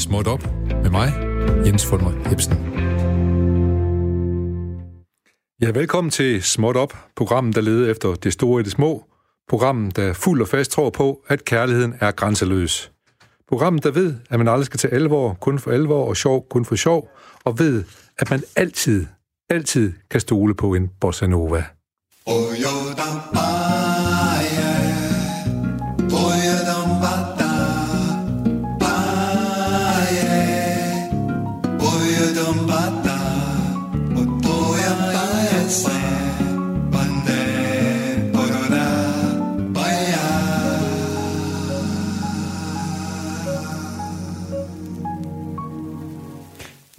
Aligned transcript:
Småt 0.00 0.26
Op 0.26 0.42
med 0.82 0.90
mig, 0.90 1.12
Jens 1.66 1.86
Fulmer 1.86 2.28
Hebsen. 2.28 2.52
Ja, 5.62 5.70
velkommen 5.70 6.10
til 6.10 6.42
Småt 6.42 6.76
Op, 6.76 6.96
programmet, 7.16 7.54
der 7.54 7.60
leder 7.60 7.90
efter 7.90 8.14
det 8.14 8.32
store 8.32 8.60
i 8.60 8.64
det 8.64 8.72
små. 8.72 9.04
Programmet, 9.48 9.96
der 9.96 10.12
fuld 10.12 10.42
og 10.42 10.48
fast 10.48 10.70
tror 10.70 10.90
på, 10.90 11.24
at 11.28 11.44
kærligheden 11.44 11.94
er 12.00 12.10
grænseløs. 12.10 12.92
Programmet, 13.48 13.84
der 13.84 13.90
ved, 13.90 14.14
at 14.30 14.38
man 14.38 14.48
aldrig 14.48 14.66
skal 14.66 14.78
tage 14.78 14.94
alvor 14.94 15.34
kun 15.40 15.58
for 15.58 15.70
alvor 15.70 16.04
og 16.04 16.16
sjov 16.16 16.46
kun 16.50 16.64
for 16.64 16.76
sjov, 16.76 17.10
og 17.44 17.58
ved, 17.58 17.84
at 18.18 18.30
man 18.30 18.42
altid, 18.56 19.06
altid 19.50 19.92
kan 20.10 20.20
stole 20.20 20.54
på 20.54 20.74
en 20.74 20.90
bossa 21.00 21.26
nova. 21.26 21.64
Oh, 22.26 22.34
yo, 22.34 23.39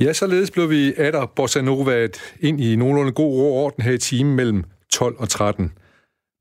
Ja, 0.01 0.13
således 0.13 0.51
blev 0.51 0.69
vi 0.69 0.91
der 0.91 1.25
Bossa 1.25 1.61
Novaet 1.61 2.35
ind 2.39 2.61
i 2.61 2.75
nogenlunde 2.75 3.11
god 3.11 3.33
ro 3.33 3.65
orden 3.65 3.83
her 3.83 3.91
i 3.91 3.97
timen 3.97 4.35
mellem 4.35 4.63
12 4.93 5.15
og 5.19 5.29
13. 5.29 5.73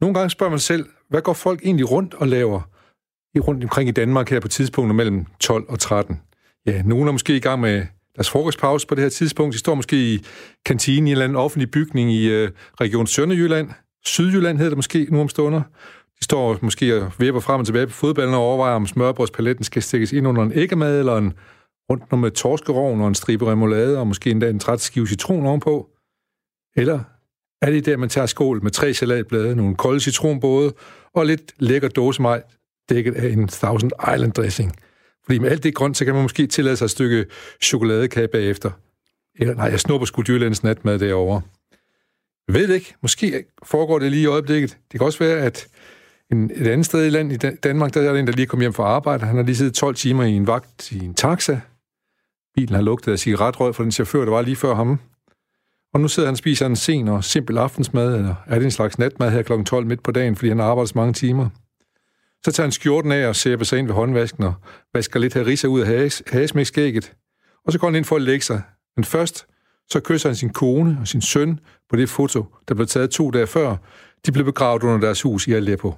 Nogle 0.01 0.15
gange 0.15 0.31
spørger 0.31 0.51
man 0.51 0.59
selv, 0.59 0.87
hvad 1.09 1.23
går 1.23 1.33
folk 1.33 1.61
egentlig 1.65 1.91
rundt 1.91 2.15
og 2.15 2.29
laver 2.29 2.61
i 3.35 3.41
rundt 3.41 3.65
omkring 3.65 3.89
i 3.89 3.93
Danmark 3.93 4.31
her 4.31 4.41
på 4.41 4.49
tidspunkter 4.49 4.95
mellem 4.95 5.25
12 5.41 5.65
og 5.69 5.79
13? 5.79 6.21
Ja, 6.67 6.83
nogen 6.83 7.09
er 7.09 7.13
måske 7.13 7.37
i 7.37 7.41
gang 7.41 7.61
med 7.61 7.87
deres 8.15 8.31
frokostpause 8.31 8.87
på 8.87 8.95
det 8.95 9.03
her 9.03 9.09
tidspunkt. 9.09 9.53
De 9.53 9.59
står 9.59 9.75
måske 9.75 9.97
i 9.97 10.25
kantinen 10.67 11.07
i 11.07 11.11
en 11.11 11.13
eller 11.13 11.25
anden 11.25 11.37
offentlig 11.37 11.71
bygning 11.71 12.13
i 12.13 12.29
øh, 12.29 12.51
Region 12.81 13.07
Sønderjylland. 13.07 13.71
Sydjylland 14.05 14.57
hedder 14.57 14.71
det 14.71 14.79
måske 14.79 15.07
nu 15.11 15.21
om 15.21 15.29
stunder. 15.29 15.63
De 16.19 16.25
står 16.25 16.59
måske 16.63 17.03
og 17.03 17.13
vipper 17.19 17.41
frem 17.41 17.61
og 17.61 17.67
tilbage 17.67 17.87
på 17.87 17.93
fodballen 17.93 18.35
og 18.35 18.41
overvejer, 18.41 18.75
om 18.75 18.87
smørbrødspaletten 18.87 19.65
skal 19.65 19.83
stikkes 19.83 20.13
ind 20.13 20.29
under 20.29 20.43
en 20.43 20.53
æggemad 20.55 20.99
eller 20.99 21.17
en 21.17 21.33
rundt 21.91 22.19
med 22.19 22.31
torskeroven 22.31 23.01
og 23.01 23.09
en 23.09 23.15
stribe 23.15 23.51
remoulade, 23.51 23.99
og 23.99 24.07
måske 24.07 24.31
endda 24.31 24.49
en 24.51 24.59
træt 24.59 24.81
skive 24.81 25.07
citron 25.07 25.47
ovenpå? 25.47 25.89
Eller 26.77 27.01
er 27.63 27.71
det 27.71 27.87
der, 27.87 27.97
man 27.97 28.09
tager 28.09 28.27
skål 28.27 28.63
med 28.63 28.71
tre 28.71 28.95
salatblade, 28.95 29.57
nogle 29.57 29.77
kolde 29.77 30.01
citronbåde 30.01 30.73
og 31.15 31.27
lidt 31.27 31.53
lækker 31.59 31.89
dåsemaj 31.89 32.43
dækket 32.89 33.15
af 33.15 33.29
en 33.29 33.49
Thousand 33.49 33.93
Island 34.15 34.33
dressing? 34.33 34.77
Fordi 35.25 35.39
med 35.39 35.51
alt 35.51 35.63
det 35.63 35.75
grønt, 35.75 35.97
så 35.97 36.05
kan 36.05 36.15
man 36.15 36.23
måske 36.23 36.47
tillade 36.47 36.77
sig 36.77 36.85
et 36.85 36.91
stykke 36.91 37.27
chokoladekage 37.63 38.29
bagefter. 38.29 38.71
Eller 39.39 39.55
nej, 39.55 39.67
jeg 39.67 39.81
snupper 39.81 40.07
sgu 40.07 40.23
dyrlændens 40.23 40.63
natmad 40.63 40.99
derovre. 40.99 41.43
Jeg 42.49 42.55
ved 42.55 42.69
det 42.69 42.75
ikke. 42.75 42.95
Måske 43.03 43.45
foregår 43.63 43.99
det 43.99 44.11
lige 44.11 44.23
i 44.23 44.27
øjeblikket. 44.27 44.79
Det 44.93 45.01
kan 45.01 45.07
også 45.07 45.19
være, 45.19 45.39
at 45.39 45.69
en, 46.33 46.51
et 46.55 46.67
andet 46.67 46.87
sted 46.87 47.07
i 47.07 47.11
land 47.11 47.33
i 47.33 47.37
Danmark, 47.37 47.95
der 47.95 48.01
er 48.01 48.13
der 48.13 48.21
en, 48.21 48.27
der 48.27 48.33
lige 48.33 48.47
kom 48.47 48.61
hjem 48.61 48.73
fra 48.73 48.85
arbejde. 48.85 49.27
Han 49.27 49.37
har 49.37 49.43
lige 49.43 49.57
siddet 49.57 49.75
12 49.75 49.95
timer 49.95 50.25
i 50.25 50.33
en 50.33 50.47
vagt 50.47 50.93
i 50.93 51.05
en 51.05 51.15
taxa, 51.15 51.61
Bilen 52.61 52.75
har 52.75 52.83
lugtet 52.83 53.13
af 53.13 53.19
cigaretrøg 53.19 53.75
fra 53.75 53.83
den 53.83 53.93
chauffør, 53.93 54.25
der 54.25 54.31
var 54.31 54.43
lige 54.43 54.57
før 54.57 54.75
ham. 54.75 55.01
Og 55.95 56.01
nu 56.01 56.09
sidder 56.09 56.27
han 56.27 56.33
og 56.33 56.39
spiser 56.39 56.67
en 56.67 56.77
sen 56.77 57.09
og 57.09 57.25
simpel 57.25 57.59
aftensmad, 57.59 58.17
eller 58.17 58.35
er 58.47 58.55
det 58.55 58.65
en 58.65 58.71
slags 58.71 58.99
natmad 58.99 59.31
her 59.31 59.43
kl. 59.43 59.53
12 59.63 59.87
midt 59.87 60.03
på 60.03 60.11
dagen, 60.11 60.37
fordi 60.37 60.49
han 60.49 60.61
arbejder 60.61 60.87
så 60.87 60.93
mange 60.97 61.13
timer. 61.13 61.49
Så 62.45 62.53
tager 62.53 62.65
han 62.65 62.73
skjorten 62.73 63.13
af 63.13 63.29
og 63.29 63.37
sæber 63.37 63.65
sig 63.65 63.79
ind 63.79 63.87
ved 63.87 63.95
håndvasken 63.95 64.45
og 64.45 64.55
vasker 64.95 65.21
lidt 65.21 65.35
her 65.35 65.47
risa 65.47 65.67
ud 65.67 65.81
af 65.81 66.11
hasmækskægget. 66.27 67.13
Og 67.67 67.73
så 67.73 67.79
går 67.79 67.87
han 67.87 67.95
ind 67.95 68.05
for 68.05 68.17
at 68.17 68.23
lægge 68.23 68.45
sig. 68.45 68.63
Men 68.97 69.05
først, 69.05 69.47
så 69.91 70.01
kysser 70.01 70.29
han 70.29 70.37
sin 70.37 70.51
kone 70.51 70.99
og 71.01 71.09
sin 71.09 71.21
søn 71.21 71.61
på 71.91 71.97
det 71.97 72.09
foto, 72.09 72.45
der 72.69 72.75
blev 72.75 72.87
taget 72.87 73.11
to 73.11 73.31
dage 73.31 73.47
før. 73.47 73.77
De 74.27 74.33
blev 74.33 74.45
begravet 74.45 74.83
under 74.83 75.01
deres 75.01 75.23
hus 75.23 75.47
i 75.47 75.53
Aleppo. 75.53 75.95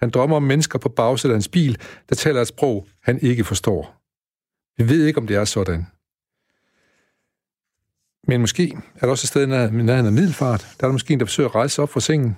Han 0.00 0.10
drømmer 0.10 0.36
om 0.36 0.42
mennesker 0.42 0.78
på 0.78 0.88
bagsædet 0.88 1.32
af 1.32 1.36
hans 1.36 1.48
bil, 1.48 1.78
der 2.08 2.14
taler 2.14 2.40
et 2.40 2.48
sprog, 2.48 2.86
han 3.02 3.18
ikke 3.22 3.44
forstår. 3.44 4.02
Vi 4.78 4.88
ved 4.88 5.06
ikke, 5.06 5.18
om 5.18 5.26
det 5.26 5.36
er 5.36 5.44
sådan. 5.44 5.86
Men 8.28 8.40
måske 8.40 8.76
er 8.94 9.00
der 9.00 9.08
også 9.08 9.24
et 9.24 9.28
sted 9.28 9.48
i 9.48 9.50
han 9.50 9.90
er 9.90 10.10
middelfart. 10.10 10.60
Der 10.60 10.84
er 10.84 10.88
der 10.88 10.92
måske 10.92 11.12
en, 11.12 11.20
der 11.20 11.26
forsøger 11.26 11.48
at 11.48 11.54
rejse 11.54 11.82
op 11.82 11.88
fra 11.88 12.00
sengen. 12.00 12.36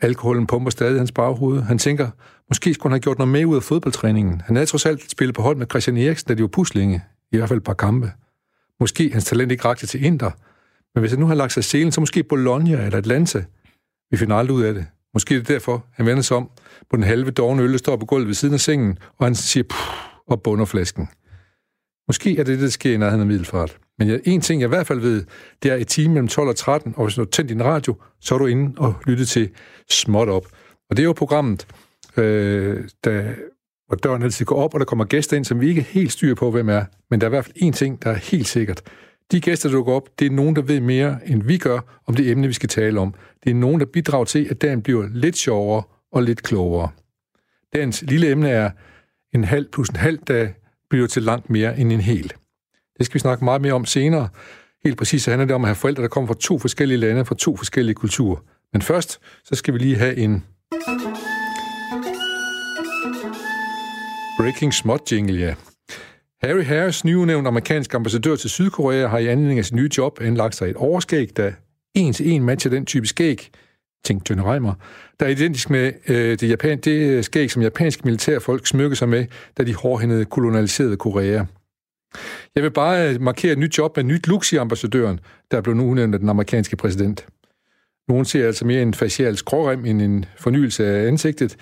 Alkoholen 0.00 0.46
pumper 0.46 0.70
stadig 0.70 1.00
hans 1.00 1.12
baghoved. 1.12 1.62
Han 1.62 1.78
tænker, 1.78 2.10
måske 2.48 2.74
skulle 2.74 2.90
han 2.90 2.92
have 2.92 3.00
gjort 3.00 3.18
noget 3.18 3.32
med 3.32 3.44
ud 3.44 3.56
af 3.56 3.62
fodboldtræningen. 3.62 4.40
Han 4.40 4.56
havde 4.56 4.66
trods 4.66 4.86
alt 4.86 5.10
spillet 5.10 5.34
på 5.34 5.42
hold 5.42 5.56
med 5.56 5.66
Christian 5.70 5.96
Eriksen, 5.96 6.28
da 6.28 6.34
de 6.34 6.42
var 6.42 6.48
puslinge. 6.48 7.04
I 7.32 7.36
hvert 7.36 7.48
fald 7.48 7.58
et 7.58 7.64
par 7.64 7.74
kampe. 7.74 8.12
Måske 8.80 9.12
hans 9.12 9.24
talent 9.24 9.52
ikke 9.52 9.64
rakte 9.64 9.86
til 9.86 10.04
Inter. 10.04 10.30
Men 10.94 11.00
hvis 11.00 11.10
han 11.10 11.20
nu 11.20 11.26
har 11.26 11.34
lagt 11.34 11.52
sig 11.52 11.64
selen, 11.64 11.92
så 11.92 12.00
måske 12.00 12.22
Bologna 12.22 12.84
eller 12.84 12.98
Atlanta. 12.98 13.44
Vi 14.10 14.16
finder 14.16 14.36
aldrig 14.36 14.56
ud 14.56 14.62
af 14.62 14.74
det. 14.74 14.86
Måske 15.14 15.34
er 15.34 15.38
det 15.38 15.48
derfor, 15.48 15.86
han 15.92 16.06
vender 16.06 16.22
sig 16.22 16.36
om 16.36 16.50
på 16.90 16.96
den 16.96 17.04
halve 17.04 17.30
dårne 17.30 17.62
øl, 17.62 17.72
der 17.72 17.78
står 17.78 17.96
på 17.96 18.06
gulvet 18.06 18.26
ved 18.26 18.34
siden 18.34 18.54
af 18.54 18.60
sengen, 18.60 18.98
og 19.18 19.26
han 19.26 19.34
siger 19.34 19.64
puh, 19.64 20.26
og 20.26 20.42
bunder 20.42 20.64
flasken. 20.64 21.08
Måske 22.08 22.30
er 22.30 22.44
det 22.44 22.46
det, 22.46 22.60
der 22.60 22.68
sker 22.68 22.94
i 22.94 22.96
nærheden 22.96 23.20
af 23.20 23.26
middelfart. 23.26 23.78
Men 23.98 24.08
jeg, 24.08 24.20
en 24.24 24.40
ting, 24.40 24.60
jeg 24.60 24.66
i 24.66 24.68
hvert 24.68 24.86
fald 24.86 25.00
ved, 25.00 25.24
det 25.62 25.70
er 25.70 25.76
i 25.76 25.84
time 25.84 26.14
mellem 26.14 26.28
12 26.28 26.48
og 26.48 26.56
13, 26.56 26.94
og 26.96 27.04
hvis 27.04 27.14
du 27.14 27.20
har 27.20 27.26
tændt 27.26 27.48
din 27.48 27.64
radio, 27.64 27.96
så 28.20 28.34
er 28.34 28.38
du 28.38 28.46
inde 28.46 28.74
og 28.78 28.94
lytte 29.06 29.24
til 29.24 29.50
Småt 29.90 30.28
Op. 30.28 30.46
Og 30.90 30.96
det 30.96 31.02
er 31.02 31.04
jo 31.04 31.12
programmet, 31.12 31.66
øh, 32.16 32.88
der, 33.04 33.34
hvor 33.86 33.96
døren 33.96 34.22
altid 34.22 34.46
går 34.46 34.62
op, 34.62 34.74
og 34.74 34.80
der 34.80 34.86
kommer 34.86 35.04
gæster 35.04 35.36
ind, 35.36 35.44
som 35.44 35.60
vi 35.60 35.68
ikke 35.68 35.82
helt 35.82 36.12
styrer 36.12 36.34
på, 36.34 36.50
hvem 36.50 36.68
er. 36.68 36.84
Men 37.10 37.20
der 37.20 37.26
er 37.26 37.28
i 37.28 37.34
hvert 37.34 37.44
fald 37.44 37.56
en 37.56 37.72
ting, 37.72 38.02
der 38.02 38.10
er 38.10 38.14
helt 38.14 38.46
sikkert. 38.46 38.82
De 39.32 39.40
gæster, 39.40 39.70
der 39.70 39.82
går 39.82 39.96
op, 39.96 40.08
det 40.18 40.26
er 40.26 40.30
nogen, 40.30 40.56
der 40.56 40.62
ved 40.62 40.80
mere, 40.80 41.18
end 41.26 41.42
vi 41.42 41.58
gør, 41.58 42.00
om 42.06 42.14
det 42.14 42.30
emne, 42.30 42.46
vi 42.46 42.52
skal 42.52 42.68
tale 42.68 43.00
om. 43.00 43.14
Det 43.44 43.50
er 43.50 43.54
nogen, 43.54 43.80
der 43.80 43.86
bidrager 43.86 44.24
til, 44.24 44.46
at 44.50 44.62
dagen 44.62 44.82
bliver 44.82 45.08
lidt 45.12 45.36
sjovere 45.36 45.82
og 46.12 46.22
lidt 46.22 46.42
klogere. 46.42 46.90
Dagens 47.74 48.02
lille 48.02 48.30
emne 48.30 48.50
er 48.50 48.70
en 49.34 49.44
halv 49.44 49.66
plus 49.72 49.88
en 49.88 49.96
halv 49.96 50.18
dag, 50.18 50.54
bliver 50.90 51.06
til 51.06 51.22
langt 51.22 51.50
mere 51.50 51.78
end 51.78 51.92
en 51.92 52.00
hel. 52.00 52.32
Det 52.98 53.06
skal 53.06 53.14
vi 53.14 53.18
snakke 53.18 53.44
meget 53.44 53.60
mere 53.60 53.72
om 53.72 53.84
senere. 53.84 54.28
Helt 54.84 54.98
præcis 54.98 55.22
så 55.22 55.30
handler 55.30 55.46
det 55.46 55.54
om 55.54 55.64
at 55.64 55.68
have 55.68 55.74
forældre, 55.74 56.02
der 56.02 56.08
kommer 56.08 56.26
fra 56.26 56.40
to 56.40 56.58
forskellige 56.58 56.98
lande, 56.98 57.24
fra 57.24 57.34
to 57.34 57.56
forskellige 57.56 57.94
kulturer. 57.94 58.36
Men 58.72 58.82
først, 58.82 59.20
så 59.44 59.54
skal 59.54 59.74
vi 59.74 59.78
lige 59.78 59.96
have 59.96 60.16
en 60.16 60.44
Breaking 64.38 64.74
Smut 64.74 65.12
jingle, 65.12 65.38
ja. 65.38 65.54
Harry 66.42 66.64
Harris, 66.64 67.04
nyudnævnt 67.04 67.46
amerikansk 67.46 67.94
ambassadør 67.94 68.36
til 68.36 68.50
Sydkorea, 68.50 69.06
har 69.06 69.18
i 69.18 69.26
anledning 69.26 69.58
af 69.58 69.64
sit 69.64 69.74
nye 69.74 69.90
job 69.98 70.18
anlagt 70.20 70.54
sig 70.54 70.70
et 70.70 70.76
overskæg, 70.76 71.36
der 71.36 71.52
en 71.94 72.12
til 72.12 72.30
en 72.30 72.42
matcher 72.42 72.70
den 72.70 72.86
type 72.86 73.06
skæg, 73.06 73.50
tænkte 74.04 74.34
Tønne 74.34 74.52
Reimer, 74.52 74.74
der 75.20 75.26
er 75.26 75.30
identisk 75.30 75.70
med 75.70 75.92
øh, 76.08 76.38
det, 76.38 76.50
Japan, 76.50 76.78
det 76.78 76.90
øh, 76.90 77.24
skæg, 77.24 77.50
som 77.50 77.62
japanske 77.62 78.02
militærfolk 78.04 78.66
smykker 78.66 78.96
sig 78.96 79.08
med, 79.08 79.26
da 79.58 79.64
de 79.64 79.74
hårdhændede 79.74 80.24
kolonialiserede 80.24 80.96
Korea. 80.96 81.44
Jeg 82.54 82.62
vil 82.62 82.70
bare 82.70 83.14
øh, 83.14 83.20
markere 83.20 83.52
et 83.52 83.58
nyt 83.58 83.78
job 83.78 83.96
med 83.96 84.04
nyt 84.04 84.26
Luxi-ambassadøren, 84.26 85.20
der 85.50 85.60
blev 85.60 85.74
nu 85.74 85.90
udnævnt 85.90 86.14
af 86.14 86.20
den 86.20 86.28
amerikanske 86.28 86.76
præsident. 86.76 87.26
Nogen 88.08 88.24
ser 88.24 88.46
altså 88.46 88.64
mere 88.64 88.82
en 88.82 88.94
facial 88.94 89.36
skrårem 89.36 89.84
end 89.84 90.02
en 90.02 90.24
fornyelse 90.38 90.86
af 90.86 91.06
ansigtet. 91.08 91.56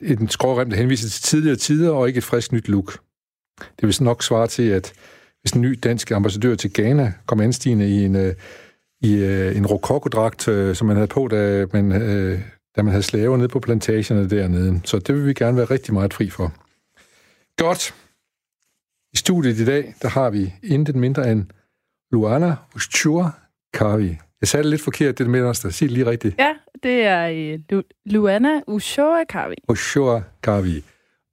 En 0.00 0.28
skrårem, 0.28 0.70
der 0.70 0.76
henviser 0.76 1.08
til 1.08 1.22
tidligere 1.22 1.56
tider 1.56 1.90
og 1.90 2.08
ikke 2.08 2.18
et 2.18 2.24
frisk 2.24 2.52
nyt 2.52 2.68
look. 2.68 2.98
Det 3.60 3.82
vil 3.82 3.96
nok 4.00 4.22
svare 4.22 4.46
til, 4.46 4.62
at 4.62 4.92
hvis 5.40 5.52
en 5.52 5.60
ny 5.60 5.78
dansk 5.82 6.10
ambassadør 6.10 6.54
til 6.54 6.72
Ghana 6.74 7.12
kom 7.26 7.40
anstigende 7.40 7.88
i 7.88 8.04
en, 8.04 8.16
øh, 8.16 8.34
i 9.00 9.14
øh, 9.14 9.56
en 9.56 9.66
rokokodragt, 9.66 10.42
som 10.76 10.86
man 10.86 10.96
havde 10.96 11.08
på, 11.08 11.28
da 11.28 11.66
man, 11.72 11.90
da 12.76 12.82
man 12.82 12.88
havde 12.88 13.02
slaver 13.02 13.36
nede 13.36 13.48
på 13.48 13.60
plantagerne 13.60 14.30
dernede. 14.30 14.80
Så 14.84 14.98
det 14.98 15.14
vil 15.14 15.26
vi 15.26 15.34
gerne 15.34 15.56
være 15.56 15.66
rigtig 15.66 15.94
meget 15.94 16.14
fri 16.14 16.30
for. 16.30 16.52
Godt. 17.56 17.94
I 19.24 19.26
studiet 19.26 19.60
i 19.60 19.64
dag, 19.64 19.94
der 20.02 20.08
har 20.08 20.30
vi 20.30 20.52
intet 20.62 20.96
mindre 20.96 21.32
end 21.32 21.44
Luana 22.12 22.56
Ushua 22.74 23.30
Kavi. 23.74 24.18
Jeg 24.40 24.48
sagde 24.48 24.62
det 24.62 24.70
lidt 24.70 24.82
forkert, 24.82 25.18
det 25.18 25.30
med 25.30 25.42
os, 25.42 25.60
der 25.60 25.70
sig 25.70 25.88
det 25.88 25.96
lige 25.96 26.06
rigtigt. 26.06 26.34
Ja, 26.38 26.54
det 26.82 27.04
er 27.04 27.54
uh, 27.54 27.60
Lu- 27.78 28.02
Luana 28.06 28.60
Ushua 28.66 29.24
Kavi. 29.24 29.54
Ushua 29.68 30.22
Kavi. 30.42 30.84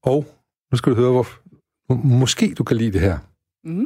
Og 0.04 0.26
nu 0.72 0.78
skal 0.78 0.92
du 0.92 0.98
høre, 0.98 1.12
hvor 1.12 1.28
måske 1.94 2.54
du 2.58 2.64
kan 2.64 2.78
lide 2.78 2.92
det 2.92 3.02
her. 3.02 3.18
Mm. 3.64 3.86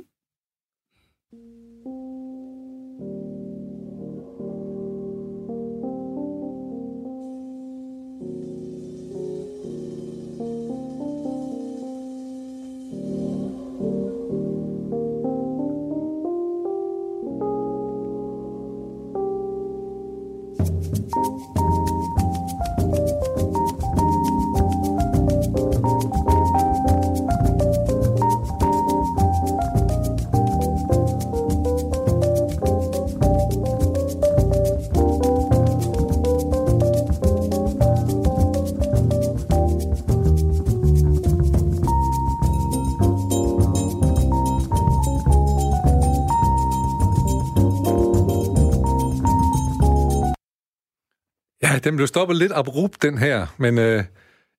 Den 51.85 51.95
blev 51.95 52.07
stoppet 52.07 52.37
lidt 52.37 52.51
abrupt, 52.55 53.01
den 53.01 53.17
her, 53.17 53.47
men 53.57 53.77
øh, 53.77 54.03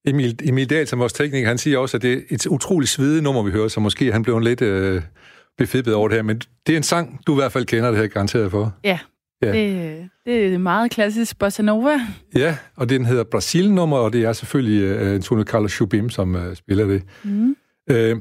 Emil, 0.07 0.39
Emil 0.49 0.71
Dahl, 0.71 0.87
som 0.87 0.99
vores 0.99 1.13
tekniker, 1.13 1.49
han 1.49 1.59
siger 1.59 1.79
også, 1.79 1.97
at 1.97 2.03
det 2.03 2.13
er 2.13 2.21
et 2.31 2.47
utroligt 2.47 2.91
svide 2.91 3.23
nummer, 3.23 3.43
vi 3.43 3.51
hører, 3.51 3.69
så 3.69 3.81
måske 3.81 4.13
han 4.13 4.23
blev 4.23 4.39
lidt 4.39 4.63
øh, 4.63 5.03
befippet 5.59 5.95
over 5.95 6.09
det 6.09 6.17
her, 6.17 6.23
men 6.23 6.41
det 6.67 6.73
er 6.73 6.77
en 6.77 6.83
sang, 6.83 7.21
du 7.27 7.33
i 7.33 7.35
hvert 7.35 7.53
fald 7.53 7.65
kender 7.67 7.91
det 7.91 8.01
her 8.01 8.07
garanteret 8.07 8.51
for. 8.51 8.75
Ja, 8.85 8.99
ja. 9.43 9.53
Det, 9.53 10.09
det 10.25 10.55
er 10.55 10.59
meget 10.59 10.91
klassisk 10.91 11.39
bossa 11.39 11.63
nova. 11.63 12.01
Ja, 12.37 12.57
og 12.77 12.89
den 12.89 13.05
hedder 13.05 13.25
Brasil-nummer, 13.25 13.97
og 13.97 14.13
det 14.13 14.25
er 14.25 14.33
selvfølgelig 14.33 14.83
øh, 14.83 15.15
Antonio 15.15 15.45
Carlos 15.45 15.81
Jobim, 15.81 16.11
som 16.11 16.37
øh, 16.37 16.57
spiller 16.57 16.87
det. 16.87 17.03
Mm. 17.25 17.57
Øh, 17.91 18.17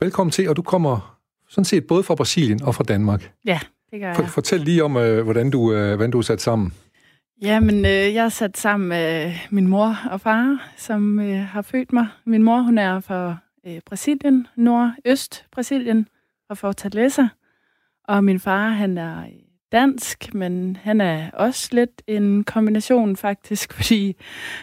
velkommen 0.00 0.30
til, 0.30 0.48
og 0.48 0.56
du 0.56 0.62
kommer 0.62 1.18
sådan 1.48 1.64
set 1.64 1.86
både 1.86 2.02
fra 2.02 2.14
Brasilien 2.14 2.62
og 2.62 2.74
fra 2.74 2.84
Danmark. 2.84 3.32
Ja, 3.46 3.60
det 3.90 4.00
gør 4.00 4.06
jeg. 4.06 4.28
Fortæl 4.28 4.60
lige 4.60 4.84
om, 4.84 4.96
øh, 4.96 5.24
hvordan, 5.24 5.50
du, 5.50 5.72
øh, 5.72 5.94
hvordan 5.94 6.10
du 6.10 6.18
er 6.18 6.22
sat 6.22 6.40
sammen. 6.40 6.72
Jamen, 7.42 7.84
øh, 7.84 8.14
jeg 8.14 8.24
er 8.24 8.28
sat 8.28 8.58
sammen 8.58 8.88
med 8.88 9.32
min 9.50 9.66
mor 9.66 9.96
og 10.10 10.20
far, 10.20 10.72
som 10.76 11.20
øh, 11.20 11.44
har 11.44 11.62
født 11.62 11.92
mig. 11.92 12.08
Min 12.24 12.42
mor, 12.42 12.60
hun 12.60 12.78
er 12.78 13.00
fra 13.00 13.36
øh, 13.66 13.80
Brasilien, 13.86 14.46
nordøst 14.56 15.46
Brasilien, 15.52 16.08
og 16.48 16.58
Fortaleza. 16.58 17.26
Og 18.08 18.24
min 18.24 18.40
far, 18.40 18.68
han 18.68 18.98
er 18.98 19.24
dansk, 19.72 20.34
men 20.34 20.76
han 20.76 21.00
er 21.00 21.30
også 21.30 21.68
lidt 21.72 22.02
en 22.06 22.44
kombination 22.44 23.16
faktisk, 23.16 23.72
fordi 23.76 24.16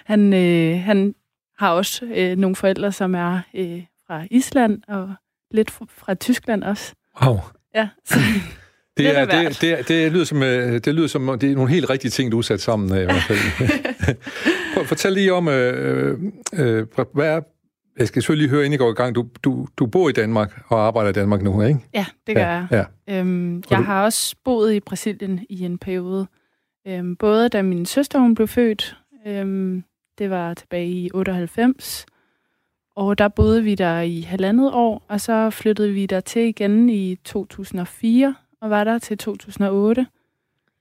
han, 0.06 0.34
øh, 0.34 0.80
han 0.80 1.16
har 1.58 1.72
også 1.72 2.06
øh, 2.06 2.38
nogle 2.38 2.56
forældre, 2.56 2.92
som 2.92 3.16
er 3.16 3.40
øh, 3.54 3.84
fra 4.08 4.28
Island 4.32 4.82
og 4.88 5.14
lidt 5.52 5.72
fra 5.72 6.14
Tyskland 6.14 6.64
også. 6.64 6.94
Wow. 7.22 7.38
Ja, 7.76 7.90
så 8.06 8.20
det, 8.98 9.18
er, 9.18 9.26
det, 9.26 9.62
det, 9.62 9.78
det, 9.78 9.88
det, 9.88 10.12
lyder 10.12 10.26
som, 10.26 10.44
øh, 10.44 10.74
det 10.74 10.96
lyder 10.96 11.08
som, 11.08 11.40
det 11.40 11.52
er 11.52 11.56
nogle 11.56 11.72
helt 11.72 11.90
rigtige 11.90 12.12
ting, 12.12 12.32
du 12.32 12.38
er 12.38 12.42
sat 12.42 12.62
sammen 12.62 12.92
af 12.92 13.02
i 13.02 13.06
hvert 13.06 13.24
fald. 13.28 13.40
Fortæl 14.88 15.14
lige 15.14 15.34
om, 15.34 15.48
øh, 15.48 16.20
øh, 16.54 16.86
hvad 17.14 17.28
er, 17.28 17.42
jeg 17.98 18.08
skal 18.08 18.22
selvfølgelig 18.22 18.50
høre, 18.50 18.66
inden 18.66 18.74
I 18.74 18.78
går 18.78 18.90
i 18.90 18.94
gang, 18.94 19.16
du, 19.16 19.28
du, 19.44 19.68
du 19.78 19.86
bor 19.86 20.10
i 20.10 20.12
Danmark 20.12 20.62
og 20.68 20.88
arbejder 20.88 21.10
i 21.10 21.14
Danmark 21.14 21.42
nu, 21.42 21.62
ikke? 21.62 21.80
Ja, 21.94 22.06
det 22.28 22.36
gør 22.36 22.42
ja, 22.42 22.68
jeg. 22.72 22.86
Ja. 23.08 23.20
Øhm, 23.20 23.64
jeg 23.70 23.78
du... 23.78 23.84
har 23.84 24.04
også 24.04 24.36
boet 24.46 24.74
i 24.74 24.80
Brasilien 24.80 25.40
i 25.50 25.64
en 25.64 25.78
periode. 25.78 26.28
Øhm, 26.88 27.16
både 27.16 27.50
da 27.50 27.62
min 27.62 27.86
søster 27.86 28.20
hun 28.20 28.36
blev 28.36 28.48
født, 28.48 28.98
øhm, 29.28 29.84
det 30.18 30.30
var 30.30 30.54
tilbage 30.54 30.88
i 30.88 31.10
98, 31.14 32.06
og 32.96 33.18
der 33.18 33.28
boede 33.28 33.64
vi 33.64 33.76
der 33.76 34.02
i 34.02 34.22
halvandet 34.22 34.72
år, 34.74 35.06
og 35.08 35.22
så 35.22 35.50
flyttede 35.50 35.94
vi 35.94 36.06
der 36.06 36.20
til 36.20 36.42
igen 36.42 36.90
i 36.90 37.16
2004, 37.16 38.36
og 38.64 38.70
var 38.70 38.84
der 38.84 39.00
til 39.00 39.18
2008, 39.18 40.08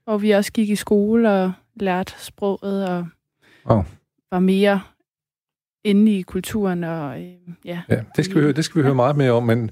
hvor 0.05 0.19
vi 0.19 0.31
også 0.31 0.53
gik 0.53 0.71
i 0.71 0.77
skole 0.77 1.31
og 1.31 1.53
lærte 1.75 2.13
sproget 2.19 2.89
og 2.89 3.07
wow. 3.71 3.85
var 4.31 4.39
mere 4.39 4.81
inde 5.85 6.19
i 6.19 6.23
kulturen. 6.23 6.85
Og, 6.85 7.23
øh, 7.23 7.33
ja, 7.65 7.81
ja, 7.89 8.03
det 8.17 8.25
skal 8.25 8.37
vi 8.37 8.41
høre, 8.41 8.53
det 8.53 8.65
skal 8.65 8.79
vi 8.79 8.81
ja. 8.81 8.85
høre 8.87 8.95
meget 8.95 9.17
mere 9.17 9.31
om, 9.31 9.43
men 9.43 9.71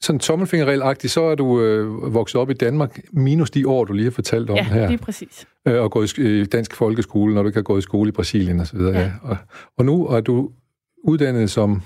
sådan 0.00 0.18
tommelfingerregelagtigt, 0.18 1.12
så 1.12 1.22
er 1.22 1.34
du 1.34 1.60
øh, 1.60 2.14
vokset 2.14 2.40
op 2.40 2.50
i 2.50 2.54
Danmark, 2.54 3.00
minus 3.12 3.50
de 3.50 3.68
år, 3.68 3.84
du 3.84 3.92
lige 3.92 4.04
har 4.04 4.10
fortalt 4.10 4.50
om 4.50 4.56
ja, 4.56 4.62
her. 4.62 4.80
Ja, 4.80 4.88
lige 4.88 4.98
præcis. 4.98 5.46
Øh, 5.68 5.82
og 5.82 5.90
gået 5.90 6.18
i 6.18 6.44
dansk 6.44 6.74
folkeskole, 6.74 7.34
når 7.34 7.42
du 7.42 7.48
ikke 7.48 7.56
har 7.56 7.62
gået 7.62 7.78
i 7.78 7.82
skole 7.82 8.08
i 8.08 8.12
Brasilien 8.12 8.60
osv. 8.60 8.80
Ja. 8.80 9.00
Ja. 9.00 9.12
Og, 9.22 9.36
og 9.76 9.84
nu 9.84 10.06
er 10.06 10.20
du 10.20 10.50
uddannet 11.04 11.50
som... 11.50 11.82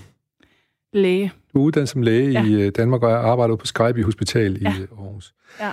Læge. 0.93 1.32
Du 1.55 1.61
er 1.61 1.65
uddannet 1.65 1.89
som 1.89 2.03
læge 2.03 2.31
ja. 2.31 2.45
i 2.45 2.53
øh, 2.53 2.73
Danmark 2.77 3.03
og 3.03 3.31
arbejder 3.31 3.56
på 3.56 3.67
Skype 3.67 4.03
Hospital 4.03 4.59
ja. 4.62 4.69
i 4.69 4.83
Aarhus. 4.99 5.35
Ja. 5.61 5.71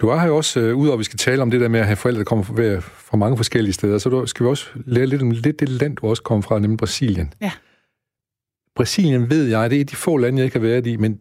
Du 0.00 0.08
er 0.08 0.18
her 0.18 0.26
jo 0.26 0.36
også, 0.36 0.60
uh, 0.60 0.78
udover 0.78 0.92
at 0.92 0.98
vi 0.98 1.04
skal 1.04 1.18
tale 1.18 1.42
om 1.42 1.50
det 1.50 1.60
der 1.60 1.68
med 1.68 1.80
at 1.80 1.86
have 1.86 1.96
forældre, 1.96 2.18
der 2.18 2.24
kommer 2.24 2.44
fra, 2.44 2.78
fra 2.78 3.16
mange 3.16 3.36
forskellige 3.36 3.72
steder, 3.72 3.98
så 3.98 4.08
du, 4.08 4.26
skal 4.26 4.44
vi 4.44 4.48
også 4.48 4.66
lære 4.74 5.06
lidt 5.06 5.22
om 5.22 5.30
lidt 5.30 5.60
det 5.60 5.68
land, 5.68 5.96
du 5.96 6.06
også 6.06 6.22
kommer 6.22 6.42
fra, 6.42 6.58
nemlig 6.58 6.78
Brasilien. 6.78 7.32
Ja. 7.40 7.52
Brasilien 8.76 9.30
ved 9.30 9.44
jeg, 9.44 9.70
det 9.70 9.80
er 9.80 9.84
de 9.84 9.96
få 9.96 10.16
lande, 10.16 10.38
jeg 10.38 10.44
ikke 10.44 10.58
har 10.58 10.66
været 10.66 10.86
i, 10.86 10.96
men 10.96 11.20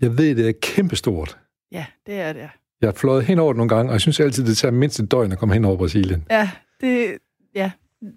jeg 0.00 0.18
ved, 0.18 0.34
det 0.34 0.48
er 0.48 0.52
kæmpestort. 0.62 1.38
Ja, 1.72 1.86
det 2.06 2.14
er 2.14 2.32
det. 2.32 2.48
Jeg 2.80 2.86
har 2.86 2.92
fløjet 2.92 3.24
hen 3.24 3.38
over 3.38 3.52
det 3.52 3.56
nogle 3.56 3.68
gange, 3.68 3.90
og 3.90 3.92
jeg 3.92 4.00
synes 4.00 4.20
altid, 4.20 4.46
det 4.46 4.56
tager 4.56 4.72
mindst 4.72 5.00
et 5.00 5.10
døgn 5.10 5.32
at 5.32 5.38
komme 5.38 5.54
hen 5.54 5.64
over 5.64 5.76
Brasilien. 5.76 6.26
Ja, 6.30 6.50
det, 6.80 7.18
ja, 7.54 7.70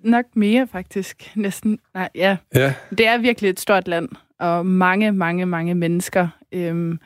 nok 0.03 0.25
mere 0.35 0.67
faktisk. 0.67 1.31
Næsten, 1.35 1.79
nej, 1.93 2.09
ja. 2.15 2.37
ja. 2.55 2.73
Det 2.97 3.07
er 3.07 3.17
virkelig 3.17 3.49
et 3.49 3.59
stort 3.59 3.87
land, 3.87 4.09
og 4.39 4.65
mange, 4.65 5.11
mange, 5.11 5.45
mange 5.45 5.75
mennesker. 5.75 6.27
Øhm, 6.51 6.99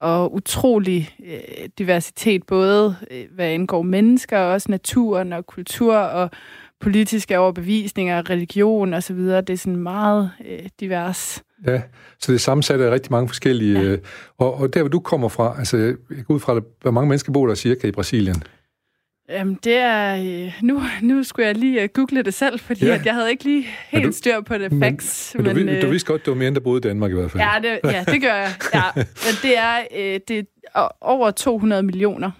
og 0.00 0.34
utrolig 0.34 1.10
øh, 1.26 1.68
diversitet, 1.78 2.42
både 2.46 2.96
øh, 3.10 3.24
hvad 3.34 3.46
angår 3.46 3.82
mennesker, 3.82 4.38
og 4.38 4.52
også 4.52 4.70
naturen 4.70 5.32
og 5.32 5.46
kultur 5.46 5.96
og 5.96 6.30
politiske 6.80 7.38
overbevisninger, 7.38 8.30
religion 8.30 8.94
og 8.94 9.02
så 9.02 9.14
videre. 9.14 9.40
Det 9.40 9.52
er 9.52 9.56
sådan 9.56 9.76
meget 9.76 10.30
øh, 10.48 10.68
divers. 10.80 11.42
Ja, 11.66 11.82
så 12.20 12.32
det 12.32 12.38
er 12.38 12.40
sammensat 12.40 12.80
af 12.80 12.90
rigtig 12.90 13.12
mange 13.12 13.28
forskellige... 13.28 13.80
Ja. 13.80 13.84
Øh, 13.84 13.98
og, 14.38 14.54
og 14.54 14.74
der, 14.74 14.80
hvor 14.80 14.88
du 14.88 15.00
kommer 15.00 15.28
fra, 15.28 15.54
altså 15.58 15.76
jeg 15.76 16.24
går 16.26 16.34
ud 16.34 16.40
fra, 16.40 16.60
hvor 16.82 16.90
mange 16.90 17.08
mennesker 17.08 17.32
bor 17.32 17.46
der 17.46 17.54
cirka 17.54 17.88
i 17.88 17.92
Brasilien? 17.92 18.42
Jamen, 19.28 19.58
det 19.64 19.76
er... 19.76 20.16
Øh, 20.16 20.52
nu, 20.62 20.82
nu 21.02 21.22
skulle 21.22 21.46
jeg 21.46 21.56
lige 21.56 21.82
uh, 21.82 21.88
google 21.94 22.22
det 22.22 22.34
selv, 22.34 22.58
fordi 22.58 22.86
ja. 22.86 22.94
at 22.94 23.06
jeg 23.06 23.14
havde 23.14 23.30
ikke 23.30 23.44
lige 23.44 23.66
helt 23.88 24.06
du, 24.06 24.12
styr 24.12 24.40
på 24.40 24.58
det 24.58 24.72
facts. 24.80 25.34
Men, 25.34 25.44
men, 25.44 25.56
men 25.56 25.66
du, 25.66 25.72
øh, 25.72 25.82
du 25.82 25.88
vidste 25.88 26.06
godt, 26.06 26.24
det 26.24 26.30
var 26.30 26.36
mere, 26.36 26.48
end 26.48 26.54
der 26.54 26.60
boede 26.60 26.78
i 26.78 26.80
Danmark 26.80 27.10
i 27.10 27.14
hvert 27.14 27.30
fald. 27.30 27.42
Ja, 27.42 27.68
det, 27.68 27.92
ja, 27.92 28.04
det 28.12 28.22
gør 28.22 28.34
jeg. 28.34 28.50
Ja. 28.74 28.82
Men 28.96 29.34
det 29.42 29.58
er, 29.58 29.78
øh, 29.96 30.20
det 30.28 30.46
er 30.74 30.88
over 31.00 31.30
200 31.30 31.82
millioner 31.82 32.30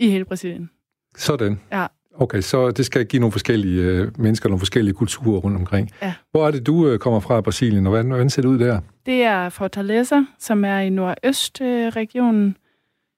i 0.00 0.10
hele 0.10 0.24
Brasilien. 0.24 0.70
Sådan. 1.16 1.60
Ja. 1.72 1.86
Okay, 2.14 2.40
så 2.40 2.70
det 2.70 2.86
skal 2.86 3.06
give 3.06 3.20
nogle 3.20 3.32
forskellige 3.32 3.82
øh, 3.82 4.20
mennesker, 4.20 4.48
nogle 4.48 4.58
forskellige 4.58 4.94
kulturer 4.94 5.40
rundt 5.40 5.56
omkring. 5.56 5.90
Ja. 6.02 6.14
Hvor 6.30 6.46
er 6.46 6.50
det, 6.50 6.66
du 6.66 6.88
øh, 6.88 6.98
kommer 6.98 7.20
fra 7.20 7.38
i 7.38 7.42
Brasilien, 7.42 7.86
og 7.86 7.90
hvordan, 7.90 8.06
hvordan 8.06 8.30
ser 8.30 8.42
det 8.42 8.48
ud 8.48 8.58
der? 8.58 8.80
Det 9.06 9.22
er 9.22 9.48
Fortaleza, 9.48 10.20
som 10.38 10.64
er 10.64 10.78
i 10.78 10.88
nordøstregionen. 10.88 12.48
Øh, 12.48 12.54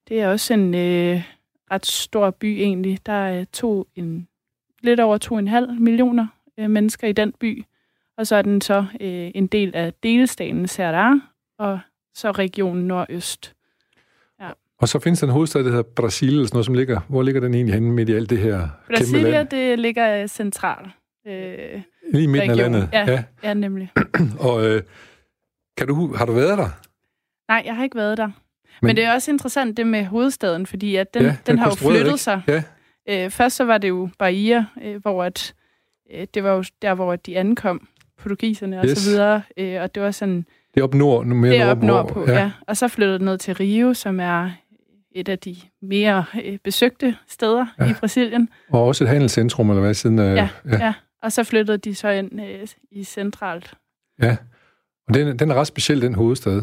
det 0.09 0.21
er 0.21 0.29
også 0.29 0.55
en... 0.55 0.75
Øh, 0.75 1.23
ret 1.71 1.87
stor 1.87 2.31
by 2.31 2.45
egentlig. 2.45 2.99
Der 3.07 3.13
er 3.13 3.45
to, 3.53 3.87
en, 3.95 4.29
lidt 4.83 5.01
over 5.01 5.19
2,5 5.73 5.81
millioner 5.81 6.27
øh, 6.59 6.71
mennesker 6.71 7.09
i 7.09 7.13
den 7.13 7.33
by. 7.41 7.65
Og 8.19 8.27
så 8.27 8.37
er 8.37 8.43
den 8.43 8.61
så 8.61 8.87
øh, 9.01 9.31
en 9.35 9.47
del 9.47 9.75
af 9.75 9.93
delstaten 10.03 10.65
Ceará, 10.65 11.21
og 11.59 11.79
så 12.15 12.31
regionen 12.31 12.87
Nordøst. 12.87 13.55
Ja. 14.41 14.51
Og 14.79 14.89
så 14.89 14.99
findes 14.99 15.21
der 15.21 15.27
en 15.27 15.33
hovedstad, 15.33 15.65
der 15.65 15.71
hedder 15.71 15.83
Brasil, 15.83 16.29
eller 16.29 16.47
sådan 16.47 16.55
noget, 16.57 16.67
som 16.67 16.75
ligger... 16.75 17.01
Hvor 17.09 17.23
ligger 17.23 17.41
den 17.41 17.55
egentlig 17.55 17.75
henne 17.75 17.93
midt 17.93 18.09
i 18.09 18.13
alt 18.13 18.31
det 18.31 18.39
her 18.39 18.69
Brasilia, 18.87 19.43
det 19.43 19.79
ligger 19.79 20.27
centralt. 20.27 20.89
Øh, 21.27 21.83
Lige 22.13 22.29
midt 22.29 22.43
af 22.43 22.57
landet? 22.57 22.89
Ja, 22.93 23.11
ja. 23.11 23.25
ja 23.43 23.55
nemlig. 23.55 23.93
og 24.49 24.67
øh, 24.67 24.83
kan 25.79 25.87
du, 25.87 26.15
har 26.15 26.27
du 26.27 26.33
været 26.33 26.59
der? 26.59 26.69
Nej, 27.49 27.63
jeg 27.67 27.77
har 27.77 27.85
ikke 27.85 27.97
været 27.97 28.19
der. 28.19 28.31
Men, 28.83 28.87
Men 28.87 28.97
det 28.97 29.05
er 29.05 29.15
også 29.15 29.31
interessant 29.31 29.77
det 29.77 29.87
med 29.87 30.05
hovedstaden, 30.05 30.67
fordi 30.67 30.97
at 30.97 31.15
den, 31.15 31.23
ja, 31.23 31.29
den, 31.29 31.37
den 31.47 31.59
har 31.59 31.71
jo 31.71 31.75
flyttet 31.75 32.07
ikke. 32.07 32.19
sig. 32.19 32.43
Ja. 32.49 32.63
Øh, 33.09 33.31
først 33.31 33.57
så 33.57 33.65
var 33.65 33.79
det 33.79 33.89
jo 33.89 34.09
Bahia, 34.19 34.65
øh, 34.83 34.97
hvor 34.97 35.25
at, 35.25 35.55
øh, 36.15 36.27
det 36.35 36.45
var 36.45 36.53
jo 36.53 36.65
der, 36.83 36.95
hvor 36.95 37.17
de 37.17 37.39
ankom, 37.39 37.89
portugiserne 38.23 38.77
yes. 38.77 38.91
og 38.91 38.97
så 38.97 39.11
videre. 39.11 39.43
Øh, 39.57 39.83
og 39.83 39.95
det 39.95 40.03
var 40.03 40.11
sådan... 40.11 40.47
Det 40.75 40.81
er 40.81 40.85
op 40.85 40.95
nord, 40.95 41.27
mere 41.27 41.53
det 41.53 41.61
er 41.61 41.71
op 41.71 41.83
nordpå, 41.83 42.25
ja. 42.29 42.33
ja. 42.33 42.51
Og 42.67 42.77
så 42.77 42.89
flyttede 42.89 43.19
det 43.19 43.25
ned 43.25 43.39
til 43.39 43.55
Rio, 43.55 43.95
som 43.95 44.21
er 44.21 44.51
et 45.15 45.29
af 45.29 45.39
de 45.39 45.57
mere 45.83 46.25
øh, 46.45 46.59
besøgte 46.65 47.17
steder 47.29 47.67
ja. 47.81 47.91
i 47.91 47.95
Brasilien. 48.01 48.49
Og 48.69 48.85
også 48.85 49.05
et 49.05 49.11
handelscentrum, 49.11 49.71
eller 49.71 49.83
hvad, 49.83 49.95
siden... 49.95 50.19
Øh, 50.19 50.37
ja, 50.37 50.49
ja. 50.65 50.85
ja, 50.87 50.93
og 51.23 51.33
så 51.33 51.45
flyttede 51.45 51.79
de 51.79 51.95
så 51.95 52.09
ind 52.09 52.41
øh, 52.41 52.67
i 52.91 53.05
centralt. 53.05 53.75
Ja, 54.23 54.37
og 55.09 55.15
den, 55.15 55.39
den 55.39 55.51
er 55.51 55.55
ret 55.55 55.67
speciel, 55.67 56.03
den 56.03 56.15
hovedstad. 56.15 56.63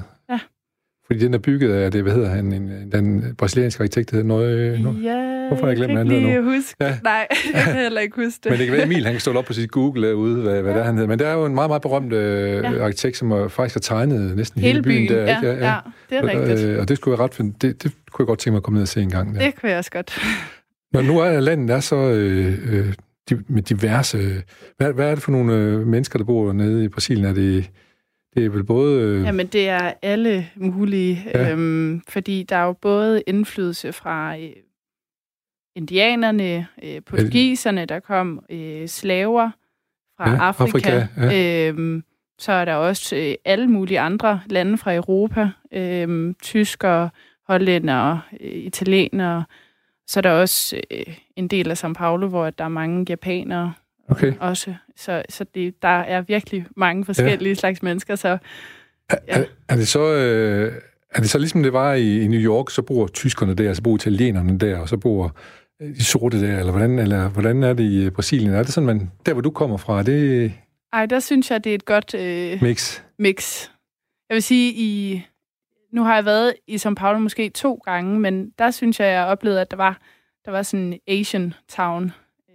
Ja. 1.10 1.13
Fordi 1.13 1.25
den 1.25 1.33
er 1.33 1.38
bygget 1.38 1.74
af, 1.74 1.91
det, 1.91 2.03
hvad 2.03 2.13
hedder 2.13 2.29
han, 2.29 2.53
en, 2.53 2.91
den 2.91 3.36
brasilianske 3.38 3.81
arkitekt, 3.81 4.12
der 4.12 4.15
hedder 4.15 4.27
Nøje... 4.27 4.79
No, 4.83 4.91
ja, 4.91 5.48
Hvorfor 5.48 5.65
har 5.65 5.67
jeg 5.67 5.77
glemt, 5.77 5.91
hvad 5.91 6.05
han 6.05 6.12
hedder 6.12 6.41
nu? 6.41 6.51
Huske. 6.51 6.75
Ja. 6.81 6.98
Nej, 7.03 7.27
jeg 7.53 7.63
kan 7.63 7.75
heller 7.75 8.01
ikke 8.01 8.15
huske 8.15 8.39
det. 8.43 8.50
Men 8.51 8.60
det 8.60 8.67
kan 8.67 8.75
være, 8.75 8.86
Emil, 8.86 9.03
han 9.03 9.13
kan 9.13 9.19
stå 9.19 9.33
op 9.33 9.45
på 9.45 9.53
sit 9.53 9.72
Google 9.72 10.07
derude, 10.07 10.41
hvad, 10.41 10.62
hvad 10.62 10.72
ja. 10.72 10.77
der 10.77 10.86
han 10.86 10.93
hedder. 10.95 11.10
Men 11.10 11.19
der 11.19 11.27
er 11.27 11.33
jo 11.33 11.45
en 11.45 11.55
meget, 11.55 11.69
meget 11.69 11.81
berømt 11.81 12.13
øh, 12.13 12.63
ja. 12.63 12.83
arkitekt, 12.83 13.17
som 13.17 13.31
er, 13.31 13.48
faktisk 13.48 13.75
har 13.75 13.79
tegnet 13.79 14.36
næsten 14.36 14.62
hele, 14.62 14.72
hele 14.72 14.83
byen. 14.83 15.07
byen 15.07 15.17
der, 15.17 15.24
ja, 15.24 15.36
ikke? 15.36 15.48
Ja, 15.48 15.53
ja, 15.53 15.74
ja, 15.74 15.77
det 16.10 16.17
er 16.17 16.22
og, 16.22 16.27
rigtigt. 16.27 16.69
Øh, 16.69 16.79
og 16.79 16.88
det 16.88 16.98
skulle 16.98 17.17
jeg 17.17 17.24
ret 17.24 17.33
finde, 17.33 17.55
det, 17.62 17.83
det 17.83 17.91
kunne 18.12 18.24
jeg 18.24 18.27
godt 18.27 18.39
tænke 18.39 18.51
mig 18.51 18.57
at 18.57 18.63
komme 18.63 18.77
ned 18.77 18.81
og 18.81 18.88
se 18.88 19.01
en 19.01 19.10
gang. 19.10 19.36
Der. 19.36 19.41
Det 19.41 19.60
kunne 19.60 19.69
jeg 19.69 19.77
også 19.77 19.91
godt. 19.91 20.19
Når 20.93 21.01
nu 21.01 21.19
er 21.19 21.39
landet 21.39 21.75
er 21.75 21.79
så 21.79 21.95
øh, 21.95 22.57
øh, 22.72 22.93
med 23.48 23.62
diverse... 23.62 24.41
Hvad, 24.77 24.93
hvad 24.93 25.10
er 25.10 25.15
det 25.15 25.24
for 25.24 25.31
nogle 25.31 25.53
øh, 25.53 25.88
mennesker, 25.88 26.19
der 26.19 26.25
bor 26.25 26.53
nede 26.53 26.83
i 26.83 26.88
Brasilien? 26.88 27.25
Er 27.25 27.33
det 27.33 27.69
det 28.35 28.45
er 28.45 28.49
vel 28.49 28.63
både... 28.63 29.01
Øh... 29.01 29.23
Jamen, 29.23 29.47
det 29.47 29.69
er 29.69 29.93
alle 30.01 30.47
mulige, 30.55 31.23
ja. 31.25 31.51
øhm, 31.51 32.01
fordi 32.09 32.43
der 32.43 32.55
er 32.55 32.65
jo 32.65 32.73
både 32.73 33.23
indflydelse 33.27 33.93
fra 33.93 34.37
øh, 34.37 34.49
indianerne, 35.75 36.67
øh, 36.83 37.01
portugiserne, 37.05 37.85
der 37.85 37.99
kom 37.99 38.45
øh, 38.49 38.87
slaver 38.87 39.49
fra 40.17 40.29
ja, 40.29 40.37
Afrika. 40.37 40.89
Afrika 40.89 41.07
ja. 41.17 41.69
øhm, 41.69 42.03
så 42.39 42.51
er 42.51 42.65
der 42.65 42.75
også 42.75 43.15
øh, 43.15 43.35
alle 43.45 43.67
mulige 43.67 43.99
andre 43.99 44.41
lande 44.49 44.77
fra 44.77 44.95
Europa, 44.95 45.49
øh, 45.71 46.33
tyskere, 46.41 47.09
hollændere, 47.47 48.21
øh, 48.41 48.51
italienere, 48.51 49.45
Så 50.07 50.19
er 50.19 50.21
der 50.21 50.31
også 50.31 50.81
øh, 50.91 51.17
en 51.35 51.47
del 51.47 51.71
af 51.71 51.83
São 51.83 51.93
Paulo, 51.93 52.27
hvor 52.27 52.49
der 52.49 52.63
er 52.63 52.69
mange 52.69 53.05
japanere 53.09 53.73
okay. 54.09 54.33
også. 54.39 54.75
Så, 54.97 55.23
så 55.29 55.45
det, 55.55 55.81
der 55.81 55.88
er 55.88 56.21
virkelig 56.21 56.65
mange 56.77 57.05
forskellige 57.05 57.50
ja. 57.50 57.55
slags 57.55 57.83
mennesker. 57.83 58.15
Så, 58.15 58.27
ja. 58.27 58.38
er, 59.27 59.43
er, 59.69 59.75
det 59.75 59.88
så... 59.88 60.13
Øh, 60.13 60.73
er 61.09 61.19
det 61.19 61.29
så 61.29 61.38
ligesom 61.38 61.63
det 61.63 61.73
var 61.73 61.93
i, 61.93 62.21
i 62.21 62.27
New 62.27 62.39
York, 62.39 62.69
så 62.69 62.81
bor 62.81 63.07
tyskerne 63.07 63.53
der, 63.53 63.73
så 63.73 63.81
bor 63.81 63.95
italienerne 63.95 64.57
der, 64.57 64.77
og 64.77 64.89
så 64.89 64.97
bor 64.97 65.35
de 65.79 66.03
sorte 66.03 66.41
der, 66.41 66.59
eller 66.59 66.71
hvordan, 66.71 67.00
eller 67.00 67.29
hvordan 67.29 67.63
er 67.63 67.73
det 67.73 67.83
i 67.83 68.09
Brasilien? 68.09 68.53
Er 68.53 68.63
det 68.63 68.73
sådan, 68.73 68.88
man, 68.88 69.12
der 69.25 69.33
hvor 69.33 69.41
du 69.41 69.51
kommer 69.51 69.77
fra, 69.77 70.03
det... 70.03 70.53
Ej, 70.93 71.05
der 71.05 71.19
synes 71.19 71.51
jeg, 71.51 71.63
det 71.63 71.69
er 71.69 71.75
et 71.75 71.85
godt... 71.85 72.13
Øh, 72.13 72.62
mix. 72.62 73.01
Mix. 73.19 73.69
Jeg 74.29 74.35
vil 74.35 74.43
sige, 74.43 74.73
i 74.73 75.21
nu 75.93 76.03
har 76.03 76.15
jeg 76.15 76.25
været 76.25 76.53
i 76.67 76.75
São 76.75 76.93
Paulo 76.93 77.19
måske 77.19 77.50
to 77.50 77.81
gange, 77.85 78.19
men 78.19 78.50
der 78.50 78.71
synes 78.71 79.00
jeg, 79.00 79.07
jeg 79.07 79.25
oplevede, 79.25 79.62
at 79.62 79.71
der 79.71 79.77
var, 79.77 80.01
der 80.45 80.51
var 80.51 80.62
sådan 80.62 80.93
en 80.93 81.00
Asian 81.19 81.53
town. 81.69 82.12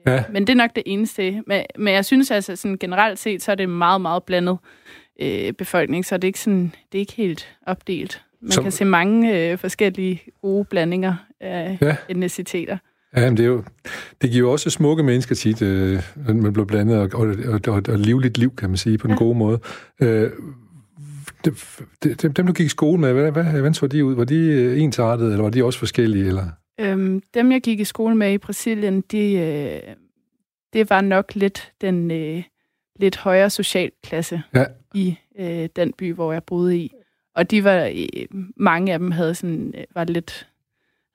Ja. 0.09 0.25
Men 0.33 0.47
det 0.47 0.53
er 0.53 0.57
nok 0.57 0.71
det 0.77 0.83
eneste. 0.87 1.43
Men, 1.47 1.63
men 1.79 1.95
jeg 1.95 2.05
synes 2.05 2.31
altså, 2.31 2.57
sådan 2.57 2.79
generelt 2.79 3.19
set, 3.19 3.43
så 3.43 3.51
er 3.51 3.57
det 3.57 3.69
meget, 3.69 4.01
meget 4.01 4.23
blandet 4.23 4.59
øh, 5.21 5.53
befolkning, 5.53 6.05
så 6.05 6.17
det 6.17 6.25
er 6.25 6.29
ikke, 6.29 6.41
sådan, 6.41 6.73
det 6.93 6.99
er 6.99 7.01
ikke 7.01 7.13
helt 7.13 7.49
opdelt. 7.67 8.23
Man 8.41 8.51
så... 8.51 8.63
kan 8.63 8.73
se 8.73 8.85
mange 8.85 9.51
øh, 9.51 9.59
forskellige 9.59 10.23
gode 10.43 10.65
blandinger 10.65 11.15
af 11.41 11.79
ja. 11.81 11.97
etniciteter. 12.09 12.79
Ja, 13.17 13.25
men 13.25 13.37
det, 13.37 13.43
er 13.43 13.47
jo, 13.47 13.65
det 14.23 14.31
giver 14.31 14.47
jo 14.47 14.53
også 14.53 14.71
smukke 14.71 15.03
mennesker 15.03 15.35
tit, 15.35 15.63
øh, 15.63 16.03
man 16.27 16.53
bliver 16.53 16.67
blandet, 16.67 16.99
og, 16.99 17.21
og, 17.21 17.37
og, 17.69 17.83
og, 17.89 17.99
livligt 17.99 18.39
liv, 18.39 18.57
kan 18.57 18.71
man 18.71 18.77
sige, 18.77 18.99
på 18.99 19.07
den 19.07 19.15
ja. 19.15 19.19
gode 19.19 19.39
måde. 19.39 19.61
Øh, 20.01 20.31
dem, 21.45 22.33
dem, 22.33 22.47
du 22.47 22.53
gik 22.53 22.67
i 22.67 22.69
skole 22.69 23.01
med, 23.01 23.13
hvad, 23.13 23.45
hvordan 23.45 23.75
så 23.75 23.87
de 23.87 24.05
ud? 24.05 24.15
Var 24.15 24.25
de 24.25 24.37
øh, 24.37 24.83
ensartede, 24.83 25.31
eller 25.31 25.43
var 25.43 25.51
de 25.51 25.65
også 25.65 25.79
forskellige? 25.79 26.27
Eller? 26.27 26.47
Øhm, 26.79 27.23
dem, 27.35 27.53
jeg 27.53 27.61
gik 27.61 27.81
i 27.81 27.85
skole 27.85 28.15
med 28.15 28.33
i 28.33 28.39
Brasilien, 28.39 29.01
de, 29.01 29.33
øh, 29.33 29.95
det 30.73 30.91
var 30.91 31.01
nok 31.01 31.35
lidt 31.35 31.73
den 31.81 32.11
øh, 32.11 32.43
lidt 32.97 33.17
højere 33.17 33.51
socialklasse 33.51 34.43
ja. 34.55 34.65
i 34.95 35.19
øh, 35.39 35.69
den 35.77 35.93
by, 35.93 36.15
hvor 36.15 36.33
jeg 36.33 36.45
boede 36.45 36.77
i. 36.79 36.93
Og 37.35 37.51
de 37.51 37.65
var, 37.65 37.85
øh, 37.85 38.27
mange 38.57 38.93
af 38.93 38.99
dem 38.99 39.11
havde 39.11 39.35
sådan, 39.35 39.75
øh, 39.79 39.85
var 39.95 40.05
lidt, 40.05 40.49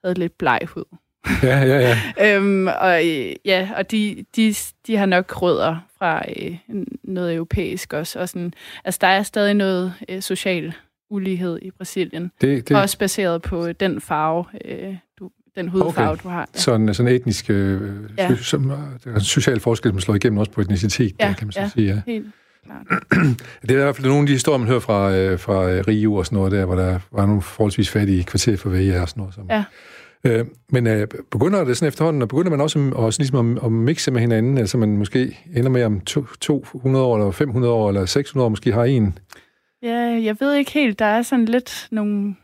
havde 0.04 0.18
lidt 0.18 0.38
bleg 0.38 0.60
hud. 0.66 0.84
Ja, 1.42 1.58
ja, 1.58 1.78
ja. 1.78 1.96
øhm, 2.36 2.66
og 2.66 3.06
øh, 3.06 3.32
ja, 3.44 3.70
og 3.76 3.90
de, 3.90 4.24
de, 4.36 4.54
de 4.86 4.96
har 4.96 5.06
nok 5.06 5.42
rødder 5.42 5.76
fra 5.98 6.22
øh, 6.36 6.56
noget 7.02 7.34
europæisk 7.34 7.92
også. 7.92 8.18
Og 8.18 8.28
sådan, 8.28 8.54
altså, 8.84 8.98
der 9.00 9.06
er 9.06 9.22
stadig 9.22 9.54
noget 9.54 9.94
øh, 10.08 10.22
social 10.22 10.74
ulighed 11.10 11.58
i 11.62 11.70
Brasilien. 11.70 12.32
Det, 12.40 12.68
det... 12.68 12.76
Også 12.76 12.98
baseret 12.98 13.42
på 13.42 13.72
den 13.72 14.00
farve, 14.00 14.44
øh, 14.64 14.96
den 15.56 15.68
hudfarve, 15.68 16.10
okay. 16.10 16.22
du 16.22 16.28
har. 16.28 16.48
Ja. 16.54 16.60
Sådan, 16.60 16.94
sådan 16.94 17.12
etnisk, 17.12 17.50
øh, 17.50 17.92
ja. 18.18 18.36
som, 18.36 18.72
øh, 19.06 19.20
social 19.20 19.60
forskel, 19.60 19.90
som 19.90 20.00
slår 20.00 20.14
igennem 20.14 20.38
også 20.38 20.52
på 20.52 20.60
etnicitet, 20.60 21.12
ja, 21.20 21.28
der, 21.28 21.34
kan 21.34 21.46
man 21.46 21.52
så 21.52 21.60
ja, 21.60 21.68
sige. 21.68 21.86
Ja, 21.86 22.00
helt 22.06 22.26
det 23.62 23.70
er 23.70 23.74
i 23.74 23.82
hvert 23.82 23.96
fald 23.96 24.06
nogle 24.06 24.20
af 24.20 24.26
de 24.26 24.32
historier, 24.32 24.58
man 24.58 24.68
hører 24.68 24.80
fra, 24.80 25.12
øh, 25.12 25.38
fra 25.38 25.62
Rio 25.62 26.14
og 26.14 26.26
sådan 26.26 26.36
noget 26.36 26.52
der, 26.52 26.64
hvor 26.64 26.74
der 26.74 26.98
var 27.12 27.26
nogle 27.26 27.42
forholdsvis 27.42 27.90
fattige 27.90 28.24
kvarter 28.24 28.56
for 28.56 28.70
VIA 28.70 29.02
og 29.02 29.08
sådan 29.08 29.20
noget, 29.20 29.34
som, 29.34 29.46
ja 29.50 29.64
Øh, 30.26 30.44
men 30.68 30.86
øh, 30.86 31.06
begynder 31.30 31.64
det 31.64 31.76
sådan 31.76 31.88
efterhånden, 31.88 32.22
og 32.22 32.28
begynder 32.28 32.50
man 32.50 32.60
også, 32.60 32.90
også 32.94 33.20
ligesom 33.20 33.56
at, 33.56 33.64
at 33.64 33.72
mixe 33.72 34.10
med 34.10 34.20
hinanden, 34.20 34.58
altså 34.58 34.78
man 34.78 34.96
måske 34.96 35.38
ender 35.56 35.70
med 35.70 35.84
om 35.84 36.00
to, 36.00 36.24
200 36.40 37.04
år, 37.04 37.16
eller 37.16 37.30
500 37.30 37.72
år, 37.72 37.88
eller 37.88 38.06
600 38.06 38.44
år, 38.44 38.48
måske 38.48 38.72
har 38.72 38.84
en? 38.84 39.18
Ja, 39.82 40.20
jeg 40.22 40.36
ved 40.40 40.54
ikke 40.54 40.70
helt. 40.70 40.98
Der 40.98 41.04
er 41.04 41.22
sådan 41.22 41.44
lidt 41.44 41.88
nogle 41.90 42.34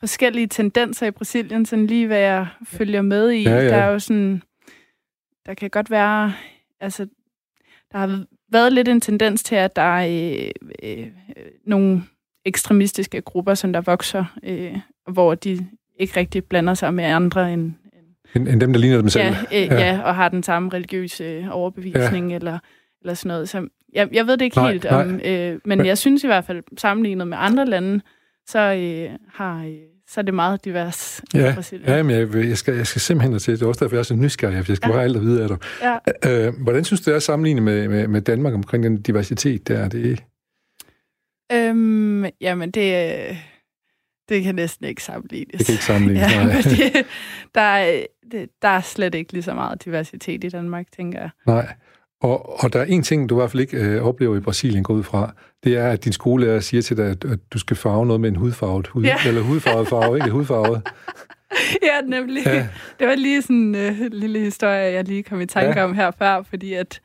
forskellige 0.00 0.46
tendenser 0.46 1.06
i 1.06 1.10
Brasilien, 1.10 1.66
sådan 1.66 1.86
lige 1.86 2.06
hvad 2.06 2.18
jeg 2.18 2.46
følger 2.64 3.02
med 3.02 3.30
i. 3.30 3.42
Ja, 3.42 3.50
ja. 3.50 3.68
Der 3.68 3.76
er 3.76 3.90
jo 3.90 3.98
sådan, 3.98 4.42
der 5.46 5.54
kan 5.54 5.70
godt 5.70 5.90
være, 5.90 6.32
altså, 6.80 7.06
der 7.92 7.98
har 7.98 8.24
været 8.52 8.72
lidt 8.72 8.88
en 8.88 9.00
tendens 9.00 9.42
til, 9.42 9.54
at 9.54 9.76
der 9.76 9.82
er 9.82 10.32
øh, 10.32 10.50
øh, 10.82 11.06
nogle 11.66 12.02
ekstremistiske 12.44 13.20
grupper, 13.20 13.54
som 13.54 13.72
der 13.72 13.80
vokser, 13.80 14.24
øh, 14.42 14.76
hvor 15.12 15.34
de 15.34 15.66
ikke 15.98 16.20
rigtig 16.20 16.44
blander 16.44 16.74
sig 16.74 16.94
med 16.94 17.04
andre 17.04 17.52
end... 17.52 17.72
End, 18.36 18.48
end 18.48 18.60
dem, 18.60 18.72
der 18.72 18.80
ligner 18.80 19.00
dem 19.00 19.08
selv? 19.08 19.34
Ja, 19.52 19.62
øh, 19.62 19.66
ja. 19.66 19.74
ja, 19.74 20.00
og 20.04 20.14
har 20.14 20.28
den 20.28 20.42
samme 20.42 20.70
religiøse 20.72 21.24
øh, 21.24 21.46
overbevisning, 21.50 22.30
ja. 22.30 22.36
eller, 22.36 22.58
eller 23.00 23.14
sådan 23.14 23.28
noget. 23.28 23.48
Så 23.48 23.68
jeg, 23.92 24.08
jeg 24.12 24.26
ved 24.26 24.36
det 24.36 24.44
ikke 24.44 24.56
nej, 24.56 24.72
helt 24.72 24.86
om... 24.86 25.20
Øh, 25.24 25.50
men, 25.50 25.60
men 25.64 25.86
jeg 25.86 25.98
synes 25.98 26.24
i 26.24 26.26
hvert 26.26 26.44
fald, 26.44 26.62
sammenlignet 26.76 27.28
med 27.28 27.38
andre 27.40 27.66
lande, 27.66 28.00
så 28.48 28.58
øh, 28.58 29.18
har... 29.34 29.64
Øh, 29.64 29.76
så 30.06 30.20
er 30.20 30.22
det 30.22 30.34
meget 30.34 30.64
divers. 30.64 31.22
Ja, 31.34 31.54
ja 31.86 32.02
men 32.02 32.16
jeg, 32.16 32.34
jeg, 32.34 32.58
skal, 32.58 32.74
jeg 32.74 32.86
skal 32.86 33.00
simpelthen 33.00 33.38
til 33.38 33.52
det. 33.52 33.60
Det 33.60 33.64
er 33.64 33.68
også 33.68 33.84
derfor, 33.84 33.96
jeg 33.96 34.00
er 34.00 34.04
så 34.04 34.14
nysgerrig, 34.14 34.64
for 34.64 34.72
jeg 34.72 34.76
skal 34.76 34.88
ja. 34.88 34.94
bare 34.94 35.04
alt 35.04 35.16
at 35.16 35.22
vide 35.22 35.42
af 35.42 35.48
dig. 35.48 35.58
Ja. 35.82 36.46
Øh, 36.46 36.54
hvordan 36.62 36.84
synes 36.84 37.00
du, 37.00 37.10
det 37.10 37.16
er 37.16 37.20
sammenlignet 37.20 37.62
med, 37.62 37.88
med, 37.88 38.08
med 38.08 38.20
Danmark 38.20 38.54
omkring 38.54 38.84
den 38.84 39.02
diversitet 39.02 39.68
der? 39.68 39.88
Det... 39.88 40.24
Øhm, 41.52 42.24
jamen, 42.40 42.70
det, 42.70 43.36
det 44.28 44.42
kan 44.42 44.54
næsten 44.54 44.86
ikke 44.86 45.02
sammenlignes. 45.02 45.58
Det 45.58 45.66
kan 45.66 45.72
ikke 45.72 45.84
sammenlignes, 45.84 46.32
ja, 46.32 46.44
nej. 46.44 46.62
Det, 46.62 47.06
der, 47.54 47.60
er, 47.60 48.06
det, 48.30 48.48
der 48.62 48.68
er 48.68 48.80
slet 48.80 49.14
ikke 49.14 49.32
lige 49.32 49.42
så 49.42 49.54
meget 49.54 49.84
diversitet 49.84 50.44
i 50.44 50.48
Danmark, 50.48 50.86
tænker 50.96 51.20
jeg. 51.20 51.30
Nej. 51.46 51.74
Og, 52.20 52.64
og 52.64 52.72
der 52.72 52.80
er 52.80 52.84
en 52.84 53.02
ting, 53.02 53.28
du 53.28 53.34
i 53.34 53.38
hvert 53.38 53.50
fald 53.50 53.60
ikke 53.60 53.76
øh, 53.76 54.02
oplever 54.02 54.36
i 54.36 54.40
Brasilien 54.40 54.84
gå 54.84 54.92
ud 54.92 55.02
fra, 55.02 55.32
det 55.64 55.76
er, 55.76 55.88
at 55.88 56.04
din 56.04 56.12
skolelærer 56.12 56.60
siger 56.60 56.82
til 56.82 56.96
dig, 56.96 57.06
at, 57.06 57.24
at 57.24 57.38
du 57.52 57.58
skal 57.58 57.76
farve 57.76 58.06
noget 58.06 58.20
med 58.20 58.28
en 58.28 58.36
hudfarvet, 58.36 58.86
hud, 58.86 59.04
ja. 59.04 59.16
eller 59.26 59.40
hudfarvet 59.40 59.88
farve, 59.88 60.16
ikke 60.16 60.30
hudfarvet. 60.30 60.82
ja, 61.88 62.00
nemlig. 62.00 62.42
Ja. 62.46 62.68
Det 62.98 63.06
var 63.06 63.14
lige 63.14 63.42
sådan 63.42 63.56
en 63.56 63.74
øh, 63.74 64.12
lille 64.12 64.38
historie, 64.38 64.92
jeg 64.92 65.04
lige 65.04 65.22
kom 65.22 65.40
i 65.40 65.46
tanke 65.46 65.80
ja. 65.80 65.84
om 65.84 65.94
her 65.94 66.10
før, 66.10 66.42
fordi 66.42 66.72
at, 66.72 67.00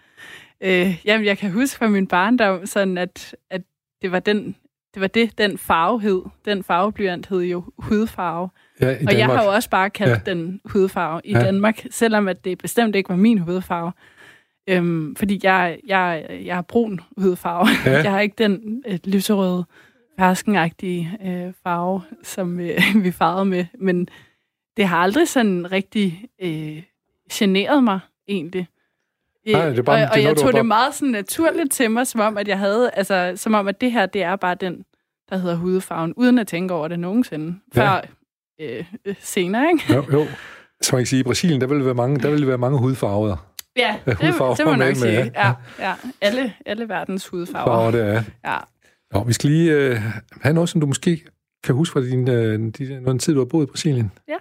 øh, 0.61 1.01
jamen, 1.05 1.25
jeg 1.25 1.37
kan 1.37 1.51
huske 1.51 1.77
fra 1.77 1.87
min 1.87 2.07
barndom, 2.07 2.65
sådan 2.65 2.97
at, 2.97 3.35
at 3.49 3.61
det 4.01 4.11
var 4.11 4.19
den 4.19 4.55
det 4.93 5.01
var 5.01 5.07
det, 5.07 5.37
den 5.37 5.57
farve 5.57 6.01
hed. 6.01 6.21
Den 6.45 6.63
farveblyant 6.63 7.27
hed 7.29 7.39
jo 7.39 7.63
hudfarve. 7.77 8.49
Ja, 8.81 8.95
og 9.07 9.17
jeg 9.17 9.25
har 9.25 9.43
jo 9.43 9.49
også 9.49 9.69
bare 9.69 9.89
kaldt 9.89 10.27
ja. 10.27 10.31
den 10.31 10.61
hudfarve 10.65 11.21
i 11.23 11.31
ja. 11.31 11.43
Danmark, 11.43 11.85
selvom 11.91 12.27
at 12.27 12.45
det 12.45 12.57
bestemt 12.57 12.95
ikke 12.95 13.09
var 13.09 13.15
min 13.15 13.37
hudfarve. 13.37 13.91
Øhm, 14.67 15.15
fordi 15.15 15.39
jeg, 15.43 15.79
jeg, 15.87 16.25
jeg 16.45 16.55
har 16.55 16.61
brun 16.61 17.01
hudfarve. 17.17 17.67
Ja. 17.85 17.91
Jeg 18.03 18.11
har 18.11 18.19
ikke 18.19 18.35
den 18.37 18.83
øh, 18.87 18.99
lyserøde, 19.03 19.65
ferskenagtige 20.19 21.17
øh, 21.25 21.53
farve, 21.63 22.01
som 22.23 22.59
øh, 22.59 22.81
vi 23.03 23.11
farvede 23.11 23.45
med. 23.45 23.65
Men 23.79 24.07
det 24.77 24.87
har 24.87 24.97
aldrig 24.97 25.27
sådan 25.27 25.71
rigtig 25.71 26.25
øh, 26.41 26.83
generet 27.31 27.83
mig, 27.83 27.99
egentlig. 28.27 28.67
Nej, 29.47 29.69
det 29.69 29.79
er 29.79 29.83
bare, 29.83 30.03
og, 30.03 30.09
og 30.11 30.23
jeg 30.23 30.37
tog 30.37 30.51
bare... 30.51 30.59
det 30.59 30.65
meget 30.65 30.93
sådan 30.93 31.11
naturligt 31.11 31.71
til 31.71 31.91
mig, 31.91 32.07
som 32.07 32.21
om, 32.21 32.37
at 32.37 32.47
jeg 32.47 32.59
havde, 32.59 32.91
altså, 32.93 33.33
som 33.35 33.53
om, 33.53 33.67
at 33.67 33.81
det 33.81 33.91
her, 33.91 34.05
det 34.05 34.23
er 34.23 34.35
bare 34.35 34.55
den, 34.55 34.85
der 35.29 35.37
hedder 35.37 35.55
hudfarven, 35.55 36.13
uden 36.13 36.39
at 36.39 36.47
tænke 36.47 36.73
over 36.73 36.87
det 36.87 36.99
nogensinde. 36.99 37.59
Før 37.73 38.01
ja. 38.59 38.77
øh, 38.77 38.85
øh, 39.05 39.15
senere, 39.19 39.67
ikke? 39.73 39.93
Jo, 39.93 40.05
jo. 40.11 40.25
Så 40.81 40.95
man 40.95 40.99
kan 40.99 41.05
sige, 41.05 41.19
i 41.19 41.23
Brasilien, 41.23 41.61
der 41.61 41.67
vil 41.67 41.85
være 41.85 41.93
mange, 41.93 42.19
der 42.19 42.29
vil 42.29 42.47
være 42.47 42.57
mange 42.57 42.79
hudfarver. 42.79 43.52
Ja, 43.77 43.95
det, 44.05 44.15
hudfarver 44.15 44.55
det 44.55 44.65
må 44.65 44.71
man 44.71 44.87
nok 44.87 44.95
sige. 44.95 45.23
Med, 45.23 45.31
ja. 45.35 45.47
ja, 45.47 45.53
ja. 45.79 45.93
Alle, 46.21 46.53
alle 46.65 46.89
verdens 46.89 47.27
hudfarver. 47.27 47.65
Farver, 47.65 47.91
det 47.91 48.01
er. 48.01 48.23
Ja. 48.45 48.57
Nå, 49.13 49.23
vi 49.23 49.33
skal 49.33 49.49
lige 49.49 49.71
øh, 49.71 49.97
have 50.41 50.53
noget, 50.53 50.69
som 50.69 50.81
du 50.81 50.87
måske 50.87 51.25
kan 51.63 51.75
huske 51.75 51.93
fra 51.93 52.01
din, 52.01 52.29
øh, 52.29 52.53
din, 52.59 52.71
din 53.05 53.19
tid, 53.19 53.33
du 53.33 53.39
har 53.39 53.45
boet 53.45 53.67
i 53.67 53.69
Brasilien. 53.69 54.11
Ja. 54.27 54.37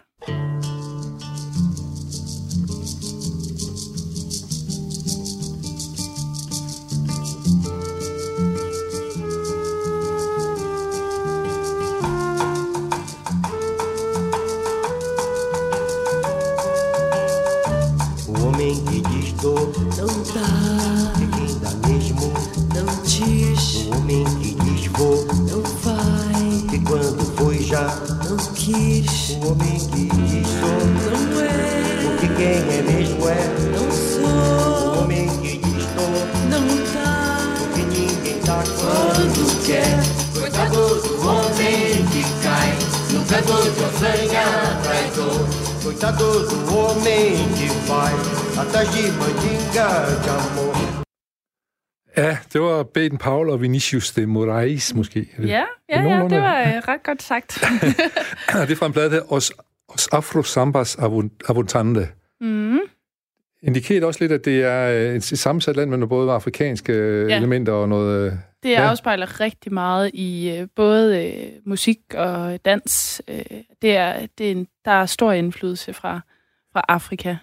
o 29.35 29.53
homem 29.53 29.79
que 29.79 30.41
estou 30.41 30.81
não 31.05 31.41
é. 31.41 32.03
Porque 32.03 32.29
quem 32.29 32.47
é 32.47 32.83
mesmo 32.83 33.29
é. 33.29 33.41
Não 33.73 33.91
sou. 33.91 34.99
O 34.99 35.03
homem 35.03 35.29
que 35.41 35.61
estou 35.79 36.13
não 36.51 36.67
tá. 36.93 37.55
Porque 37.59 37.83
ninguém 37.83 38.39
tá 38.41 38.63
quando 38.79 39.67
quer. 39.67 40.03
Coitado 40.39 40.71
tá 40.71 41.09
do 41.09 41.29
homem 41.29 42.07
que 42.11 42.23
cai 42.43 42.77
no 43.11 43.25
canto 43.27 43.55
de 43.71 43.85
osanha 43.85 44.81
traidor. 44.83 45.47
Coitado 45.83 46.47
tá 46.47 46.55
do 46.55 46.77
homem 46.77 47.49
que 47.55 47.69
vai 47.89 48.15
atrás 48.59 48.91
de 48.93 49.11
mandinga 49.13 49.89
de 50.23 50.29
amor. 50.29 50.72
Ja, 52.17 52.39
det 52.53 52.61
var 52.61 52.83
Baden 52.83 53.19
Paul 53.19 53.51
og 53.51 53.61
Vinicius 53.61 54.13
de 54.13 54.27
Moraes, 54.27 54.95
måske. 54.95 55.29
Ja, 55.39 55.45
ja, 55.45 55.65
ja, 55.89 56.29
det 56.29 56.41
var 56.41 56.63
uh, 56.63 56.89
ret 56.89 57.03
godt 57.03 57.23
sagt. 57.23 57.65
det 58.53 58.71
er 58.71 58.77
fra 58.77 58.87
en 58.87 58.93
plade, 58.93 59.11
der 59.11 59.33
Os 59.33 59.53
Afro 60.13 60.43
Sambas 60.43 60.97
Avuntande. 61.49 62.09
Mm. 62.41 62.79
Indikerer 63.63 64.07
også 64.07 64.21
lidt, 64.21 64.33
at 64.33 64.45
det 64.45 64.65
er 64.65 64.87
et 64.89 65.25
sammensat 65.25 65.77
land 65.77 65.91
med 65.91 66.07
både 66.07 66.33
afrikanske 66.33 66.93
ja. 66.93 67.37
elementer 67.37 67.73
og 67.73 67.89
noget... 67.89 68.39
Det 68.63 68.71
ja. 68.71 68.91
afspejler 68.91 69.41
rigtig 69.41 69.73
meget 69.73 70.11
i 70.15 70.67
både 70.77 71.35
musik 71.67 71.99
og 72.15 72.65
dans. 72.65 73.23
Det 73.83 73.97
er, 73.97 74.27
det 74.39 74.47
er 74.47 74.51
en, 74.51 74.67
der 74.85 74.91
er 74.91 75.07
stor 75.07 75.33
indflydelse 75.33 75.93
fra, 75.93 76.21
fra 76.73 76.85
Afrika. 76.89 77.37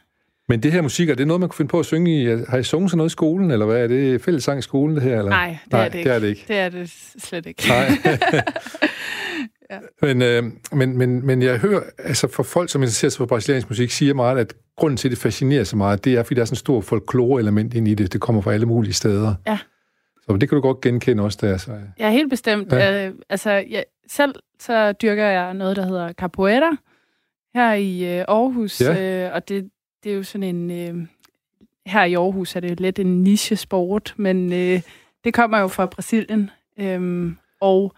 Men 0.50 0.64
det 0.64 0.72
her 0.72 0.82
musik, 0.82 1.10
er 1.10 1.16
det 1.16 1.28
noget, 1.28 1.40
man 1.40 1.50
kunne 1.50 1.58
finde 1.58 1.70
på 1.70 1.80
at 1.80 1.86
synge 1.86 2.22
i? 2.22 2.26
Har 2.48 2.58
I 2.58 2.64
sunget 2.64 2.92
sådan 2.92 2.98
noget 2.98 3.10
i 3.10 3.12
skolen, 3.12 3.52
eller 3.52 3.66
hvad 3.66 3.84
er 3.84 3.88
det? 3.88 4.22
Fællesang 4.22 4.60
i 4.60 4.62
skolen, 4.62 4.96
det 4.96 5.04
her? 5.04 5.18
Eller? 5.18 5.30
Nej, 5.30 5.58
det, 5.66 5.74
Nej, 5.74 5.86
er, 5.86 5.90
det 5.90 5.98
ikke. 5.98 6.10
det 6.10 6.16
er 6.16 6.20
det 6.20 6.28
ikke. 6.28 6.46
Det 6.48 6.58
er 6.58 6.70
det 6.70 6.92
slet 7.18 7.46
ikke. 7.46 7.64
Nej. 7.68 7.90
ja. 9.72 9.80
men, 10.02 10.22
øh, 10.22 10.44
men, 10.72 10.98
men, 10.98 11.26
men 11.26 11.42
jeg 11.42 11.58
hører, 11.58 11.82
altså 11.98 12.28
for 12.28 12.44
folk, 12.44 12.70
som 12.70 12.82
interesserer 12.82 13.10
sig 13.10 13.18
for 13.18 13.26
brasiliansk 13.26 13.70
musik, 13.70 13.92
siger 13.92 14.14
meget, 14.14 14.38
at 14.38 14.54
grunden 14.78 14.98
til, 14.98 15.08
at 15.08 15.12
det 15.12 15.20
fascinerer 15.20 15.64
så 15.64 15.76
meget, 15.76 16.06
det 16.06 16.14
er, 16.16 16.24
fordi 16.24 16.36
der 16.36 16.42
er 16.42 16.46
sådan 16.46 16.54
en 16.54 16.58
stor 16.60 16.82
folklore-element 16.82 17.74
ind 17.74 17.88
i 17.88 17.94
det. 17.94 18.14
Det 18.14 18.22
kommer 18.22 18.42
fra 18.42 18.54
alle 18.54 18.66
mulige 18.66 18.94
steder. 18.94 19.36
Ja. 19.48 19.58
Så 20.26 20.38
det 20.38 20.50
kan 20.50 20.56
du 20.56 20.62
godt 20.62 20.82
genkende 20.82 21.24
også 21.24 21.38
der. 21.42 21.58
Så. 21.58 21.72
Ja, 22.00 22.12
helt 22.12 22.30
bestemt. 22.30 22.72
Ja. 22.72 23.08
Øh, 23.08 23.14
altså, 23.30 23.52
jeg, 23.52 23.84
selv 24.08 24.36
så 24.60 24.92
dyrker 24.92 25.26
jeg 25.26 25.54
noget, 25.54 25.76
der 25.76 25.86
hedder 25.86 26.14
capoeira 26.14 26.78
her 27.56 27.74
i 27.74 28.18
øh, 28.18 28.26
Aarhus, 28.28 28.82
ja. 28.82 29.26
øh, 29.28 29.36
og 29.36 29.50
det, 29.50 29.70
det 30.04 30.12
er 30.12 30.16
jo 30.16 30.24
sådan 30.24 30.56
en... 30.56 30.72
Øh, 30.72 31.08
her 31.86 32.04
i 32.04 32.14
Aarhus 32.14 32.56
er 32.56 32.60
det 32.60 32.80
lidt 32.80 33.00
en 33.00 33.24
niche-sport, 33.24 34.14
men 34.18 34.54
øh, 34.54 34.82
det 35.24 35.34
kommer 35.34 35.58
jo 35.58 35.68
fra 35.68 35.86
Brasilien, 35.86 36.50
øh, 36.78 37.32
og 37.62 37.94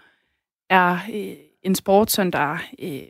er 0.69 0.97
øh, 1.13 1.33
en 1.63 1.75
sport, 1.75 2.11
som 2.11 2.31
der 2.31 2.57
øh, 2.79 3.01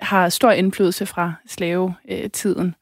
har 0.00 0.28
stor 0.28 0.50
indflydelse 0.50 1.06
fra 1.06 1.32
slavetiden, 1.46 2.74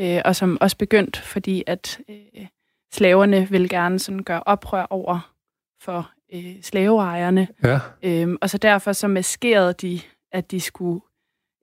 øh, 0.00 0.20
og 0.24 0.36
som 0.36 0.58
også 0.60 0.76
begyndt, 0.76 1.16
fordi 1.16 1.64
at 1.66 2.00
øh, 2.08 2.46
slaverne 2.92 3.48
vil 3.50 3.68
gerne 3.68 3.98
sådan 3.98 4.22
gøre 4.22 4.42
oprør 4.46 4.86
over 4.90 5.32
for 5.80 6.10
øh, 6.32 6.62
slaveejerne. 6.62 7.48
Ja. 7.64 7.78
Øh, 8.02 8.36
og 8.40 8.50
så 8.50 8.58
derfor 8.58 8.92
så 8.92 9.08
maskerede 9.08 9.72
de, 9.72 10.00
at 10.32 10.50
de 10.50 10.60
skulle 10.60 11.00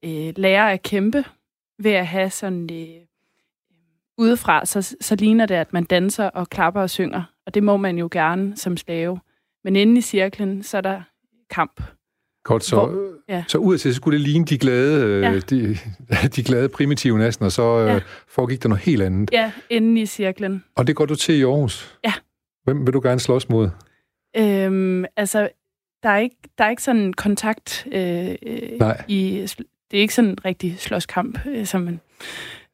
øh, 0.05 0.33
lære 0.37 0.73
at 0.73 0.83
kæmpe 0.83 1.23
ved 1.79 1.91
at 1.91 2.07
have 2.07 2.29
sådan 2.29 2.69
øh, 2.71 3.05
udefra, 4.17 4.65
så, 4.65 4.95
så 5.01 5.15
ligner 5.15 5.45
det, 5.45 5.55
at 5.55 5.73
man 5.73 5.83
danser 5.83 6.25
og 6.25 6.49
klapper 6.49 6.81
og 6.81 6.89
synger. 6.89 7.23
Og 7.45 7.53
det 7.53 7.63
må 7.63 7.77
man 7.77 7.97
jo 7.97 8.09
gerne 8.11 8.57
som 8.57 8.77
slave. 8.77 9.19
Men 9.63 9.75
inde 9.75 9.97
i 9.97 10.01
cirklen, 10.01 10.63
så 10.63 10.77
er 10.77 10.81
der 10.81 11.01
kamp. 11.49 11.81
Godt, 12.43 12.63
så, 12.63 12.75
Hvor, 12.75 13.13
ja. 13.29 13.43
så 13.47 13.57
ud 13.57 13.77
til, 13.77 13.93
så 13.93 13.97
skulle 13.97 14.17
det 14.17 14.27
ligne 14.27 14.45
de 14.45 14.57
glade, 14.57 15.05
øh, 15.05 15.21
ja. 15.21 15.39
de, 15.39 15.77
de 16.35 16.43
glade 16.43 16.69
primitive 16.69 17.17
næsten, 17.17 17.45
og 17.45 17.51
så 17.51 17.79
øh, 17.79 17.87
ja. 17.87 17.99
foregik 18.27 18.63
der 18.63 18.69
noget 18.69 18.83
helt 18.83 19.01
andet. 19.01 19.29
Ja, 19.31 19.51
inde 19.69 20.01
i 20.01 20.05
cirklen. 20.05 20.63
Og 20.75 20.87
det 20.87 20.95
går 20.95 21.05
du 21.05 21.15
til 21.15 21.35
i 21.35 21.43
Aarhus? 21.43 21.97
Ja. 22.03 22.13
Hvem 22.63 22.85
vil 22.85 22.93
du 22.93 23.01
gerne 23.03 23.19
slås 23.19 23.49
mod? 23.49 23.69
Øhm, 24.37 25.05
altså, 25.15 25.49
der 26.03 26.09
er 26.09 26.17
ikke, 26.17 26.35
der 26.57 26.63
er 26.63 26.69
ikke 26.69 26.83
sådan 26.83 27.13
kontakt 27.13 27.87
øh, 27.91 28.35
Nej. 28.79 29.03
i 29.07 29.47
det 29.91 29.97
er 29.97 30.01
ikke 30.01 30.13
sådan 30.13 30.29
en 30.29 30.45
rigtig 30.45 30.75
slåskamp, 30.79 31.39
øh, 31.45 31.65
som 31.65 31.81
man... 31.81 31.99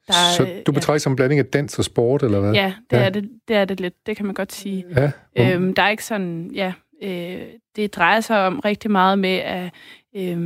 Der, 0.07 0.13
så 0.37 0.61
du 0.65 0.71
betragter 0.71 0.93
ja. 0.93 0.99
som 0.99 1.11
en 1.11 1.15
blanding 1.15 1.39
af 1.39 1.45
dans 1.45 1.79
og 1.79 1.85
sport, 1.85 2.23
eller 2.23 2.39
hvad? 2.39 2.53
Ja, 2.53 2.73
det, 2.91 2.97
ja. 2.97 3.03
Er 3.03 3.09
det, 3.09 3.29
det 3.47 3.55
er 3.55 3.65
det 3.65 3.79
lidt. 3.79 4.07
Det 4.07 4.17
kan 4.17 4.25
man 4.25 4.35
godt 4.35 4.53
sige. 4.53 4.85
Ja. 4.95 5.11
Øhm, 5.35 5.73
der 5.73 5.83
er 5.83 5.89
ikke 5.89 6.05
sådan... 6.05 6.51
Ja, 6.53 6.73
øh, 7.03 7.41
det 7.75 7.95
drejer 7.95 8.19
sig 8.19 8.47
om 8.47 8.59
rigtig 8.59 8.91
meget 8.91 9.19
med 9.19 9.37
at 9.37 9.71
øh, 10.15 10.37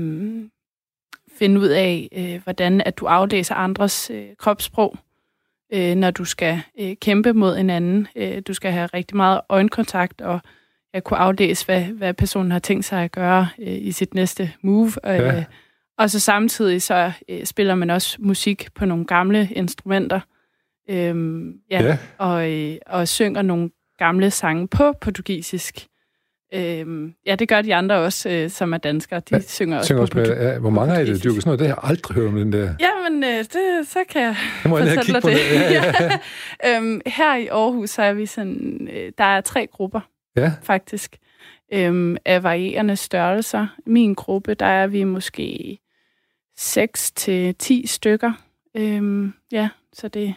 finde 1.37 1.59
ud 1.59 1.67
af, 1.67 2.09
øh, 2.11 2.43
hvordan 2.43 2.81
at 2.81 2.97
du 2.97 3.05
aflæser 3.05 3.55
andres 3.55 4.11
øh, 4.13 4.25
kropssprog, 4.37 4.97
øh, 5.73 5.95
når 5.95 6.11
du 6.11 6.25
skal 6.25 6.61
øh, 6.79 6.95
kæmpe 7.01 7.33
mod 7.33 7.57
en 7.57 7.69
anden. 7.69 8.07
Øh, 8.15 8.41
du 8.47 8.53
skal 8.53 8.71
have 8.71 8.85
rigtig 8.85 9.17
meget 9.17 9.41
øjenkontakt 9.49 10.21
og 10.21 10.39
at 10.93 11.03
kunne 11.03 11.17
aflæse, 11.17 11.65
hvad, 11.65 11.83
hvad 11.83 12.13
personen 12.13 12.51
har 12.51 12.59
tænkt 12.59 12.85
sig 12.85 13.03
at 13.03 13.11
gøre 13.11 13.47
øh, 13.59 13.77
i 13.77 13.91
sit 13.91 14.13
næste 14.13 14.51
move. 14.61 14.91
Ja. 15.03 15.37
Øh, 15.37 15.43
og 15.99 16.09
så 16.09 16.19
samtidig 16.19 16.81
så 16.81 17.11
øh, 17.29 17.45
spiller 17.45 17.75
man 17.75 17.89
også 17.89 18.17
musik 18.19 18.67
på 18.75 18.85
nogle 18.85 19.05
gamle 19.05 19.49
instrumenter. 19.51 20.19
Øhm, 20.89 21.53
ja, 21.71 21.83
ja. 21.83 21.97
Og, 22.17 22.51
øh, 22.51 22.77
og 22.87 23.07
synger 23.07 23.41
nogle 23.41 23.69
gamle 23.97 24.31
sange 24.31 24.67
på 24.67 24.93
portugisisk. 25.01 25.87
Øhm, 26.53 27.13
ja, 27.25 27.35
det 27.35 27.49
gør 27.49 27.61
de 27.61 27.75
andre 27.75 27.95
også, 27.95 28.29
øh, 28.29 28.49
som 28.49 28.73
er 28.73 28.77
danskere. 28.77 29.19
De 29.19 29.35
ja, 29.35 29.39
synger 29.39 29.77
også 29.77 29.87
synger 29.87 29.99
på 29.99 30.01
også 30.01 30.33
med, 30.33 30.51
ja, 30.51 30.59
Hvor 30.59 30.69
mange 30.69 30.95
er 30.95 31.05
det, 31.05 31.23
dyrker 31.23 31.41
sådan 31.41 31.41
noget? 31.45 31.59
Det 31.59 31.67
har 31.67 31.75
jeg 31.75 31.89
aldrig 31.89 32.15
hørt 32.15 32.27
om, 32.27 32.35
den 32.35 32.53
der. 32.53 32.73
Ja, 32.79 33.09
men 33.09 33.23
øh, 33.23 33.37
det, 33.37 33.87
så 33.87 33.99
kan 34.09 34.21
jeg 34.21 34.35
det 34.63 34.69
må 34.69 34.77
jeg 34.77 34.95
fortælle 34.95 35.21
dig 35.21 35.29
det. 35.29 35.39
det. 35.39 35.55
Ja, 35.55 35.71
ja. 35.71 35.93
ja. 36.65 36.77
øhm, 36.77 37.01
her 37.05 37.35
i 37.35 37.47
Aarhus 37.47 37.97
er 37.97 38.13
vi 38.13 38.25
sådan... 38.25 38.89
Øh, 38.93 39.11
der 39.17 39.23
er 39.23 39.41
tre 39.41 39.67
grupper, 39.67 39.99
ja. 40.35 40.51
faktisk, 40.63 41.17
øhm, 41.73 42.17
af 42.25 42.43
varierende 42.43 42.95
størrelser. 42.95 43.67
Min 43.85 44.13
gruppe, 44.13 44.53
der 44.53 44.65
er 44.65 44.87
vi 44.87 45.03
måske 45.03 45.77
6 46.59 47.11
til 47.11 47.55
10 47.55 47.87
stykker. 47.87 48.31
Øhm, 48.75 49.33
ja, 49.51 49.69
så 49.93 50.07
det, 50.07 50.33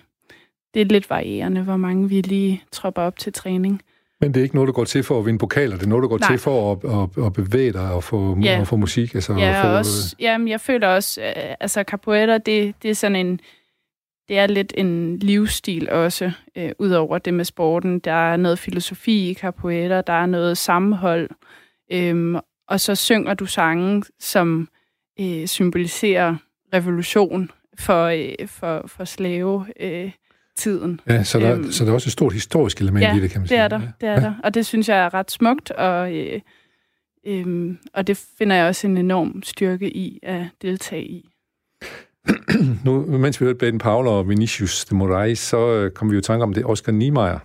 det 0.74 0.82
er 0.82 0.86
lidt 0.86 1.10
varierende, 1.10 1.62
hvor 1.62 1.76
mange 1.76 2.08
vi 2.08 2.20
lige 2.20 2.62
tropper 2.72 3.02
op 3.02 3.18
til 3.18 3.32
træning. 3.32 3.82
Men 4.20 4.34
det 4.34 4.40
er 4.40 4.42
ikke 4.42 4.54
noget, 4.54 4.68
du 4.68 4.72
går 4.72 4.84
til 4.84 5.02
for 5.02 5.18
at 5.18 5.26
vinde 5.26 5.38
pokaler, 5.38 5.76
det 5.76 5.84
er 5.84 5.88
noget, 5.88 6.02
du 6.02 6.08
går 6.08 6.18
Nej. 6.18 6.28
til 6.30 6.38
for 6.38 6.72
at, 6.72 6.78
at, 7.18 7.26
at 7.26 7.32
bevæge 7.32 7.72
dig 7.72 7.92
og 7.92 8.04
få, 8.04 8.38
ja. 8.42 8.60
og 8.60 8.66
få 8.66 8.76
musik? 8.76 9.14
Altså, 9.14 9.34
ja, 9.34 9.64
få, 9.64 9.78
også, 9.78 10.16
jamen, 10.18 10.48
jeg 10.48 10.60
føler 10.60 10.88
også, 10.88 11.20
øh, 11.22 11.54
altså 11.60 11.82
capoeira, 11.82 12.38
det, 12.38 12.74
det 12.82 12.90
er 12.90 12.94
sådan 12.94 13.16
en, 13.16 13.40
det 14.28 14.38
er 14.38 14.46
lidt 14.46 14.72
en 14.76 15.18
livsstil 15.18 15.90
også, 15.90 16.32
øh, 16.56 16.70
udover 16.78 17.18
det 17.18 17.34
med 17.34 17.44
sporten. 17.44 17.98
Der 17.98 18.32
er 18.32 18.36
noget 18.36 18.58
filosofi 18.58 19.30
i 19.30 19.34
capoeira, 19.34 20.00
der 20.00 20.12
er 20.12 20.26
noget 20.26 20.58
sammenhold, 20.58 21.30
øh, 21.92 22.40
og 22.68 22.80
så 22.80 22.94
synger 22.94 23.34
du 23.34 23.46
sange, 23.46 24.02
som 24.20 24.68
øh, 25.22 25.46
symboliserer 25.46 26.36
revolution 26.74 27.50
for, 27.78 28.04
øh, 28.04 28.48
for, 28.48 28.84
for 28.86 29.04
slave. 29.04 29.66
Øh, 29.80 30.12
tiden. 30.56 31.00
Ja, 31.08 31.24
så 31.24 31.38
der, 31.38 31.54
øhm, 31.54 31.72
så 31.72 31.84
der 31.84 31.90
er 31.90 31.94
også 31.94 32.08
et 32.08 32.12
stort 32.12 32.32
historisk 32.32 32.80
element 32.80 33.04
ja, 33.04 33.16
i 33.16 33.20
det, 33.20 33.30
kan 33.30 33.40
man 33.40 33.48
sige. 33.48 33.58
det 33.58 33.64
er 33.64 33.68
der, 33.68 33.80
det 34.00 34.08
er 34.08 34.12
ja. 34.12 34.20
der. 34.20 34.34
Og 34.44 34.54
det 34.54 34.66
synes 34.66 34.88
jeg 34.88 34.98
er 34.98 35.14
ret 35.14 35.30
smukt, 35.30 35.70
og, 35.70 36.16
øh, 36.16 36.40
øh, 37.26 37.74
og 37.94 38.06
det 38.06 38.24
finder 38.38 38.56
jeg 38.56 38.66
også 38.66 38.86
en 38.86 38.96
enorm 38.96 39.42
styrke 39.42 39.96
i 39.96 40.18
at 40.22 40.44
deltage 40.62 41.04
i. 41.04 41.28
nu, 42.84 43.18
mens 43.18 43.40
vi 43.40 43.44
hørte 43.44 43.58
Baden 43.58 43.78
Paul 43.78 44.06
og 44.06 44.28
Vinicius 44.28 44.84
de 44.84 44.94
Moraes, 44.94 45.38
så 45.38 45.68
øh, 45.68 45.90
kom 45.90 46.10
vi 46.10 46.14
jo 46.14 46.18
i 46.18 46.22
tanke 46.22 46.42
om 46.42 46.54
det 46.54 46.64
Oscar 46.64 46.92
Niemeyer. 46.92 47.38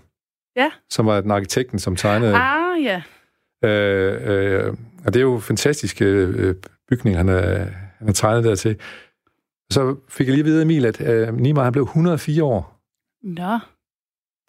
Ja. 0.56 0.72
Som 0.90 1.06
var 1.06 1.22
den 1.22 1.32
arkitekten, 1.32 1.80
som 1.80 1.96
tegnede... 1.96 2.36
Ah, 2.36 2.84
ja. 2.84 3.02
Øh, 3.63 4.66
øh, 4.66 4.74
og 5.06 5.13
det 5.13 5.20
er 5.20 5.24
jo 5.24 5.40
fantastiske 5.40 6.06
øh, 6.06 6.56
bygninger, 6.89 7.17
han 7.17 7.30
er, 7.30 7.65
han 7.97 8.08
er 8.08 8.13
tegnet 8.13 8.43
dertil. 8.43 8.80
Så 9.71 9.95
fik 10.10 10.28
jeg 10.28 10.34
lige 10.34 10.41
at 10.41 10.45
vide, 10.45 10.62
Emil, 10.62 10.86
at 10.86 11.02
øh, 11.02 11.38
Niemeyer 11.38 11.63
han 11.63 11.73
blev 11.73 11.84
104 11.84 12.43
år. 12.43 12.80
Nå. 13.23 13.60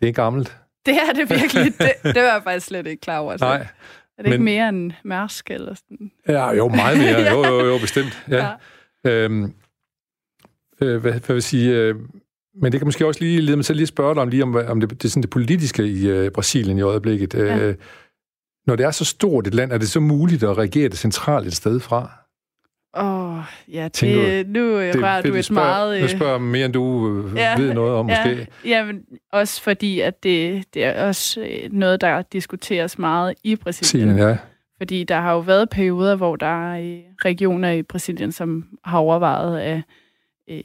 Det 0.00 0.08
er 0.08 0.12
gammelt. 0.12 0.56
Det 0.86 0.94
er 0.94 1.12
det 1.12 1.30
virkelig. 1.30 1.78
Det, 1.78 2.14
det 2.14 2.22
var 2.22 2.32
jeg 2.32 2.40
faktisk 2.44 2.66
slet 2.66 2.86
ikke 2.86 3.00
klar 3.00 3.18
over. 3.18 3.36
Så. 3.36 3.44
Nej. 3.44 3.56
Er 4.18 4.22
det 4.22 4.24
men, 4.24 4.32
ikke 4.32 4.44
mere 4.44 4.68
end 4.68 4.92
Mærsk 5.04 5.50
eller 5.50 5.74
sådan? 5.74 6.10
Ja, 6.28 6.50
jo, 6.50 6.68
meget 6.68 6.98
mere. 6.98 7.20
Jo, 7.32 7.46
jo, 7.46 7.66
jo, 7.66 7.78
bestemt. 7.78 8.24
Ja. 8.28 8.50
ja. 9.04 9.10
Øhm, 9.10 9.54
øh, 10.80 11.00
hvad, 11.00 11.12
hvad 11.12 11.20
vil 11.26 11.34
jeg 11.34 11.42
sige... 11.42 11.76
Øh, 11.76 11.94
men 12.62 12.72
det 12.72 12.80
kan 12.80 12.86
måske 12.86 13.06
også 13.06 13.20
lige 13.20 13.40
lede 13.40 13.56
mig 13.56 13.64
til 13.64 13.76
lige 13.76 13.82
at 13.82 13.88
spørge 13.88 14.14
dig 14.14 14.22
om, 14.22 14.28
lige 14.28 14.42
om, 14.42 14.54
om 14.54 14.80
det, 14.80 14.90
det, 14.90 15.04
er 15.04 15.08
sådan 15.08 15.22
det 15.22 15.30
politiske 15.30 15.86
i 15.86 16.08
øh, 16.08 16.30
Brasilien 16.30 16.78
i 16.78 16.82
øjeblikket. 16.82 17.34
Ja. 17.34 17.58
Øh, 17.58 17.74
når 18.66 18.76
det 18.76 18.86
er 18.86 18.90
så 18.90 19.04
stort 19.04 19.46
et 19.46 19.54
land, 19.54 19.72
er 19.72 19.78
det 19.78 19.88
så 19.88 20.00
muligt 20.00 20.42
at 20.42 20.58
reagere 20.58 20.88
det 20.88 20.98
centralt 20.98 21.46
et 21.46 21.56
sted 21.56 21.80
fra? 21.80 22.10
Åh, 22.96 23.38
oh, 23.38 23.44
ja, 23.68 23.88
det, 24.00 24.48
nu 24.48 24.80
det, 24.80 25.02
rører 25.02 25.22
du 25.22 25.34
et 25.34 25.44
spørger, 25.44 25.68
meget... 25.68 26.02
Nu 26.02 26.08
spørger 26.08 26.38
mere, 26.38 26.64
end 26.64 26.72
du 26.72 27.18
øh, 27.18 27.36
ja, 27.36 27.60
ved 27.60 27.74
noget 27.74 27.94
om, 27.94 28.08
ja, 28.08 28.26
måske. 28.26 28.46
Ja, 28.64 28.84
men 28.84 29.02
også 29.32 29.62
fordi, 29.62 30.00
at 30.00 30.22
det, 30.22 30.64
det 30.74 30.84
er 30.84 31.06
også 31.06 31.40
øh, 31.40 31.72
noget, 31.72 32.00
der 32.00 32.22
diskuteres 32.22 32.98
meget 32.98 33.34
i 33.44 33.56
Brasilien. 33.56 34.08
Brasilien 34.08 34.28
ja. 34.28 34.36
Fordi 34.76 35.04
der 35.04 35.20
har 35.20 35.32
jo 35.32 35.38
været 35.38 35.70
perioder, 35.70 36.16
hvor 36.16 36.36
der 36.36 36.72
er 36.72 36.80
øh, 36.80 36.98
regioner 37.24 37.70
i 37.70 37.82
Brasilien, 37.82 38.32
som 38.32 38.64
har 38.84 38.98
overvejet 38.98 39.60
at... 39.60 39.82
Øh, 40.50 40.60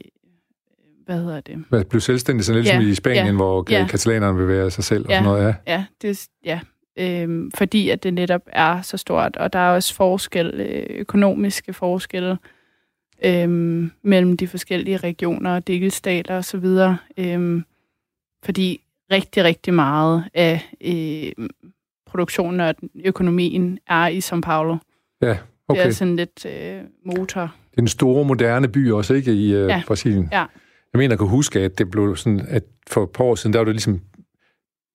hvad 1.06 1.18
hedder 1.18 1.40
det? 1.40 1.64
Hvad 1.68 1.84
blev 1.84 2.00
selvstændig, 2.00 2.44
sådan 2.44 2.62
lidt 2.62 2.68
ja, 2.68 2.74
som 2.74 2.88
i 2.88 2.94
Spanien, 2.94 3.26
ja, 3.26 3.32
hvor 3.32 3.66
ja. 3.70 3.86
katalanerne 3.90 4.38
bevæger 4.38 4.68
sig 4.68 4.84
selv 4.84 5.06
ja, 5.08 5.18
og 5.18 5.24
sådan 5.24 5.24
noget, 5.24 5.56
ja. 5.66 5.72
Ja, 5.72 5.84
det, 6.02 6.26
ja 6.44 6.60
øh, 6.96 7.50
fordi 7.54 7.90
at 7.90 8.02
det 8.02 8.14
netop 8.14 8.42
er 8.46 8.82
så 8.82 8.96
stort, 8.96 9.36
og 9.36 9.52
der 9.52 9.58
er 9.58 9.74
også 9.74 9.94
forskel, 9.94 10.54
øh, 10.54 10.86
økonomiske 10.98 11.72
forskelle 11.72 12.38
øh, 13.24 13.48
mellem 14.02 14.36
de 14.36 14.48
forskellige 14.48 14.96
regioner, 14.96 15.60
delstater 15.60 16.36
osv., 16.36 16.64
øh, 17.16 17.62
fordi 18.44 18.80
rigtig, 19.12 19.44
rigtig 19.44 19.74
meget 19.74 20.24
af 20.34 20.60
øh, 20.80 21.46
produktionen 22.06 22.60
og 22.60 22.74
økonomien 23.04 23.78
er 23.86 24.06
i 24.06 24.18
São 24.18 24.40
Paulo. 24.40 24.76
Ja, 25.22 25.38
okay. 25.68 25.80
Det 25.80 25.88
er 25.88 25.92
sådan 25.92 26.16
lidt 26.16 26.46
øh, 26.46 26.80
motor. 27.04 27.40
Det 27.70 27.78
er 27.78 27.82
en 27.82 27.88
store, 27.88 28.24
moderne 28.24 28.68
by 28.68 28.90
også, 28.90 29.14
ikke, 29.14 29.32
i 29.32 29.62
uh, 29.62 29.68
Ja. 29.68 29.82
Brasilien? 29.86 30.28
Ja. 30.32 30.38
Jeg 30.92 30.98
mener, 30.98 31.12
jeg 31.12 31.18
kan 31.18 31.28
huske, 31.28 31.60
at 31.60 31.78
det 31.78 31.90
blev 31.90 32.16
sådan, 32.16 32.46
at 32.48 32.62
for 32.86 33.02
et 33.02 33.10
par 33.10 33.24
år 33.24 33.34
siden, 33.34 33.52
der 33.52 33.58
var 33.58 33.64
det 33.64 33.74
ligesom 33.74 34.00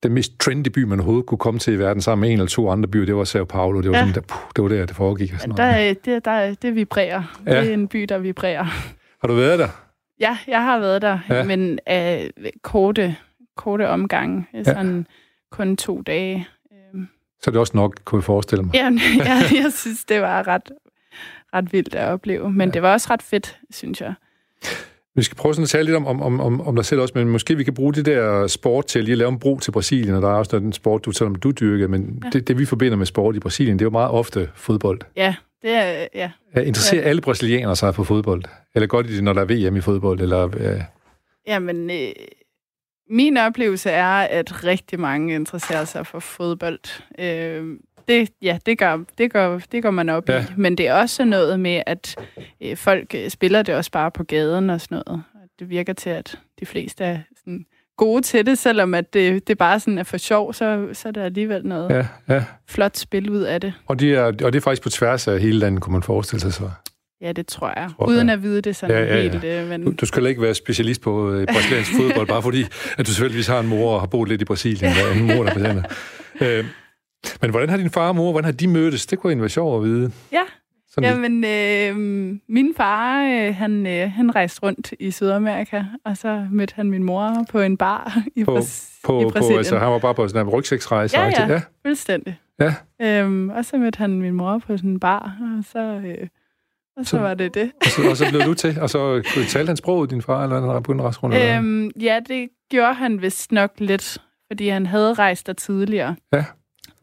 den 0.04 0.14
mest 0.14 0.40
trendy 0.40 0.68
by, 0.68 0.84
man 0.84 1.00
overhovedet 1.00 1.26
kunne 1.26 1.38
komme 1.38 1.60
til 1.60 1.74
i 1.74 1.80
verden, 1.80 2.02
sammen 2.02 2.22
med 2.22 2.30
en 2.30 2.34
eller 2.40 2.48
to 2.50 2.70
andre 2.70 2.90
byer, 2.90 3.06
det 3.06 3.16
var 3.16 3.24
Sao 3.24 3.46
Paulo. 3.46 3.82
Det 3.82 3.92
var, 3.92 3.98
Ja. 3.98 4.02
sådan, 4.04 4.16
der, 4.16 4.22
puh, 4.22 4.42
det 4.56 4.64
var 4.64 4.70
der, 4.70 4.86
det 4.86 4.96
foregik. 4.96 5.34
Og 5.34 5.40
sådan 5.40 5.58
Der, 5.58 5.72
noget. 5.72 5.90
er- 5.90 5.94
det, 6.06 6.26
der, 6.26 6.54
det 6.54 6.76
vibrerer. 6.76 7.42
Ja. 7.46 7.62
Det 7.62 7.70
er 7.70 7.74
en 7.74 7.88
by, 7.88 8.04
der 8.04 8.18
vibrerer. 8.18 8.64
Har 9.22 9.28
du 9.28 9.34
været 9.34 9.60
der? 9.60 9.68
Ja, 10.20 10.38
jeg 10.48 10.64
har 10.64 10.80
været 10.80 11.02
der, 11.02 11.20
Ja. 11.30 11.36
ja. 11.36 11.44
men 11.44 11.80
af 11.86 12.32
korte, 12.62 13.16
korte 13.58 13.90
omgange. 13.90 14.46
Sådan 14.64 15.08
kun 15.52 15.78
to 15.78 16.02
dage. 16.02 16.48
Øhm, 16.94 17.08
Så 17.44 17.50
er 17.50 17.52
det 17.52 17.60
også 17.60 17.78
nok, 17.78 18.00
kunne 18.06 18.20
jeg 18.20 18.24
forestille 18.24 18.64
mig. 18.64 18.74
Ja, 18.76 18.92
jeg, 19.18 19.44
jeg 19.64 19.74
synes, 19.74 20.06
det 20.06 20.22
var 20.22 20.48
ret, 20.48 20.72
ret 21.54 21.74
vildt 21.74 21.96
at 21.96 22.08
opleve. 22.08 22.52
Men 22.52 22.68
ja. 22.70 22.74
det 22.74 22.82
var 22.82 22.92
også 22.94 23.08
ret 23.12 23.22
fedt, 23.22 23.60
synes 23.72 24.02
jeg. 24.02 24.14
Vi 25.20 25.24
skal 25.24 25.36
prøve 25.36 25.54
sådan 25.54 25.64
at 25.64 25.70
tale 25.70 25.86
lidt 25.86 25.96
om, 25.96 26.06
om, 26.06 26.40
om, 26.42 26.62
om, 26.62 26.76
dig 26.76 26.86
selv 26.86 27.02
også, 27.02 27.12
men 27.16 27.30
måske 27.30 27.58
vi 27.58 27.64
kan 27.64 27.74
bruge 27.74 27.94
det 27.94 28.06
der 28.06 28.48
sport 28.48 28.86
til 28.86 29.00
at 29.00 29.06
lige 29.06 29.16
lave 29.16 29.30
en 29.30 29.40
bro 29.40 29.60
til 29.60 29.72
Brasilien, 29.72 30.16
og 30.16 30.22
der 30.22 30.28
er 30.28 30.34
også 30.34 30.60
den 30.60 30.74
sport, 30.74 31.06
du 31.06 31.12
taler 31.12 31.30
om, 31.30 31.36
du 31.36 31.52
dyrker, 31.52 31.88
men 31.88 32.22
ja. 32.24 32.30
det, 32.30 32.48
det, 32.48 32.58
vi 32.58 32.66
forbinder 32.66 32.98
med 32.98 33.06
sport 33.06 33.36
i 33.36 33.40
Brasilien, 33.40 33.80
det 33.80 33.84
er 33.84 33.86
jo 33.86 33.90
meget 33.90 34.12
ofte 34.12 34.50
fodbold. 34.56 35.00
Ja, 35.16 35.36
det 35.62 35.72
er... 35.72 36.08
Ja. 36.16 36.32
Interesserer 36.56 37.02
ja. 37.02 37.08
alle 37.08 37.22
brasilianere 37.22 37.76
sig 37.76 37.96
for 37.96 38.04
fodbold? 38.04 38.44
Eller 38.76 38.88
godt 38.88 39.08
i 39.08 39.16
det, 39.16 39.24
når 39.24 39.34
der 39.34 39.42
er 39.42 39.70
VM 39.70 39.76
i 39.76 39.82
fodbold? 39.82 40.22
Eller, 40.22 40.50
ja. 40.60 40.86
Jamen, 41.48 41.90
øh, 41.90 42.12
min 43.10 43.38
oplevelse 43.38 43.90
er, 43.90 44.14
at 44.14 44.64
rigtig 44.64 45.00
mange 45.00 45.36
interesserer 45.36 45.86
sig 45.86 46.08
for 46.08 46.20
fodbold. 46.20 46.80
Øh, 47.20 47.78
det, 48.10 48.30
ja, 48.42 48.58
det 48.66 48.78
gør, 48.78 48.98
det, 49.18 49.34
gør, 49.34 49.60
det 49.72 49.84
går 49.84 49.92
man 49.92 50.10
op 50.10 50.30
Ja. 50.30 50.36
ja. 50.36 50.42
i. 50.42 50.46
Men 50.58 50.78
det 50.78 50.88
er 50.88 50.94
også 50.94 51.26
noget 51.26 51.60
med, 51.60 51.82
at 51.86 52.16
øh, 52.64 52.78
folk 52.78 53.16
øh, 53.16 53.30
spiller 53.30 53.62
det 53.62 53.76
også 53.76 53.92
bare 53.92 54.12
på 54.12 54.24
gaden 54.24 54.70
og 54.70 54.82
sådan 54.82 54.96
noget. 55.08 55.24
Og 55.36 55.42
Det 55.60 55.70
virker 55.70 55.94
til, 55.94 56.10
at 56.10 56.40
de 56.60 56.66
fleste 56.66 57.04
er 57.04 57.20
sådan 57.38 57.66
gode 57.98 58.22
til 58.22 58.46
det, 58.46 58.58
selvom 58.58 58.94
at 58.94 59.14
det, 59.14 59.48
det 59.48 59.58
bare 59.58 59.80
sådan 59.80 59.98
er 59.98 60.04
for 60.04 60.18
sjov, 60.18 60.54
så, 60.54 60.88
så 60.94 61.08
er 61.08 61.12
der 61.12 61.24
alligevel 61.24 61.66
noget 61.66 61.90
ja. 61.90 61.96
ja, 62.30 62.36
ja. 62.36 62.44
flot 62.68 62.98
spil 62.98 63.30
ud 63.30 63.42
af 63.42 63.62
det. 63.62 63.74
Og, 63.88 64.00
de 64.00 64.16
er, 64.16 64.24
og 64.24 64.34
det 64.54 64.56
er 64.56 64.62
faktisk 64.62 64.82
på 64.84 64.90
tværs 64.90 65.28
af 65.28 65.40
hele 65.40 65.60
landet, 65.60 65.82
kunne 65.82 65.94
man 65.94 66.04
forestille 66.04 66.42
sig 66.42 66.54
så. 66.54 66.70
Ja, 67.22 67.32
det 67.32 67.48
tror 67.48 67.74
jeg. 67.80 67.90
Tror. 67.98 68.08
Uden 68.08 68.30
at 68.30 68.44
vide 68.44 68.62
det 68.62 68.76
sådan 68.76 68.96
Ja, 68.96 69.04
ja, 69.04 69.16
ja, 69.16 69.24
ja. 69.24 69.32
helt. 69.32 69.44
Øh, 69.44 69.70
men... 69.70 69.84
Du, 69.86 69.92
du 70.02 70.06
skal 70.06 70.26
ikke 70.26 70.42
være 70.42 70.54
specialist 70.54 71.02
på 71.02 71.32
øh, 71.32 71.48
brasiliansk 71.48 71.92
fodbold, 71.96 72.28
bare 72.28 72.42
fordi, 72.42 72.66
at 72.98 73.08
du 73.08 73.12
selvfølgelig 73.12 73.46
har 73.46 73.60
en 73.60 73.68
mor 73.68 73.94
og 73.94 74.00
har 74.00 74.08
boet 74.08 74.30
lidt 74.30 74.42
i 74.42 74.46
Brasilien, 74.46 74.92
eller 74.98 75.12
en 75.12 75.28
mor, 75.38 75.44
der 75.44 75.52
er 75.70 75.84
øh, 76.60 76.66
men 77.42 77.52
hvordan 77.52 77.70
har 77.70 77.78
din 77.78 77.90
far 77.90 78.08
og 78.08 78.16
mor, 78.16 78.32
hvordan 78.32 78.46
har 78.46 78.52
de 78.52 78.68
mødtes? 78.68 79.06
Det 79.06 79.20
kunne 79.20 79.32
egentlig 79.32 79.42
være 79.42 79.50
sjovt 79.50 79.78
at 79.78 79.90
vide. 79.92 80.12
Ja, 80.32 80.42
Sådan 80.92 81.10
Jamen, 81.24 81.44
øh, 81.44 81.96
min 82.50 82.74
far, 82.78 83.24
øh, 83.24 83.56
han, 83.56 83.88
øh, 83.88 84.12
han 84.12 84.36
rejste 84.36 84.64
rundt 84.64 84.94
i 85.00 85.12
Sydamerika, 85.12 85.84
og 86.06 86.18
så 86.18 86.48
mødte 86.52 86.74
han 86.76 86.90
min 86.90 87.04
mor 87.04 87.46
på 87.52 87.60
en 87.60 87.78
bar 87.78 88.18
i, 88.36 88.44
på, 88.44 88.58
Bras- 88.58 89.00
på, 89.04 89.22
i 89.22 89.24
på, 89.24 89.30
Brasilien. 89.30 89.58
altså, 89.58 89.78
han 89.78 89.92
var 89.92 90.00
bare 90.00 90.16
på 90.16 90.28
sådan 90.28 90.46
en 90.48 90.50
rygsæksrejse. 90.54 91.20
Ja, 91.20 91.26
ja. 91.40 91.48
ja. 91.54 91.62
Fuldstændig. 91.86 92.40
Ja. 92.60 92.74
Øhm, 93.02 93.50
og 93.50 93.66
så 93.66 93.78
mødte 93.78 93.98
han 93.98 94.22
min 94.22 94.34
mor 94.34 94.58
på 94.68 94.78
sådan 94.78 94.90
en 94.90 95.00
bar, 95.00 95.38
og 95.58 95.64
så, 95.72 95.80
øh, 95.80 96.28
og 96.98 97.06
så, 97.06 97.10
Så- 97.10 97.20
var 97.20 97.34
det 97.34 97.54
det. 97.54 97.72
Og, 97.82 97.88
så, 97.88 98.10
og 98.10 98.18
så 98.18 98.26
blev 98.30 98.42
du 98.42 98.54
til, 98.54 98.82
og 98.82 98.90
så 98.90 99.00
kunne 99.34 99.44
du 99.44 99.50
tale 99.50 99.68
hans 99.68 99.80
sprog, 99.80 100.10
din 100.10 100.22
far, 100.22 100.44
eller 100.44 100.74
han 100.74 100.84
begyndte 100.84 101.02
at 101.02 101.06
rejse 101.06 101.20
rundt? 101.20 101.36
Øhm, 101.36 101.92
ja, 102.02 102.20
det 102.28 102.50
gjorde 102.72 102.94
han 102.94 103.22
vist 103.22 103.52
nok 103.52 103.72
lidt, 103.78 104.18
fordi 104.48 104.68
han 104.68 104.86
havde 104.86 105.14
rejst 105.14 105.48
der 105.48 105.54
tidligere. 105.54 106.16
Ja. 106.34 106.46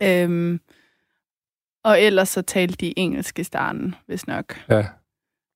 Øhm, 0.03 0.61
og 1.85 2.01
ellers 2.03 2.29
så 2.29 2.43
talte 2.43 2.77
de 2.77 2.99
engelsk 2.99 3.39
i 3.39 3.43
starten, 3.45 3.95
hvis 4.07 4.27
nok. 4.27 4.59
Ja, 4.71 4.87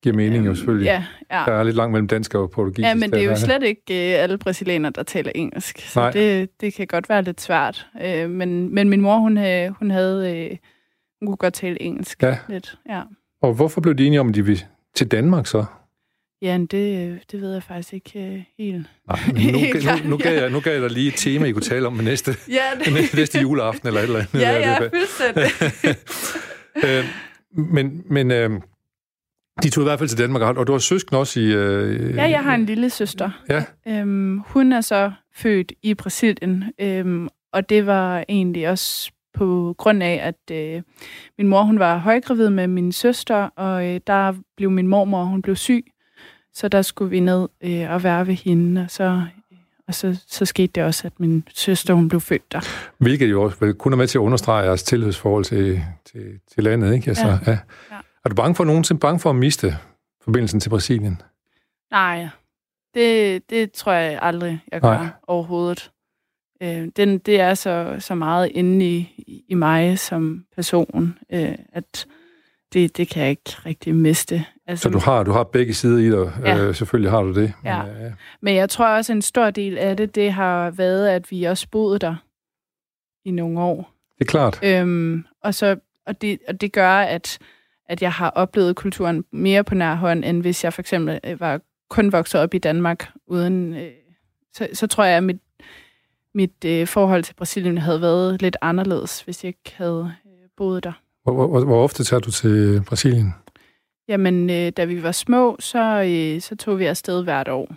giver 0.02 0.16
mening 0.16 0.46
jo 0.46 0.54
selvfølgelig. 0.54 0.84
Ja, 0.84 1.04
ja. 1.30 1.42
Der 1.46 1.52
er 1.52 1.62
lidt 1.62 1.76
langt 1.76 1.92
mellem 1.92 2.08
dansk 2.08 2.34
og 2.34 2.50
portugisisk. 2.50 2.88
Ja, 2.88 2.94
men 2.94 3.10
det 3.12 3.20
er 3.20 3.24
jo 3.24 3.36
slet 3.36 3.62
ikke 3.62 3.82
øh, 4.16 4.22
alle 4.22 4.38
brasilianere, 4.38 4.92
der 4.94 5.02
taler 5.02 5.32
engelsk. 5.34 5.78
Så 5.80 6.00
Nej. 6.00 6.10
det, 6.10 6.60
det 6.60 6.74
kan 6.74 6.86
godt 6.86 7.08
være 7.08 7.22
lidt 7.22 7.40
svært. 7.40 7.86
Øh, 8.02 8.30
men, 8.30 8.74
men 8.74 8.88
min 8.88 9.00
mor, 9.00 9.18
hun, 9.18 9.36
havde, 9.36 9.70
hun 9.70 9.90
havde... 9.90 10.36
Øh, 10.50 10.56
hun 11.20 11.26
kunne 11.26 11.36
godt 11.36 11.54
tale 11.54 11.82
engelsk 11.82 12.22
Ja. 12.22 12.38
lidt. 12.48 12.78
Ja, 12.88 13.02
Og 13.42 13.54
hvorfor 13.54 13.80
blev 13.80 13.94
de 13.94 14.06
enige 14.06 14.20
om, 14.20 14.28
at 14.28 14.34
de 14.34 14.44
ville 14.44 14.62
til 14.94 15.08
Danmark 15.08 15.46
så? 15.46 15.64
Ja 16.42 16.58
det, 16.70 17.08
øh, 17.10 17.18
det 17.32 17.40
ved 17.40 17.52
jeg 17.52 17.62
faktisk 17.62 17.92
ikke 17.92 18.18
øh, 18.20 18.42
helt. 18.58 18.86
Nej, 19.08 19.18
nu, 19.52 19.58
nu, 20.04 20.10
nu, 20.10 20.16
gav 20.16 20.34
jeg, 20.34 20.50
nu 20.50 20.60
gav 20.60 20.72
jeg 20.72 20.82
dig 20.82 20.90
lige 20.90 21.08
et 21.08 21.14
tema, 21.16 21.46
I 21.46 21.52
kunne 21.52 21.62
tale 21.62 21.86
om 21.86 21.92
næste, 21.94 22.30
Ja, 22.48 22.62
det, 22.84 23.14
næste 23.18 23.40
juleaften 23.40 23.88
eller 23.88 24.00
et 24.00 24.04
eller 24.04 24.18
andet. 24.18 24.40
ja, 24.40 24.58
ja, 24.58 24.78
fuldstændig. 24.78 25.50
øh, 26.84 27.04
men 27.52 28.02
men 28.10 28.30
øh, 28.30 28.50
de 29.62 29.70
tog 29.70 29.82
i 29.82 29.86
hvert 29.86 29.98
fald 29.98 30.08
til 30.08 30.18
Danmark, 30.18 30.42
og 30.42 30.56
og 30.56 30.66
du 30.66 30.72
har 30.72 30.78
søsken 30.78 31.16
også 31.16 31.40
i... 31.40 31.44
Øh, 31.44 32.14
ja, 32.16 32.28
jeg 32.28 32.42
har 32.44 32.54
en 32.54 32.66
lille 32.66 32.90
søster. 32.90 33.30
Ja, 33.48 33.64
Øhm, 33.88 34.38
hun 34.46 34.72
er 34.72 34.80
så 34.80 35.12
født 35.34 35.72
i 35.82 35.94
Brasilien, 35.94 36.64
øhm, 36.80 37.28
og 37.52 37.68
det 37.68 37.86
var 37.86 38.24
egentlig 38.28 38.68
også 38.68 39.10
på 39.34 39.74
grund 39.78 40.02
af, 40.02 40.20
at 40.22 40.56
øh, 40.56 40.82
min 41.38 41.48
mor 41.48 41.62
hun 41.62 41.78
var 41.78 41.98
højgravid 41.98 42.50
med 42.50 42.66
min 42.66 42.92
søster, 42.92 43.36
og 43.36 43.86
øh, 43.88 44.00
der 44.06 44.34
blev 44.56 44.70
min 44.70 44.86
mormor 44.86 45.24
hun 45.24 45.42
blev 45.42 45.56
syg, 45.56 45.84
så 46.54 46.68
der 46.68 46.82
skulle 46.82 47.10
vi 47.10 47.20
ned 47.20 47.48
øh, 47.60 47.90
og 47.90 48.02
være 48.02 48.26
ved 48.26 48.34
hende, 48.34 48.80
og 48.82 48.90
så 48.90 49.22
og 49.90 49.94
så, 49.94 50.20
så 50.26 50.44
skete 50.44 50.72
det 50.74 50.82
også, 50.82 51.06
at 51.06 51.20
min 51.20 51.44
søster 51.54 51.94
hun 51.94 52.08
blev 52.08 52.20
født 52.20 52.52
der. 52.52 52.60
hvilket 52.98 53.30
jo 53.30 53.42
også 53.42 53.56
vel 53.60 53.74
kun 53.74 53.92
er 53.92 53.96
med 53.96 54.06
til 54.06 54.18
at 54.18 54.22
understrege 54.22 54.64
jeres 54.64 54.82
tilhørsforhold 54.82 55.44
til, 55.44 55.82
til, 56.04 56.40
til 56.54 56.64
landet, 56.64 56.94
ikke? 56.94 57.08
Altså, 57.08 57.26
ja. 57.26 57.32
Ja. 57.32 57.38
Ja. 57.46 57.58
Ja. 57.90 57.96
Er 58.24 58.28
du 58.28 58.34
bange 58.34 58.54
for 58.54 58.64
nogensinde 58.64 59.00
bange 59.00 59.20
for 59.20 59.30
at 59.30 59.36
miste 59.36 59.76
forbindelsen 60.22 60.60
til 60.60 60.68
Brasilien? 60.68 61.22
Nej, 61.90 62.28
det, 62.94 63.42
det 63.50 63.72
tror 63.72 63.92
jeg 63.92 64.18
aldrig, 64.22 64.60
jeg 64.72 64.80
gør 64.80 64.94
Nej. 64.94 65.06
overhovedet. 65.26 65.90
Øh, 66.62 66.88
den, 66.96 67.18
det 67.18 67.40
er 67.40 67.54
så, 67.54 67.96
så 67.98 68.14
meget 68.14 68.50
inde 68.54 68.86
i, 68.86 69.08
i 69.48 69.54
mig 69.54 69.98
som 69.98 70.44
person, 70.54 71.18
øh, 71.32 71.54
at 71.72 72.06
det, 72.72 72.96
det 72.96 73.08
kan 73.08 73.22
jeg 73.22 73.30
ikke 73.30 73.56
rigtig 73.66 73.94
miste. 73.94 74.44
Altså, 74.70 74.82
Så 74.82 74.88
du 74.88 74.98
har, 74.98 75.22
du 75.22 75.32
har 75.32 75.44
begge 75.44 75.74
sider 75.74 75.98
i 75.98 76.10
dig. 76.10 76.32
Ja. 76.44 76.58
Øh, 76.58 76.74
selvfølgelig 76.74 77.10
har 77.10 77.22
du 77.22 77.34
det. 77.34 77.52
Ja. 77.64 77.82
Men, 77.82 78.06
øh, 78.06 78.12
Men 78.40 78.54
jeg 78.54 78.68
tror 78.68 78.86
også, 78.86 79.12
en 79.12 79.22
stor 79.22 79.50
del 79.50 79.78
af 79.78 79.96
det, 79.96 80.14
det 80.14 80.32
har 80.32 80.70
været, 80.70 81.08
at 81.08 81.30
vi 81.30 81.44
også 81.44 81.66
boede 81.70 81.98
der 81.98 82.14
i 83.24 83.30
nogle 83.30 83.60
år. 83.60 83.92
det 84.18 84.24
er 84.24 84.30
klart. 84.30 84.60
Øhm, 84.62 85.24
og, 85.44 85.54
så, 85.54 85.76
og, 86.06 86.22
det, 86.22 86.38
og 86.48 86.60
det 86.60 86.72
gør, 86.72 86.90
at, 86.90 87.38
at 87.88 88.02
jeg 88.02 88.12
har 88.12 88.30
oplevet 88.30 88.76
kulturen 88.76 89.24
mere 89.32 89.64
på 89.64 89.74
nær 89.74 89.94
hånd, 89.94 90.24
end 90.24 90.40
hvis 90.40 90.64
jeg 90.64 90.72
for 90.72 90.82
eksempel 90.82 91.20
øh, 91.24 91.40
var 91.40 91.60
kun 91.90 92.12
vokset 92.12 92.40
op 92.40 92.54
i 92.54 92.58
Danmark 92.58 93.10
uden... 93.26 93.74
Øh, 93.74 93.90
så, 94.54 94.68
så 94.72 94.86
tror 94.86 95.04
jeg, 95.04 95.16
at 95.16 95.24
mit, 95.24 95.38
mit 96.34 96.64
øh, 96.66 96.86
forhold 96.86 97.22
til 97.22 97.34
Brasilien 97.34 97.78
havde 97.78 98.00
været 98.00 98.42
lidt 98.42 98.56
anderledes, 98.60 99.20
hvis 99.20 99.44
jeg 99.44 99.48
ikke 99.48 99.74
havde 99.76 100.12
øh, 100.26 100.48
boet 100.56 100.84
der. 100.84 100.92
Hvor, 101.22 101.46
hvor, 101.46 101.64
hvor 101.64 101.84
ofte 101.84 102.04
tager 102.04 102.20
du 102.20 102.30
til 102.30 102.82
Brasilien? 102.86 103.34
Jamen, 104.10 104.50
øh, 104.50 104.72
da 104.76 104.84
vi 104.84 105.02
var 105.02 105.12
små, 105.12 105.56
så, 105.60 106.02
øh, 106.02 106.40
så 106.40 106.56
tog 106.56 106.78
vi 106.78 106.84
afsted 106.84 107.24
hvert 107.24 107.48
år. 107.48 107.74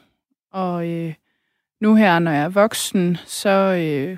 Og 0.52 0.89
øh, 0.89 1.13
nu 1.82 1.96
her, 1.96 2.19
når 2.19 2.32
jeg 2.32 2.43
er 2.43 2.50
voksen, 2.50 3.17
så, 3.26 3.50
øh, 3.50 4.17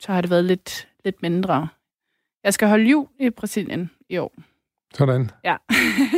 så 0.00 0.12
har 0.12 0.20
det 0.20 0.30
været 0.30 0.44
lidt, 0.44 0.88
lidt 1.04 1.22
mindre. 1.22 1.68
Jeg 2.44 2.54
skal 2.54 2.68
holde 2.68 2.84
jul 2.84 3.06
i 3.20 3.30
Brasilien 3.30 3.90
i 4.08 4.18
år. 4.18 4.32
Sådan. 4.94 5.30
Ja. 5.44 5.56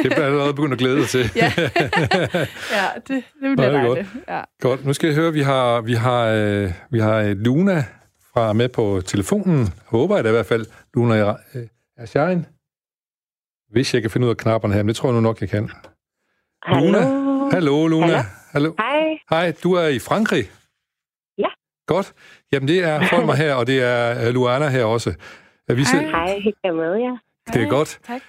Det 0.03 0.13
er 0.13 0.25
allerede 0.25 0.55
begyndt 0.55 0.73
at 0.73 0.79
glæde 0.79 0.99
dig 0.99 1.09
til. 1.09 1.31
Ja. 1.37 1.53
ja, 1.57 2.87
det, 2.97 3.09
det 3.09 3.25
Nå, 3.41 3.55
bliver 3.55 3.57
det 3.57 3.65
er 3.65 3.83
dejligt. 3.83 4.09
Ja. 4.29 4.43
Godt. 4.61 4.85
Nu 4.85 4.93
skal 4.93 5.07
jeg 5.07 5.17
høre, 5.17 5.33
vi 5.33 5.41
har, 5.41 5.81
vi 5.81 5.95
har, 5.95 6.25
øh, 6.25 6.73
vi 6.91 6.99
har 6.99 7.17
øh, 7.17 7.37
Luna 7.37 7.85
fra 8.33 8.53
med 8.53 8.69
på 8.69 9.01
telefonen. 9.07 9.69
Håber 9.87 10.15
jeg 10.15 10.25
da 10.25 10.29
i 10.29 10.33
hvert 10.33 10.47
fald. 10.47 10.67
Luna 10.95 11.15
er, 11.15 11.37
øh, 11.55 11.67
er 11.97 12.07
shine. 12.07 12.45
Hvis 13.73 13.95
jeg 13.95 14.03
kan 14.03 14.11
finde 14.11 14.25
ud 14.25 14.31
af 14.31 14.37
knapperne 14.37 14.75
her, 14.75 14.83
men 14.83 14.89
det 14.89 14.97
tror 14.97 15.09
jeg 15.09 15.15
nu 15.15 15.21
nok, 15.21 15.41
jeg 15.41 15.49
kan. 15.49 15.71
Hallo. 16.63 16.87
Luna. 16.87 17.01
Hallo, 17.53 17.87
Luna. 17.87 18.07
Hallo. 18.07 18.23
Hallo. 18.53 18.75
Hej. 18.79 19.19
Hej, 19.31 19.53
du 19.63 19.73
er 19.73 19.87
i 19.89 19.99
Frankrig? 19.99 20.45
Ja. 21.39 21.47
Godt. 21.87 22.13
Jamen, 22.53 22.69
det 22.69 22.85
er 22.85 23.07
Folmer 23.11 23.35
her, 23.35 23.55
og 23.55 23.67
det 23.67 23.83
er 23.83 24.27
øh, 24.29 24.35
Luana 24.35 24.69
her 24.69 24.85
også. 24.85 25.15
Vi 25.69 25.85
sidder- 25.85 26.07
Hej, 26.07 26.41
jer 26.65 26.73
med 26.73 27.01
jer. 27.01 27.17
Det 27.47 27.55
er 27.57 27.61
Hej. 27.61 27.69
godt. 27.69 27.99
Tak. 28.07 28.21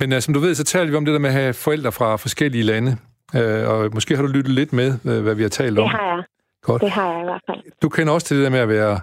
Men 0.00 0.12
uh, 0.12 0.18
som 0.18 0.34
du 0.34 0.40
ved, 0.40 0.54
så 0.54 0.64
taler 0.64 0.90
vi 0.90 0.96
om 0.96 1.04
det 1.04 1.12
der 1.12 1.18
med 1.20 1.28
at 1.30 1.34
have 1.34 1.52
forældre 1.54 1.92
fra 1.92 2.16
forskellige 2.16 2.62
lande. 2.64 2.96
Uh, 3.34 3.40
og 3.70 3.90
måske 3.94 4.16
har 4.16 4.22
du 4.22 4.28
lyttet 4.28 4.52
lidt 4.54 4.72
med, 4.72 4.88
uh, 5.04 5.18
hvad 5.22 5.34
vi 5.34 5.42
har 5.42 5.48
talt 5.48 5.78
om. 5.78 5.84
Det 5.88 5.98
har 5.98 6.06
jeg. 6.16 6.24
Godt. 6.62 6.82
Det 6.82 6.90
har 6.90 7.12
jeg 7.12 7.20
i 7.20 7.24
hvert 7.24 7.42
fald. 7.50 7.72
Du 7.82 7.88
kender 7.88 8.12
også 8.12 8.26
til 8.26 8.36
det 8.36 8.44
der 8.44 8.50
med 8.50 8.58
at 8.58 8.68
være, 8.68 9.00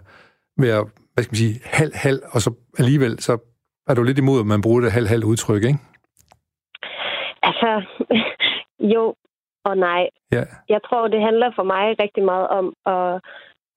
være 0.58 0.86
hvad 1.14 1.24
skal 1.24 1.32
man 1.32 1.38
sige, 1.38 1.60
halv-halv, 1.64 2.20
og 2.32 2.42
så 2.42 2.54
alligevel, 2.80 3.22
så 3.22 3.38
er 3.88 3.94
du 3.94 4.04
lidt 4.04 4.18
imod, 4.18 4.40
at 4.40 4.46
man 4.46 4.62
bruger 4.62 4.82
det 4.82 4.92
halv-halv 4.92 5.24
udtryk, 5.26 5.64
ikke? 5.64 5.80
Altså, 7.42 7.84
jo 8.94 9.16
og 9.64 9.78
nej. 9.78 10.10
Ja. 10.32 10.44
Jeg 10.70 10.82
tror, 10.84 11.08
det 11.08 11.22
handler 11.22 11.52
for 11.56 11.64
mig 11.64 11.96
rigtig 12.00 12.24
meget 12.24 12.48
om 12.48 12.74
at 12.86 13.22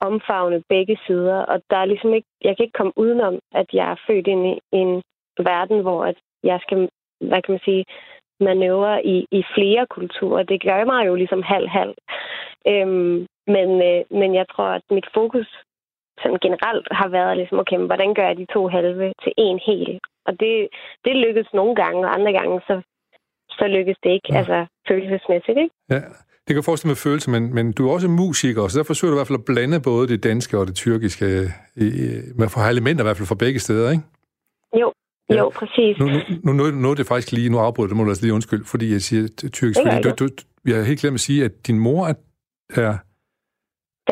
omfavne 0.01 0.63
begge 0.69 0.99
sider. 1.07 1.39
Og 1.39 1.63
der 1.71 1.77
er 1.77 1.85
ligesom 1.85 2.15
ikke, 2.15 2.29
jeg 2.45 2.57
kan 2.57 2.65
ikke 2.65 2.79
komme 2.79 2.93
udenom, 2.97 3.39
at 3.55 3.67
jeg 3.73 3.91
er 3.91 4.03
født 4.07 4.27
ind 4.27 4.47
i 4.47 4.61
en 4.73 5.03
verden, 5.39 5.81
hvor 5.81 6.05
at 6.05 6.17
jeg 6.45 6.59
skal, 6.63 6.89
hvad 7.21 7.43
kan 7.43 7.53
man 7.53 7.61
sige, 7.65 7.85
manøvre 8.41 9.07
i, 9.07 9.27
i 9.31 9.43
flere 9.55 9.87
kulturer. 9.87 10.43
Det 10.43 10.63
gør 10.63 10.85
mig 10.85 11.07
jo 11.07 11.15
ligesom 11.15 11.43
halv-halv. 11.43 11.95
Øhm, 12.67 13.27
men, 13.47 13.69
øh, 13.89 14.05
men 14.21 14.35
jeg 14.35 14.47
tror, 14.53 14.69
at 14.79 14.83
mit 14.91 15.09
fokus 15.15 15.49
sådan 16.23 16.39
generelt 16.47 16.89
har 16.91 17.09
været 17.09 17.37
ligesom, 17.37 17.59
okay, 17.59 17.77
men 17.77 17.87
hvordan 17.87 18.15
gør 18.15 18.27
jeg 18.27 18.37
de 18.37 18.47
to 18.53 18.69
halve 18.69 19.13
til 19.23 19.33
en 19.37 19.59
hel? 19.67 20.01
Og 20.27 20.41
det, 20.41 20.69
det 21.05 21.17
lykkes 21.17 21.49
nogle 21.53 21.75
gange, 21.75 22.07
og 22.07 22.15
andre 22.15 22.33
gange, 22.33 22.61
så, 22.67 22.83
så 23.59 23.67
lykkes 23.77 23.99
det 24.03 24.11
ikke, 24.17 24.29
ja. 24.31 24.39
altså 24.39 24.59
følelsesmæssigt, 24.89 25.59
ikke? 25.65 25.75
Ja, 25.95 26.01
det 26.47 26.53
kan 26.55 26.63
forestille 26.63 26.91
med 26.91 26.97
følelse, 26.97 27.31
men, 27.31 27.55
men 27.55 27.73
du 27.73 27.89
er 27.89 27.93
også 27.93 28.09
musiker, 28.09 28.69
så 28.69 28.79
der 28.79 28.85
forsøger 28.85 29.11
du 29.11 29.17
i 29.17 29.19
hvert 29.19 29.31
fald 29.31 29.39
at 29.39 29.45
blande 29.45 29.81
både 29.81 30.09
det 30.09 30.25
danske 30.25 30.59
og 30.59 30.67
det 30.67 30.75
tyrkiske, 30.75 31.27
i, 31.77 31.89
med 32.41 32.49
for 32.49 32.61
elementer 32.75 33.05
i 33.05 33.07
hvert 33.07 33.17
fald 33.17 33.29
fra 33.33 33.43
begge 33.45 33.61
steder, 33.67 33.91
ikke? 33.91 34.05
Jo, 34.81 34.93
Ja. 35.31 35.39
Jo, 35.39 35.53
præcis. 35.61 35.99
Nu, 35.99 36.07
nu, 36.45 36.53
nu, 36.53 36.71
nu 36.83 36.91
er 36.91 36.95
det 36.95 37.07
faktisk 37.07 37.33
lige, 37.33 37.49
nu 37.49 37.59
afbryder 37.59 37.89
det, 37.89 37.97
må 37.97 38.05
du 38.05 38.09
altså 38.11 38.25
lige 38.25 38.35
undskyld, 38.35 38.65
fordi 38.65 38.93
jeg 38.93 39.01
siger 39.01 39.29
tyrkisk, 39.53 39.81
fordi 39.85 40.03
du, 40.03 40.25
du, 40.25 40.29
jeg 40.67 40.77
har 40.77 40.85
helt 40.85 41.01
glemt 41.01 41.15
at 41.15 41.21
sige, 41.21 41.45
at 41.45 41.67
din 41.67 41.79
mor 41.79 42.07
er, 42.07 42.15
er 42.71 42.95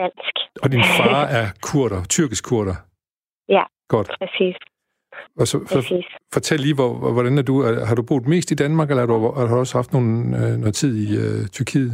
dansk. 0.01 0.35
Og 0.63 0.73
din 0.73 0.85
far 0.99 1.25
er 1.41 1.47
kurder, 1.63 2.05
tyrkisk 2.05 2.45
kurder? 2.45 2.77
Ja, 3.49 3.65
Godt. 3.89 4.09
præcis. 4.21 4.57
Og 5.41 5.47
så, 5.47 5.59
præcis. 5.59 6.07
fortæl 6.35 6.61
lige, 6.61 6.75
hvor, 6.75 7.13
hvordan 7.13 7.39
er 7.39 7.43
du, 7.43 7.63
har 7.89 7.95
du 7.95 8.03
boet 8.03 8.27
mest 8.27 8.51
i 8.51 8.55
Danmark, 8.55 8.91
eller 8.91 9.01
har 9.01 9.07
du, 9.07 9.33
har 9.37 9.55
du 9.55 9.61
også 9.61 9.79
haft 9.79 9.93
nogle, 9.93 10.13
øh, 10.41 10.55
noget 10.63 10.75
tid 10.75 10.93
i 11.05 11.07
uh, 11.23 11.47
Tyrkiet? 11.57 11.93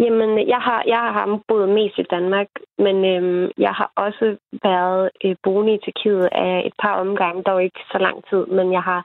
Jamen, 0.00 0.48
jeg 0.48 0.60
har, 0.68 0.82
jeg 0.86 1.02
har 1.16 1.40
boet 1.48 1.68
mest 1.68 1.98
i 1.98 2.06
Danmark, 2.10 2.48
men 2.78 2.96
øhm, 3.12 3.50
jeg 3.58 3.72
har 3.80 3.90
også 3.96 4.36
været 4.62 5.10
øh, 5.24 5.36
boende 5.42 5.74
i 5.74 5.82
Tyrkiet 5.84 6.28
af 6.32 6.62
et 6.66 6.72
par 6.82 6.94
omgange, 7.04 7.42
dog 7.42 7.64
ikke 7.64 7.80
så 7.92 7.98
lang 7.98 8.16
tid, 8.30 8.46
men 8.56 8.72
jeg 8.72 8.82
har 8.82 9.02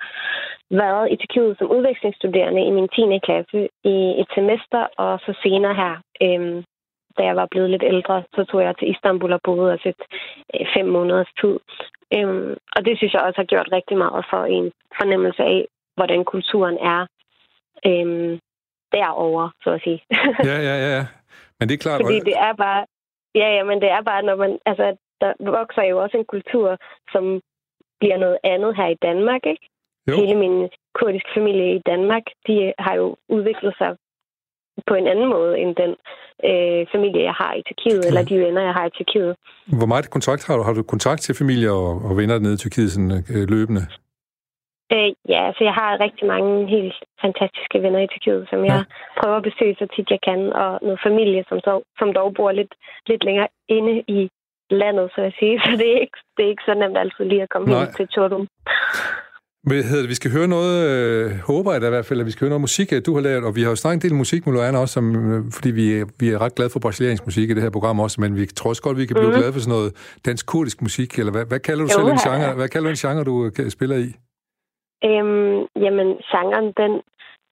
været 0.72 1.12
i 1.12 1.16
Tyrkiet 1.16 1.56
som 1.58 1.72
udvekslingsstuderende 1.72 2.62
i 2.66 2.72
min 2.72 2.88
10. 2.88 3.20
klasse 3.28 3.60
i 3.84 3.98
et 4.22 4.30
semester, 4.36 4.82
og 4.98 5.20
så 5.26 5.32
senere 5.44 5.76
her 5.82 5.94
øhm, 6.26 6.64
da 7.20 7.24
jeg 7.30 7.36
var 7.36 7.48
blevet 7.52 7.70
lidt 7.70 7.84
ældre, 7.94 8.24
så 8.36 8.42
tog 8.50 8.62
jeg 8.64 8.78
til 8.78 8.92
Istanbul 8.94 9.34
og 9.34 9.42
boede 9.44 9.74
os 9.74 9.86
et 9.86 10.02
øh, 10.56 10.66
fem 10.76 10.88
måneders 10.96 11.32
tid. 11.42 11.56
Øhm, 12.14 12.58
og 12.76 12.86
det 12.86 12.98
synes 12.98 13.14
jeg 13.14 13.22
også 13.22 13.40
har 13.42 13.52
gjort 13.52 13.70
rigtig 13.72 13.98
meget 13.98 14.26
for 14.30 14.46
en 14.46 14.72
fornemmelse 15.00 15.44
af, 15.44 15.68
hvordan 15.96 16.26
kulturen 16.26 16.78
er 16.78 17.02
øhm, 17.86 18.40
derover, 18.92 19.50
så 19.64 19.70
at 19.70 19.82
sige. 19.84 20.04
ja, 20.50 20.58
ja, 20.70 20.76
ja. 20.96 21.06
Men 21.60 21.70
det 21.70 21.74
er 21.76 21.84
klart... 21.86 22.02
Fordi 22.02 22.20
det 22.20 22.38
er 22.38 22.54
bare... 22.54 22.86
Ja, 23.36 23.48
ja, 23.56 23.64
men 23.64 23.82
det 23.82 23.90
er 23.90 24.02
bare, 24.02 24.24
når 24.24 24.36
man... 24.36 24.60
Altså, 24.66 24.96
der 25.22 25.34
vokser 25.40 25.84
jo 25.84 26.04
også 26.04 26.18
en 26.18 26.26
kultur, 26.26 26.78
som 27.12 27.42
bliver 28.00 28.18
noget 28.18 28.38
andet 28.44 28.76
her 28.76 28.88
i 28.88 28.98
Danmark, 29.02 29.46
ikke? 29.46 29.70
Jo. 30.08 30.16
Hele 30.16 30.36
min 30.36 30.70
kurdiske 30.94 31.30
familie 31.34 31.76
i 31.76 31.82
Danmark, 31.86 32.24
de 32.48 32.74
har 32.80 32.96
jo 32.96 33.16
udviklet 33.30 33.74
sig 33.78 33.98
på 34.88 34.94
en 34.94 35.08
anden 35.08 35.30
måde 35.36 35.54
end 35.62 35.72
den 35.76 35.92
øh, 36.50 36.82
familie, 36.94 37.24
jeg 37.30 37.38
har 37.42 37.54
i 37.60 37.62
Tyrkiet, 37.68 38.08
eller 38.08 38.24
de 38.24 38.40
venner, 38.46 38.62
jeg 38.62 38.74
har 38.74 38.86
i 38.88 38.96
Tyrkiet. 38.98 39.36
Hvor 39.80 39.90
meget 39.92 40.10
kontakt 40.10 40.48
har 40.48 40.58
du? 40.58 40.64
Har 40.64 40.74
du 40.74 40.84
kontakt 40.84 41.22
til 41.22 41.36
familie 41.36 41.72
og, 41.72 41.90
og 42.08 42.18
venner 42.18 42.40
nede 42.40 42.54
i 42.54 42.62
Tyrkiet 42.64 42.92
sådan, 42.92 43.12
øh, 43.34 43.44
løbende? 43.56 43.84
Øh, 44.96 45.12
ja, 45.34 45.42
altså 45.48 45.64
jeg 45.70 45.74
har 45.74 46.04
rigtig 46.06 46.26
mange 46.28 46.68
helt 46.76 46.98
fantastiske 47.24 47.78
venner 47.84 48.00
i 48.00 48.08
Tyrkiet, 48.08 48.48
som 48.50 48.60
ja. 48.60 48.66
jeg 48.72 48.84
prøver 49.20 49.38
at 49.38 49.48
besøge 49.50 49.76
så 49.80 49.88
tit 49.96 50.10
jeg 50.16 50.22
kan, 50.30 50.42
og 50.54 50.80
noget 50.82 51.00
familie, 51.08 51.42
som, 51.50 51.60
så, 51.60 51.74
som 52.00 52.14
dog 52.14 52.34
bor 52.34 52.52
lidt, 52.52 52.74
lidt 53.08 53.24
længere 53.24 53.48
inde 53.78 53.96
i 54.08 54.30
landet, 54.70 55.12
så 55.16 55.22
at 55.22 55.34
sige. 55.40 55.56
Så 55.66 55.72
det 55.82 55.90
er 55.96 56.00
ikke, 56.06 56.20
det 56.38 56.46
er 56.46 56.50
ikke 56.50 56.68
så 56.70 56.74
nemt 56.74 56.98
altid 56.98 57.26
lige 57.26 57.44
at 57.44 57.50
komme 57.50 57.68
Nej. 57.68 57.80
helt 57.80 57.96
til 57.98 58.08
Tordum. 58.08 58.48
Hvad 59.68 59.84
hedder 59.90 60.04
det? 60.04 60.10
Vi 60.10 60.22
skal 60.22 60.32
høre 60.38 60.48
noget, 60.48 60.76
øh, 60.90 61.26
håber 61.52 61.72
jeg 61.72 61.82
da 61.82 61.88
i 61.88 61.96
hvert 61.96 62.06
fald, 62.06 62.20
at 62.20 62.26
vi 62.26 62.32
skal 62.32 62.46
høre 62.46 62.56
noget 62.56 62.68
musik, 62.70 62.88
du 63.06 63.14
har 63.16 63.22
lavet, 63.22 63.44
og 63.50 63.56
vi 63.56 63.62
har 63.64 63.70
jo 63.70 63.76
snakket 63.76 63.98
en 64.04 64.06
del 64.10 64.18
musik 64.24 64.42
med 64.46 64.54
Luana 64.54 64.78
også, 64.84 64.94
som, 64.94 65.06
øh, 65.16 65.40
fordi 65.56 65.70
vi, 65.80 65.86
vi 66.22 66.28
er 66.34 66.42
ret 66.44 66.56
glade 66.56 66.72
for 66.74 66.80
brasiliansk 66.80 67.24
musik 67.30 67.50
i 67.50 67.54
det 67.54 67.64
her 67.64 67.76
program 67.78 68.00
også, 68.00 68.22
men 68.22 68.36
vi 68.40 68.46
tror 68.46 68.70
også 68.70 68.84
godt, 68.86 68.98
vi 68.98 69.06
kan 69.06 69.16
blive 69.16 69.32
mm. 69.32 69.38
glade 69.40 69.54
for 69.54 69.60
sådan 69.60 69.76
noget 69.78 69.90
dansk-kurdisk 70.26 70.78
musik, 70.88 71.20
eller 71.20 71.34
hvad, 71.36 71.46
hvad 71.52 71.60
kalder 71.68 71.84
du 71.84 71.90
jo, 71.92 71.96
selv 71.98 72.08
en 72.16 72.24
genre, 72.28 72.56
hvad 72.60 72.70
kalder 72.70 72.88
du 72.90 72.94
en 72.96 73.04
genre, 73.06 73.24
du 73.32 73.36
øh, 73.46 73.70
spiller 73.78 73.98
i? 74.08 74.10
Øhm, 75.10 75.58
jamen, 75.86 76.08
genren, 76.32 76.68
den 76.82 76.92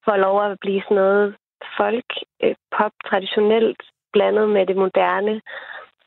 får 0.06 0.18
lov 0.26 0.36
at 0.46 0.58
blive 0.64 0.82
sådan 0.82 0.98
noget 1.02 1.36
folk, 1.80 2.10
øh, 2.44 2.56
pop, 2.76 2.94
traditionelt, 3.10 3.82
blandet 4.14 4.48
med 4.56 4.64
det 4.70 4.78
moderne. 4.84 5.34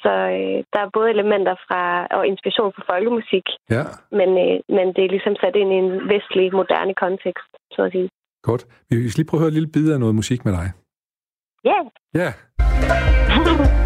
Så 0.04 0.12
øh, 0.38 0.56
der 0.72 0.80
er 0.82 0.94
både 0.96 1.10
elementer 1.16 1.54
fra 1.66 1.82
og 2.18 2.22
inspiration 2.26 2.72
fra 2.76 2.84
folkemusik, 2.92 3.46
ja. 3.76 3.84
men, 4.18 4.30
øh, 4.44 4.56
men 4.76 4.86
det 4.94 5.02
er 5.04 5.14
ligesom 5.14 5.34
sat 5.42 5.56
ind 5.60 5.70
i 5.72 5.78
en 5.84 5.90
vestlig, 6.12 6.46
moderne 6.60 6.94
kontekst, 7.04 7.50
så 7.74 7.82
at 7.82 7.92
sige. 7.92 8.08
Godt. 8.42 8.62
Vi 8.90 9.08
skal 9.08 9.20
lige 9.20 9.30
prøve 9.30 9.38
at 9.38 9.44
høre 9.44 9.52
et 9.54 9.58
lille 9.58 9.72
bid 9.74 9.92
af 9.92 10.00
noget 10.00 10.14
musik 10.14 10.44
med 10.44 10.52
dig. 10.58 10.66
Ja. 11.64 11.78
Yeah. 11.78 11.84
Ja. 12.20 12.30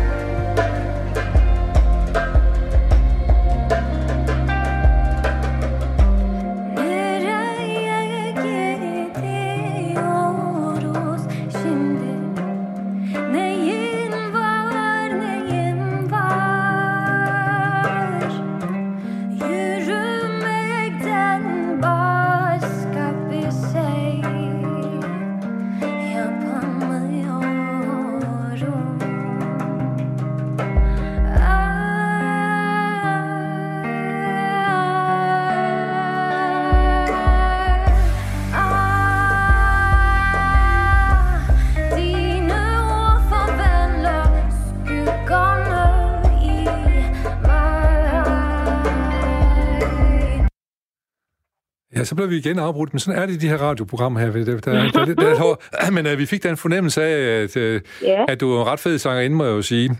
så 52.15 52.17
blev 52.17 52.31
vi 52.31 52.37
igen 52.37 52.59
afbrudt, 52.59 52.93
men 52.93 53.01
sådan 53.01 53.23
er 53.23 53.27
det 53.27 53.35
i 53.35 53.43
de 53.45 53.49
her 53.49 53.61
radioprogrammer 53.69 54.21
her. 54.21 54.31
Der, 54.33 54.45
der, 54.45 54.59
der, 54.61 55.05
der, 55.05 55.15
der, 55.15 55.91
men 55.97 56.07
uh, 56.07 56.19
vi 56.19 56.27
fik 56.27 56.43
da 56.43 56.49
en 56.49 56.57
fornemmelse 56.57 57.03
af, 57.03 57.43
at, 57.43 57.57
uh, 57.57 57.63
yeah. 57.63 58.25
at 58.29 58.41
du 58.41 58.47
er 58.53 58.61
en 58.61 58.67
ret 58.67 58.81
fed 58.81 58.99
sangerinde, 58.99 59.37
må 59.37 59.45
jeg 59.45 59.57
jo 59.61 59.63
sige. 59.63 59.91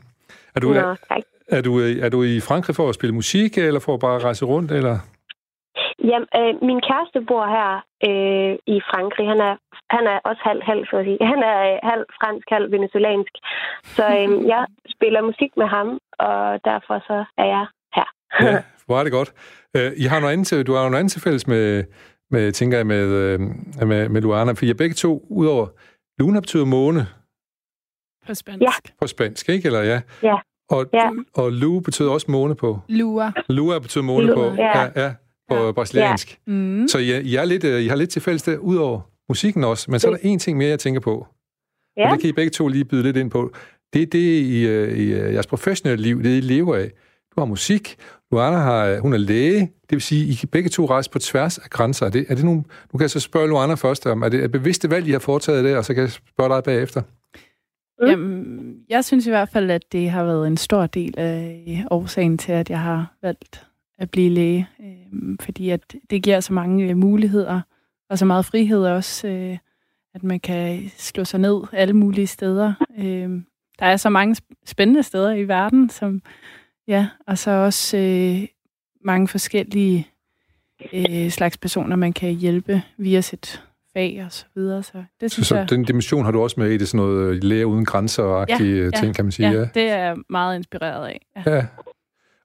Er 0.55 0.61
du, 0.61 0.69
Nå, 0.69 0.81
er, 0.81 1.21
er, 1.49 1.61
du, 1.63 1.71
er 2.05 2.09
du 2.09 2.23
i 2.23 2.41
Frankrig 2.41 2.77
for 2.77 2.89
at 2.89 2.95
spille 2.95 3.15
musik, 3.15 3.59
eller 3.59 3.81
for 3.81 3.95
at 3.95 4.01
bare 4.01 4.19
rejse 4.19 4.45
rundt, 4.45 4.73
eller? 4.73 4.97
Jamen, 6.11 6.29
øh, 6.41 6.53
min 6.69 6.81
kæreste 6.89 7.21
bor 7.29 7.45
her 7.57 7.71
øh, 8.09 8.53
i 8.75 8.77
Frankrig. 8.91 9.27
Han 9.33 9.41
er, 9.49 9.55
han 9.97 10.05
er 10.13 10.19
også 10.29 10.43
halv, 10.49 10.63
halv, 10.71 10.83
så 10.91 10.97
at 10.97 11.05
sige. 11.09 11.19
Han 11.33 11.41
er 11.53 11.59
øh, 11.71 11.79
halv 11.91 12.05
fransk, 12.19 12.47
halv 12.57 12.67
venezuelansk. 12.77 13.33
Så 13.97 14.05
øh, 14.19 14.29
jeg 14.53 14.63
spiller 14.95 15.29
musik 15.31 15.53
med 15.61 15.69
ham, 15.77 15.89
og 16.29 16.41
derfor 16.71 16.97
så 17.09 17.19
er 17.43 17.49
jeg 17.57 17.67
her. 17.97 18.09
ja, 18.47 18.57
hvor 18.87 18.99
er 18.99 19.03
det 19.03 19.13
godt. 19.13 19.33
Uh, 19.79 19.93
I 19.97 20.03
har 20.03 20.21
noget 20.21 20.33
andet 20.33 20.47
til, 20.47 20.67
du 20.67 20.73
har 20.73 20.83
noget 20.83 21.01
andet 21.01 21.13
til 21.13 21.21
fælles 21.21 21.47
med, 21.47 21.85
med 22.31 22.53
tænker 22.53 22.77
jeg, 22.77 22.87
med, 22.87 23.35
uh, 23.35 23.41
med, 23.89 24.09
med 24.09 24.23
Luana, 24.23 24.53
for 24.53 24.65
I 24.65 24.71
er 24.71 24.75
begge 24.75 24.95
to, 24.95 25.27
udover 25.31 25.69
Luna 26.19 26.41
betyder 26.41 26.65
måne. 26.65 27.07
På 28.27 28.35
spansk. 28.35 28.63
Ja. 28.63 28.73
På 29.01 29.07
spansk, 29.07 29.49
ikke? 29.49 29.67
Eller 29.67 29.83
ja? 29.83 30.01
Ja. 30.23 30.37
Og, 30.71 30.87
ja. 30.93 31.11
og 31.35 31.53
Lu 31.53 31.81
betyder 31.81 32.11
også 32.11 32.31
måne 32.31 32.55
på. 32.55 32.81
Lua. 32.89 33.33
Lua 33.49 33.79
betyder 33.79 34.05
måne 34.05 34.27
Lua. 34.27 34.35
på. 34.35 34.55
Ja. 34.55 34.81
ja, 34.81 34.91
ja 34.97 35.15
på 35.49 35.55
ja. 35.55 35.73
brasiliansk. 35.73 36.41
Ja. 36.47 36.53
Mm. 36.53 36.89
Så 36.89 36.99
I, 36.99 37.21
I, 37.21 37.35
er 37.35 37.45
lidt, 37.45 37.65
I 37.65 37.89
har 37.89 37.97
lidt 37.97 38.11
til 38.11 38.23
fælles 38.23 38.43
der, 38.43 38.57
udover 38.57 39.01
musikken 39.29 39.65
også. 39.65 39.91
Men 39.91 40.01
så 40.01 40.07
er 40.09 40.11
der 40.11 40.19
en 40.23 40.39
ting 40.39 40.59
mere, 40.59 40.69
jeg 40.69 40.79
tænker 40.79 41.01
på. 41.01 41.27
Ja. 41.97 42.07
Og 42.07 42.13
det 42.13 42.21
kan 42.21 42.31
I 42.31 42.33
begge 42.33 42.51
to 42.51 42.69
lige 42.69 42.85
byde 42.85 43.03
lidt 43.03 43.17
ind 43.17 43.31
på. 43.31 43.53
Det 43.93 44.03
er 44.03 44.07
det, 44.07 44.19
I, 44.19 44.65
i 45.05 45.13
jeres 45.13 45.47
professionelle 45.47 46.03
liv, 46.03 46.23
det 46.23 46.37
I 46.37 46.41
lever 46.41 46.77
af. 46.77 46.91
Du 47.35 47.41
har 47.41 47.45
musik, 47.45 47.97
Luana 48.33 48.57
har, 48.57 48.87
øh, 48.87 48.99
hun 48.99 49.13
er 49.13 49.19
læge, 49.19 49.61
det 49.61 49.91
vil 49.91 50.01
sige, 50.01 50.27
I 50.27 50.35
kan 50.35 50.49
begge 50.49 50.69
to 50.69 50.87
rejse 50.87 51.11
på 51.11 51.19
tværs 51.19 51.59
af 51.59 51.71
grænser. 51.71 52.07
Er 52.07 52.11
det, 52.11 52.27
er 52.29 52.35
det 52.35 52.45
nogle, 52.45 52.65
nu 52.93 52.99
kan 52.99 53.01
jeg 53.01 53.11
så 53.11 53.21
spørge 53.21 53.49
Luana 53.49 53.75
først 53.75 54.07
om, 54.07 54.23
er 54.23 54.29
det 54.29 54.45
et 54.45 54.53
bevidste 54.53 54.91
valg, 54.91 55.09
I 55.09 55.11
har 55.11 55.19
foretaget 55.19 55.65
det, 55.65 55.77
og 55.77 55.85
så 55.85 55.95
kan 55.95 56.03
jeg 56.03 56.11
spørge 56.11 56.55
dig 56.55 56.65
bagefter? 56.65 57.03
Mm. 58.01 58.07
Jamen, 58.07 58.77
jeg 58.89 59.05
synes 59.05 59.27
i 59.27 59.31
hvert 59.31 59.49
fald, 59.49 59.71
at 59.71 59.93
det 59.93 60.11
har 60.11 60.25
været 60.25 60.47
en 60.47 60.57
stor 60.57 60.87
del 60.87 61.15
af 61.19 61.65
øh, 61.69 61.87
årsagen 61.91 62.39
til, 62.39 62.53
at 62.53 62.71
jeg 62.71 62.81
har 62.81 63.15
valgt 63.23 63.67
at 63.99 64.11
blive 64.11 64.31
læge. 64.31 64.69
Øh, 64.81 65.37
fordi 65.41 65.71
at 65.71 65.95
det 66.11 66.23
giver 66.23 66.41
så 66.41 66.53
mange 66.53 66.89
øh, 66.91 66.97
muligheder, 66.97 67.61
og 68.11 68.19
så 68.19 68.25
meget 68.25 68.45
frihed 68.45 68.85
også, 68.85 69.29
øh, 69.29 69.59
at 70.15 70.23
man 70.23 70.41
kan 70.41 70.91
slå 70.97 71.25
sig 71.25 71.41
ned 71.41 71.61
alle 71.73 71.95
mulige 71.95 72.27
steder. 72.27 72.73
Øh, 72.99 73.31
der 73.79 73.87
er 73.87 73.97
så 73.97 74.11
mange 74.11 74.37
spændende 74.67 75.03
steder 75.03 75.33
i 75.33 75.49
verden, 75.49 75.91
som 75.91 76.23
Ja, 76.89 77.09
og 77.27 77.39
så 77.39 77.51
også 77.51 77.97
øh, 77.97 78.49
mange 79.01 79.29
forskellige 79.29 80.09
øh, 80.93 81.31
slags 81.31 81.59
personer, 81.59 81.97
man 81.97 82.13
kan 82.13 82.35
hjælpe 82.35 82.83
via 82.97 83.21
sit 83.21 83.63
fag 83.93 84.23
og 84.27 84.33
så 84.33 84.47
videre. 84.55 84.83
Så, 84.83 85.05
det 85.21 85.33
synes 85.33 85.47
så, 85.47 85.55
så 85.55 85.59
jeg... 85.59 85.71
den 85.71 85.85
dimension 85.85 86.25
har 86.25 86.33
du 86.33 86.43
også 86.43 86.61
med 86.61 86.71
i 86.71 86.77
det, 86.79 86.89
sådan 86.89 87.07
noget 87.07 87.31
øh, 87.31 87.43
lære 87.43 87.67
uden 87.67 87.85
grænser-agtige 87.85 88.85
ja, 88.85 88.91
ting, 88.91 89.15
kan 89.15 89.25
man 89.25 89.33
sige? 89.33 89.51
Ja, 89.51 89.59
ja, 89.59 89.69
det 89.75 89.83
er 89.83 89.99
jeg 89.99 90.17
meget 90.29 90.57
inspireret 90.57 91.07
af. 91.07 91.27
Ja. 91.37 91.55
ja. 91.55 91.67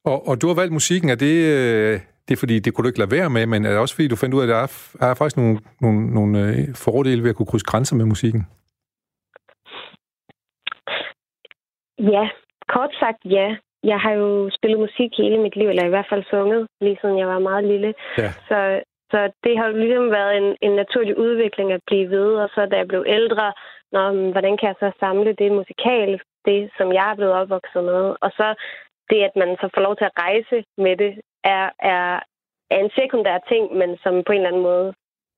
Og, 0.04 0.28
og 0.28 0.42
du 0.42 0.48
har 0.48 0.54
valgt 0.54 0.74
musikken, 0.74 1.10
er 1.10 1.16
det, 1.16 1.36
øh, 1.36 2.00
det 2.28 2.36
er 2.36 2.40
fordi, 2.40 2.60
det 2.60 2.74
kunne 2.74 2.84
du 2.84 2.88
ikke 2.88 3.00
lade 3.00 3.12
være 3.12 3.30
med, 3.30 3.46
men 3.46 3.66
er 3.66 3.70
det 3.70 3.80
også 3.80 3.96
fordi, 3.96 4.08
du 4.08 4.16
fandt 4.16 4.36
ud 4.36 4.40
af, 4.40 4.44
at 4.44 4.50
der 4.50 4.56
er, 4.56 5.10
er 5.10 5.14
faktisk 5.14 5.38
nogle, 5.38 5.60
nogle, 5.82 6.14
nogle 6.14 6.68
fordele 6.76 7.24
ved 7.24 7.30
at 7.30 7.36
kunne 7.36 7.46
krydse 7.46 7.66
grænser 7.66 7.96
med 7.96 8.06
musikken? 8.06 8.48
Ja, 12.00 12.30
kort 12.74 12.92
sagt 13.00 13.26
ja. 13.26 13.56
Jeg 13.84 14.00
har 14.00 14.12
jo 14.12 14.50
spillet 14.50 14.80
musik 14.80 15.12
hele 15.18 15.38
mit 15.38 15.56
liv, 15.56 15.70
eller 15.70 15.86
i 15.86 15.94
hvert 15.94 16.10
fald 16.10 16.24
sunget, 16.24 16.68
lige 16.82 16.98
siden 17.02 17.18
jeg 17.18 17.28
var 17.28 17.40
meget 17.40 17.64
lille. 17.64 17.94
Ja. 18.18 18.32
Så, 18.50 18.82
så 19.12 19.32
det 19.44 19.58
har 19.58 19.66
jo 19.68 19.78
ligesom 19.78 20.12
været 20.12 20.38
en, 20.38 20.56
en 20.62 20.76
naturlig 20.76 21.18
udvikling 21.18 21.72
at 21.72 21.82
blive 21.88 22.10
ved. 22.10 22.30
Og 22.44 22.50
så 22.56 22.66
da 22.66 22.78
jeg 22.78 22.88
blev 22.88 23.04
ældre, 23.08 23.54
når, 23.92 24.32
hvordan 24.32 24.58
kan 24.58 24.68
jeg 24.68 24.76
så 24.80 24.92
samle 25.00 25.34
det 25.34 25.52
musikal, 25.52 26.22
det 26.46 26.72
som 26.78 26.94
jeg 26.94 27.12
er 27.12 27.16
blevet 27.16 27.34
opvokset 27.34 27.84
med. 27.84 28.16
Og 28.22 28.32
så 28.32 28.48
det, 29.10 29.20
at 29.24 29.36
man 29.36 29.58
så 29.62 29.70
får 29.74 29.82
lov 29.82 29.96
til 29.96 30.06
at 30.06 30.18
rejse 30.26 30.58
med 30.78 30.98
det, 30.98 31.12
er, 31.44 31.70
er, 31.80 32.20
er 32.72 32.80
en 32.84 32.92
sekundær 33.00 33.38
ting, 33.52 33.64
men 33.80 33.98
som 34.04 34.24
på 34.24 34.32
en 34.32 34.38
eller 34.38 34.50
anden 34.50 34.68
måde 34.72 34.94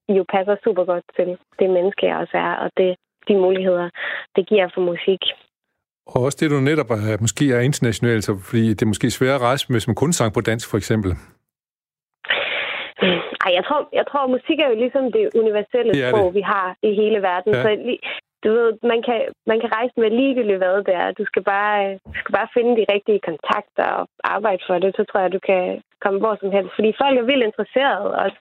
jo 0.09 0.25
passer 0.33 0.55
super 0.63 0.85
godt 0.85 1.05
til 1.15 1.37
det 1.59 1.69
menneske, 1.69 2.05
jeg 2.05 2.17
også 2.17 2.37
er, 2.37 2.53
og 2.63 2.71
det, 2.77 2.95
de 3.27 3.35
muligheder, 3.35 3.89
det 4.35 4.47
giver 4.47 4.69
for 4.73 4.81
musik. 4.81 5.21
Og 6.07 6.21
også 6.23 6.37
det, 6.41 6.51
du 6.51 6.59
netop 6.59 6.89
er, 6.89 7.17
måske 7.21 7.45
er 7.53 7.59
internationalt, 7.59 8.23
så 8.23 8.31
fordi 8.49 8.69
det 8.69 8.81
er 8.81 8.93
måske 8.93 9.11
svært 9.11 9.35
at 9.35 9.41
rejse 9.41 9.71
med, 9.71 9.79
som 9.79 9.95
kun 9.95 10.13
sang 10.13 10.33
på 10.33 10.41
dansk, 10.41 10.69
for 10.69 10.77
eksempel. 10.77 11.11
Ej, 13.45 13.51
jeg 13.57 13.63
tror, 13.67 13.89
jeg 13.99 14.05
tror, 14.09 14.33
musik 14.37 14.59
er 14.59 14.69
jo 14.73 14.77
ligesom 14.83 15.11
det 15.11 15.23
universelle 15.41 15.93
det 15.93 16.09
sprog, 16.09 16.27
det. 16.27 16.35
vi 16.39 16.41
har 16.41 16.67
i 16.89 16.91
hele 17.01 17.19
verden. 17.29 17.53
Ja. 17.53 17.61
Så 17.63 17.69
du 18.43 18.49
ved, 18.57 18.69
man 18.91 19.01
kan, 19.07 19.19
man 19.51 19.59
kan 19.61 19.69
rejse 19.77 19.93
med 19.97 20.09
ligegyldigt, 20.19 20.61
hvad 20.61 20.83
det 20.89 20.95
er. 21.03 21.11
Du 21.19 21.25
skal, 21.29 21.43
bare, 21.53 21.93
du 22.13 22.17
skal 22.21 22.33
bare 22.37 22.53
finde 22.55 22.71
de 22.79 22.85
rigtige 22.93 23.21
kontakter 23.29 23.87
og 23.99 24.07
arbejde 24.35 24.61
for 24.67 24.75
det. 24.83 24.91
Så 24.95 25.03
tror 25.03 25.19
jeg, 25.23 25.31
du 25.37 25.41
kan 25.49 25.63
komme 26.03 26.19
hvor 26.19 26.35
som 26.39 26.51
helst. 26.55 26.71
Fordi 26.75 26.91
folk 27.01 27.15
er 27.17 27.29
vildt 27.29 27.47
interesserede 27.49 28.09
også. 28.23 28.37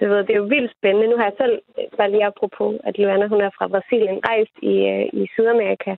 Du 0.00 0.04
ved, 0.08 0.20
det 0.26 0.32
er 0.34 0.42
jo 0.42 0.52
vildt 0.54 0.72
spændende. 0.76 1.10
Nu 1.10 1.16
har 1.16 1.26
jeg 1.30 1.38
selv, 1.42 1.56
bare 1.98 2.10
lige 2.10 2.28
apropos, 2.30 2.72
at 2.88 2.98
Luana 2.98 3.26
hun 3.26 3.40
er 3.40 3.50
fra 3.58 3.66
Brasilien, 3.74 4.18
rejst 4.30 4.56
i, 4.72 4.74
øh, 4.92 5.06
i 5.20 5.22
Sydamerika 5.34 5.92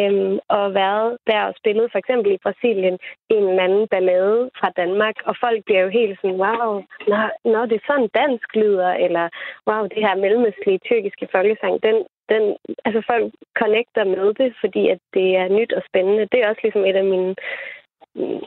øhm, 0.00 0.38
og 0.56 0.64
været 0.74 1.08
der 1.30 1.40
og 1.48 1.54
spillet 1.60 1.92
for 1.92 1.98
eksempel 1.98 2.30
i 2.32 2.42
Brasilien 2.44 2.96
en 3.36 3.44
eller 3.48 3.64
anden 3.66 3.88
ballade 3.88 4.50
fra 4.58 4.68
Danmark. 4.80 5.16
Og 5.28 5.34
folk 5.44 5.64
bliver 5.64 5.82
jo 5.82 5.88
helt 5.98 6.18
sådan, 6.20 6.40
wow, 6.44 6.70
når, 7.10 7.24
når 7.52 7.62
det 7.66 7.76
er 7.76 7.86
sådan 7.90 8.10
dansk 8.20 8.48
lyder, 8.56 8.92
eller 9.04 9.24
wow, 9.68 9.82
det 9.92 10.00
her 10.06 10.14
mellemøstlige 10.24 10.84
tyrkiske 10.88 11.28
folkesang, 11.34 11.74
den, 11.86 11.96
den, 12.32 12.42
altså 12.86 13.00
folk 13.10 13.26
connecter 13.60 14.04
med 14.04 14.34
det, 14.40 14.50
fordi 14.60 14.82
at 14.88 15.00
det 15.14 15.28
er 15.36 15.48
nyt 15.58 15.72
og 15.72 15.82
spændende. 15.88 16.28
Det 16.32 16.38
er 16.40 16.48
også 16.48 16.60
ligesom 16.62 16.84
et 16.84 16.96
af 16.96 17.04
mine 17.04 17.34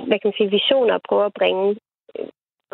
hvad 0.07 0.17
kan 0.19 0.29
man 0.29 0.37
sige, 0.37 0.55
visioner 0.59 0.95
at 0.95 1.05
prøve 1.09 1.25
at 1.25 1.37
bringe 1.39 1.75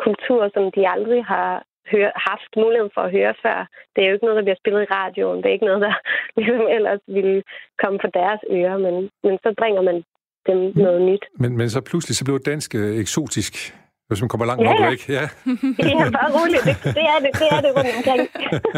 kultur, 0.04 0.50
som 0.54 0.64
de 0.76 0.88
aldrig 0.94 1.24
har 1.24 1.62
hør, 1.90 2.10
haft 2.30 2.52
muligheden 2.62 2.92
for 2.94 3.02
at 3.06 3.14
høre 3.16 3.34
før. 3.44 3.58
Det 3.92 4.00
er 4.00 4.08
jo 4.08 4.14
ikke 4.14 4.26
noget, 4.26 4.38
der 4.38 4.46
bliver 4.48 4.62
spillet 4.62 4.82
i 4.82 4.92
radioen. 4.98 5.38
Det 5.40 5.48
er 5.48 5.56
ikke 5.56 5.70
noget, 5.70 5.82
der 5.86 5.94
ligesom 6.38 6.66
ellers 6.76 7.02
ville 7.16 7.42
komme 7.82 7.98
på 8.04 8.08
deres 8.18 8.40
ører, 8.56 8.78
men, 8.86 8.94
men 9.24 9.34
så 9.44 9.50
bringer 9.60 9.82
man 9.88 9.96
dem 10.48 10.58
noget 10.84 11.00
nyt. 11.10 11.24
Men, 11.42 11.56
men 11.56 11.70
så 11.70 11.80
pludselig 11.80 12.16
så 12.16 12.24
blev 12.24 12.38
dansk 12.52 12.74
øh, 12.74 12.96
eksotisk, 13.04 13.54
hvis 14.08 14.20
man 14.22 14.28
kommer 14.28 14.46
langt 14.46 14.62
ja, 14.62 14.72
nok 14.72 14.90
væk. 14.90 15.08
Ja, 15.08 15.24
ja 15.78 16.10
bare 16.18 16.30
roligt. 16.38 16.64
Det, 16.68 16.76
det, 16.98 17.04
er 17.12 17.18
det, 17.24 17.30
det 17.42 17.48
er 17.56 17.60
det 17.64 17.70
rundt 17.76 17.90
omkring. 17.98 18.20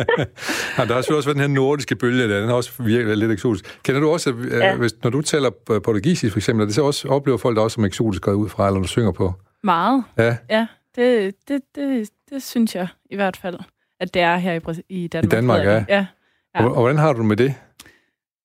ja, 0.76 0.82
der 0.88 0.94
har 0.94 1.00
selvfølgelig 1.00 1.20
også 1.20 1.28
været 1.28 1.40
den 1.40 1.46
her 1.46 1.54
nordiske 1.62 1.96
bølge, 1.96 2.28
der 2.28 2.40
den 2.40 2.48
har 2.48 2.56
også 2.56 2.82
virkelig 2.82 3.16
lidt 3.16 3.32
eksotisk. 3.32 3.64
Kender 3.84 4.00
du 4.00 4.10
også, 4.10 4.30
øh, 4.30 4.60
ja. 4.60 4.76
hvis, 4.76 4.92
når 5.02 5.10
du 5.10 5.20
taler 5.20 5.50
portugisisk 5.84 6.32
for 6.32 6.38
eksempel, 6.38 6.66
det 6.66 6.74
så 6.74 6.82
også 6.84 7.08
oplever 7.08 7.38
folk 7.38 7.56
der 7.56 7.62
også 7.62 7.74
som 7.74 7.84
eksotisk 7.84 8.22
går 8.22 8.32
ud 8.32 8.48
fra, 8.48 8.66
eller 8.66 8.78
når 8.78 8.82
du 8.82 8.88
synger 8.88 9.12
på? 9.12 9.32
Meget. 9.62 10.04
Ja. 10.18 10.36
ja 10.50 10.66
det, 10.96 11.34
det, 11.48 11.62
det, 11.74 12.10
det 12.30 12.42
synes 12.42 12.74
jeg 12.74 12.88
i 13.10 13.16
hvert 13.16 13.36
fald, 13.36 13.58
at 14.00 14.14
det 14.14 14.22
er 14.22 14.36
her 14.36 14.52
i, 14.52 14.84
i 14.88 15.06
Danmark. 15.06 15.32
I 15.32 15.36
Danmark, 15.36 15.64
ja. 15.64 15.84
ja. 15.88 16.06
ja. 16.54 16.64
Og, 16.64 16.74
og 16.74 16.80
hvordan 16.80 16.98
har 16.98 17.12
du 17.12 17.22
med 17.22 17.36
det? 17.36 17.54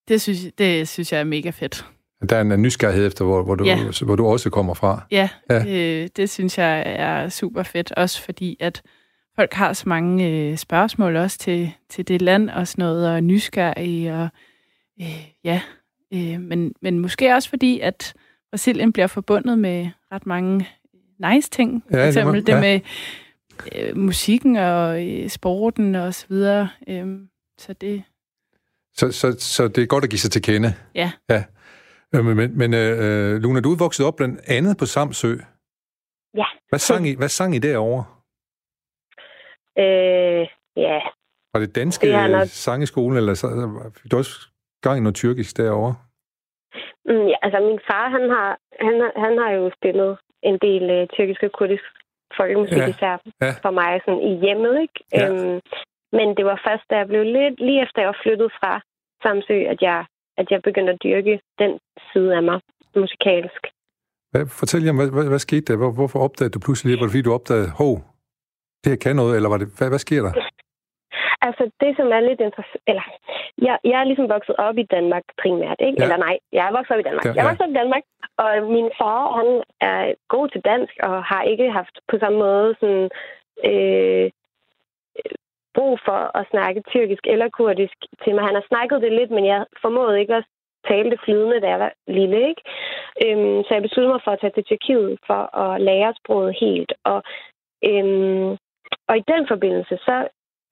Det 0.07 0.21
synes, 0.21 0.39
det 0.57 0.88
synes 0.88 1.13
jeg 1.13 1.19
er 1.19 1.23
mega 1.23 1.49
fedt. 1.49 1.85
Der 2.29 2.35
er 2.35 2.41
en 2.41 2.62
nysgerrighed 2.62 3.07
efter, 3.07 3.25
hvor, 3.25 3.43
hvor, 3.43 3.55
du, 3.55 3.65
ja. 3.65 3.77
hvor 4.05 4.15
du 4.15 4.27
også 4.27 4.49
kommer 4.49 4.73
fra. 4.73 5.05
Ja, 5.12 5.29
ja. 5.49 5.59
Det, 5.59 6.17
det 6.17 6.29
synes 6.29 6.57
jeg 6.57 6.83
er 6.85 7.29
super 7.29 7.63
fedt. 7.63 7.91
Også 7.91 8.21
fordi, 8.21 8.57
at 8.59 8.81
folk 9.35 9.53
har 9.53 9.73
så 9.73 9.89
mange 9.89 10.27
øh, 10.27 10.57
spørgsmål 10.57 11.15
også 11.15 11.38
til, 11.38 11.71
til 11.89 12.07
det 12.07 12.21
land 12.21 12.49
og 12.49 12.67
sådan 12.67 12.83
noget, 12.83 13.09
og 13.09 13.23
nysgerrige. 13.23 14.13
Og, 14.13 14.29
øh, 15.01 15.25
ja, 15.43 15.62
øh, 16.13 16.41
men, 16.41 16.73
men 16.81 16.99
måske 16.99 17.33
også 17.33 17.49
fordi, 17.49 17.79
at 17.79 18.13
Brasilien 18.51 18.93
bliver 18.93 19.07
forbundet 19.07 19.59
med 19.59 19.89
ret 20.12 20.25
mange 20.25 20.67
nice 21.19 21.49
ting. 21.49 21.84
Ja, 21.91 21.97
For 21.97 22.08
eksempel 22.08 22.47
det, 22.47 22.55
må, 22.55 22.62
ja. 22.62 22.73
det 22.73 22.84
med 23.75 23.89
øh, 23.89 23.97
musikken 23.97 24.55
og 24.55 25.08
øh, 25.08 25.29
sporten 25.29 25.95
og 25.95 26.13
så 26.13 26.25
videre. 26.29 26.69
Øhm, 26.88 27.29
så 27.58 27.73
det... 27.73 28.03
Så, 28.93 29.12
så, 29.12 29.36
så 29.39 29.67
det 29.67 29.84
er 29.84 29.88
godt 29.88 30.03
at 30.03 30.10
give 30.10 30.19
sig 30.19 30.32
til 30.32 30.41
kende? 30.41 30.73
Ja. 30.95 31.12
ja. 31.29 31.43
Øh, 32.15 32.25
men, 32.25 32.36
men, 32.38 32.58
men 32.58 32.73
øh, 32.73 33.41
Luna, 33.41 33.60
du 33.60 33.71
er 33.71 33.77
vokset 33.77 34.05
op 34.05 34.15
blandt 34.15 34.39
andet 34.47 34.77
på 34.77 34.86
Samsø. 34.86 35.36
Ja. 36.38 36.45
Hvad 36.69 36.79
sang 36.79 37.08
I, 37.08 37.15
hvad 37.15 37.29
sang 37.29 37.55
I 37.55 37.60
derovre? 37.60 38.03
Øh, 39.77 40.47
ja. 40.75 40.99
Var 41.53 41.60
det 41.60 41.75
danske 41.75 42.08
det 42.08 42.32
nok... 42.32 42.47
sangeskolen, 42.47 43.17
eller 43.17 43.34
så, 43.34 43.47
fik 44.01 44.12
du 44.12 44.17
også 44.17 44.49
gang 44.82 44.97
i 44.97 45.01
noget 45.01 45.15
tyrkisk 45.15 45.58
derovre? 45.58 45.95
Mm, 47.05 47.27
ja, 47.32 47.38
altså 47.41 47.60
min 47.60 47.79
far, 47.88 48.10
han 48.10 48.29
har, 48.29 48.49
han, 48.86 48.95
han 49.23 49.38
har 49.38 49.51
jo 49.51 49.71
spillet 49.77 50.17
en 50.43 50.58
del 50.67 50.84
uh, 50.95 51.08
tyrkisk 51.15 51.43
og 51.43 51.52
kurdisk 51.52 51.84
folkemusik, 52.38 52.78
ja. 52.78 52.88
især 52.93 53.15
ja. 53.41 53.52
for 53.63 53.71
mig 53.80 54.02
sådan 54.06 54.23
i 54.32 54.34
hjemmet. 54.43 54.73
Ikke? 54.86 54.99
Ja. 55.13 55.30
Øhm, 55.30 55.60
men 56.17 56.28
det 56.38 56.45
var 56.45 56.58
først, 56.67 56.86
da 56.89 56.95
jeg 57.02 57.08
blev 57.08 57.23
lidt, 57.23 57.56
lige 57.67 57.82
efter 57.84 58.02
jeg 58.02 58.08
var 58.13 58.19
flyttet 58.23 58.52
fra 58.60 58.71
Samsø, 59.23 59.58
at 59.73 59.80
jeg, 59.82 59.99
at 60.38 60.47
jeg 60.52 60.60
begyndte 60.67 60.93
at 60.93 61.04
dyrke 61.04 61.39
den 61.62 61.71
side 62.10 62.36
af 62.36 62.43
mig 62.43 62.60
musikalsk. 62.95 63.62
Hvad, 64.32 64.45
fortæl 64.60 64.84
jer, 64.84 64.95
hvad, 64.99 65.10
hvad, 65.15 65.28
hvad 65.34 65.39
skete 65.39 65.65
der? 65.69 65.78
Hvor, 65.78 65.91
hvorfor 65.91 66.19
opdagede 66.19 66.54
du 66.56 66.60
pludselig 66.65 66.91
det? 66.91 66.99
Var 66.99 67.06
det 67.06 67.12
fordi, 67.12 67.28
du 67.30 67.34
opdagede, 67.34 67.69
hov, 67.82 67.93
det 68.82 68.89
her 68.91 68.99
kan 69.06 69.15
noget, 69.15 69.36
eller 69.36 69.49
var 69.49 69.58
det, 69.58 69.67
hvad, 69.78 69.89
hvad 69.89 69.99
sker 69.99 70.21
der? 70.21 70.34
Altså, 71.41 71.63
det 71.82 71.91
som 71.97 72.08
er 72.12 72.19
lidt 72.19 72.41
interessant... 72.47 72.84
Eller, 72.88 73.06
jeg, 73.67 73.78
jeg 73.84 73.99
er 73.99 74.04
ligesom 74.04 74.30
vokset 74.30 74.56
op 74.56 74.78
i 74.78 74.84
Danmark 74.95 75.23
primært, 75.41 75.80
ikke? 75.80 75.97
Ja. 75.99 76.04
Eller 76.04 76.17
nej, 76.17 76.36
jeg 76.52 76.67
er 76.67 76.71
vokset 76.78 76.93
op 76.93 76.99
i 76.99 77.08
Danmark. 77.08 77.25
Ja, 77.25 77.30
ja. 77.30 77.36
Jeg 77.36 77.43
er 77.43 77.49
vokset 77.49 77.65
op 77.67 77.75
i 77.75 77.80
Danmark, 77.82 78.04
og 78.38 78.49
min 78.75 78.89
far, 78.99 79.21
han 79.39 79.49
er 79.89 80.13
god 80.28 80.47
til 80.49 80.62
dansk, 80.62 80.93
og 81.04 81.23
har 81.23 81.43
ikke 81.43 81.71
haft 81.71 81.95
på 82.10 82.15
samme 82.19 82.39
måde 82.39 82.75
sådan... 82.80 83.10
Øh, 83.65 84.30
brug 85.75 85.99
for 86.08 86.38
at 86.39 86.47
snakke 86.52 86.84
tyrkisk 86.91 87.23
eller 87.34 87.49
kurdisk 87.49 87.97
til 88.23 88.36
mig. 88.36 88.43
Han 88.43 88.56
har 88.60 88.65
snakket 88.67 89.02
det 89.02 89.12
lidt, 89.12 89.32
men 89.32 89.45
jeg 89.45 89.65
formåede 89.82 90.19
ikke 90.19 90.36
at 90.36 90.45
tale 90.88 91.11
det 91.11 91.20
flydende, 91.26 91.61
da 91.61 91.68
jeg 91.68 91.80
var 91.80 91.93
lille. 92.07 92.39
Ikke? 92.49 92.61
Øhm, 93.26 93.63
så 93.63 93.70
jeg 93.74 93.82
besluttede 93.82 94.13
mig 94.13 94.22
for 94.24 94.32
at 94.32 94.39
tage 94.41 94.55
til 94.55 94.63
Tyrkiet 94.66 95.20
for 95.28 95.41
at 95.63 95.82
lære 95.82 96.13
sproget 96.20 96.57
helt. 96.63 96.93
Og, 97.03 97.20
øhm, 97.89 98.51
og 99.09 99.18
i 99.18 99.24
den 99.34 99.47
forbindelse, 99.47 99.95
så 100.07 100.28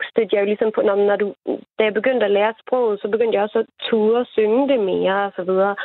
stødte 0.09 0.35
jeg 0.35 0.41
jo 0.41 0.45
ligesom 0.45 0.71
på, 0.75 0.81
når, 0.81 1.15
du, 1.15 1.35
da 1.77 1.81
jeg 1.83 1.93
begyndte 1.93 2.25
at 2.25 2.31
lære 2.31 2.53
sproget, 2.63 3.01
så 3.01 3.07
begyndte 3.07 3.35
jeg 3.35 3.43
også 3.43 3.59
at 3.59 3.65
ture 3.89 4.19
og 4.19 4.27
synge 4.35 4.67
det 4.67 4.79
mere 4.79 5.25
og 5.25 5.31
så 5.35 5.43
videre. 5.43 5.75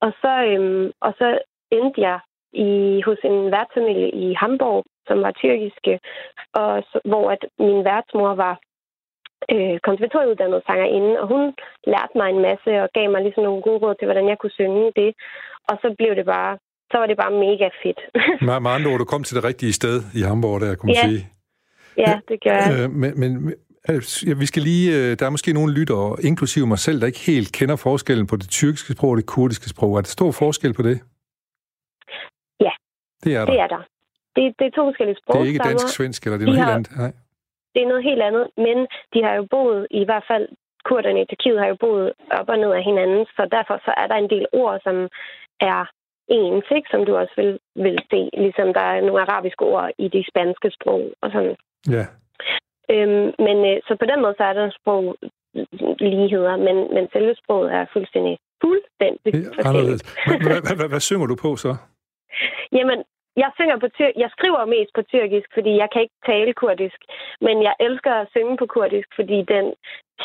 Og 0.00 0.12
så, 0.22 0.32
øhm, 0.50 0.92
og 1.00 1.12
så 1.18 1.38
endte 1.70 2.00
jeg 2.00 2.18
i, 2.52 3.02
hos 3.06 3.18
en 3.24 3.50
værtsfamilie 3.54 4.10
i 4.10 4.34
Hamburg, 4.34 4.84
som 5.06 5.22
var 5.22 5.30
tyrkiske, 5.30 6.00
og 6.54 6.82
så, 6.90 7.00
hvor 7.04 7.30
at 7.30 7.42
min 7.58 7.84
værtsmor 7.84 8.34
var 8.34 8.54
øh, 9.52 9.78
konservatorieuddannet 9.86 10.62
sangerinde, 10.66 11.20
og 11.20 11.26
hun 11.32 11.42
lærte 11.92 12.14
mig 12.20 12.28
en 12.30 12.42
masse 12.48 12.70
og 12.84 12.88
gav 12.96 13.10
mig 13.10 13.20
ligesom 13.22 13.42
nogle 13.44 13.62
gode 13.62 13.78
råd 13.82 13.94
til, 13.94 14.06
hvordan 14.06 14.28
jeg 14.28 14.38
kunne 14.38 14.58
synge 14.60 14.92
det. 15.00 15.10
Og 15.68 15.74
så 15.82 15.94
blev 15.98 16.12
det 16.16 16.26
bare, 16.34 16.58
så 16.90 16.98
var 16.98 17.06
det 17.06 17.16
bare 17.22 17.32
mega 17.46 17.68
fedt. 17.82 18.00
med, 18.46 18.60
med 18.60 18.70
andre 18.70 18.90
ord, 18.90 18.98
du 18.98 19.04
kom 19.12 19.22
til 19.24 19.36
det 19.36 19.44
rigtige 19.44 19.72
sted 19.72 19.96
i 20.18 20.20
Hamburg, 20.28 20.60
der, 20.60 20.76
kunne 20.76 20.88
man 20.92 21.00
ja. 21.02 21.08
sige. 21.08 21.37
Ja, 21.98 22.20
det 22.28 22.38
gør 22.44 22.50
jeg. 22.50 22.84
Øh, 22.84 22.90
men, 22.90 23.20
men 23.20 23.30
ja, 24.28 24.34
vi 24.42 24.46
skal 24.46 24.62
lige, 24.62 24.86
øh, 24.98 25.10
der 25.18 25.26
er 25.26 25.30
måske 25.30 25.52
nogle 25.52 25.72
lyttere, 25.78 26.16
inklusive 26.30 26.66
mig 26.66 26.78
selv, 26.78 27.00
der 27.00 27.06
ikke 27.06 27.24
helt 27.32 27.52
kender 27.58 27.76
forskellen 27.76 28.26
på 28.26 28.36
det 28.36 28.48
tyrkiske 28.48 28.92
sprog 28.92 29.10
og 29.10 29.16
det 29.16 29.26
kurdiske 29.26 29.68
sprog. 29.68 29.90
Er 29.96 30.00
der 30.00 30.16
stor 30.18 30.30
forskel 30.32 30.74
på 30.74 30.82
det? 30.82 30.96
Ja, 32.60 32.72
det 33.24 33.32
er 33.36 33.44
der. 33.44 33.52
Det 33.52 33.60
er 33.60 33.66
der. 33.66 33.82
Det, 34.36 34.44
det 34.58 34.66
er 34.66 34.74
to 34.78 34.84
forskellige 34.88 35.18
sprog. 35.20 35.34
Det 35.34 35.42
er 35.42 35.48
ikke 35.52 35.68
dansk-svensk, 35.70 36.20
eller 36.24 36.38
det 36.38 36.44
er 36.44 36.50
noget 36.50 36.64
helt 36.64 36.76
andet? 36.76 36.96
Nej. 37.02 37.12
Det 37.74 37.80
er 37.82 37.88
noget 37.92 38.04
helt 38.10 38.22
andet, 38.28 38.44
men 38.66 38.78
de 39.12 39.18
har 39.24 39.34
jo 39.40 39.44
boet, 39.50 39.86
i 39.90 40.04
hvert 40.04 40.24
fald 40.30 40.48
kurderne 40.88 41.22
i 41.22 41.28
Tyrkiet 41.30 41.58
har 41.62 41.68
jo 41.72 41.76
boet 41.84 42.12
op 42.38 42.48
og 42.48 42.58
ned 42.58 42.72
af 42.78 42.84
hinanden, 42.90 43.26
så 43.36 43.42
derfor 43.56 43.76
så 43.86 43.92
er 44.02 44.06
der 44.06 44.18
en 44.18 44.30
del 44.34 44.46
ord, 44.52 44.80
som 44.86 44.96
er 45.72 45.80
ens, 46.28 46.66
ikke? 46.76 46.88
som 46.90 47.02
du 47.06 47.12
også 47.16 47.34
vil, 47.40 47.52
vil 47.84 47.98
se, 48.10 48.20
ligesom 48.42 48.68
der 48.78 48.84
er 48.92 49.00
nogle 49.00 49.24
arabiske 49.26 49.64
ord 49.64 49.90
i 49.98 50.08
de 50.08 50.24
spanske 50.30 50.68
sprog 50.76 51.02
og 51.22 51.28
sådan. 51.34 51.56
Ja. 51.94 52.04
Øhm, 52.90 53.28
men 53.46 53.56
øh, 53.70 53.76
så 53.86 53.96
på 54.00 54.06
den 54.06 54.22
måde, 54.22 54.34
så 54.36 54.44
er 54.44 54.52
der 54.52 54.70
sprog 54.80 55.16
ligheder, 56.00 56.56
men, 56.56 56.76
men 56.94 57.08
selve 57.12 57.34
sproget 57.34 57.72
er 57.72 57.86
fuldstændig 57.92 58.38
fuldstændig 58.64 59.32
forskelligt. 59.54 60.02
Hvad 60.92 61.00
synger 61.00 61.26
du 61.26 61.36
på 61.44 61.56
så? 61.56 61.72
Jamen, 62.78 62.98
jeg 63.42 63.50
synger 63.58 63.76
på 63.78 63.88
tyr 63.96 64.10
jeg 64.16 64.30
skriver 64.36 64.72
mest 64.74 64.90
på 64.94 65.02
tyrkisk, 65.02 65.48
fordi 65.54 65.72
jeg 65.82 65.88
kan 65.92 66.02
ikke 66.02 66.20
tale 66.26 66.52
kurdisk. 66.62 67.00
Men 67.40 67.62
jeg 67.62 67.74
elsker 67.80 68.12
at 68.14 68.28
synge 68.34 68.56
på 68.56 68.66
kurdisk, 68.66 69.08
fordi 69.18 69.38
den 69.54 69.66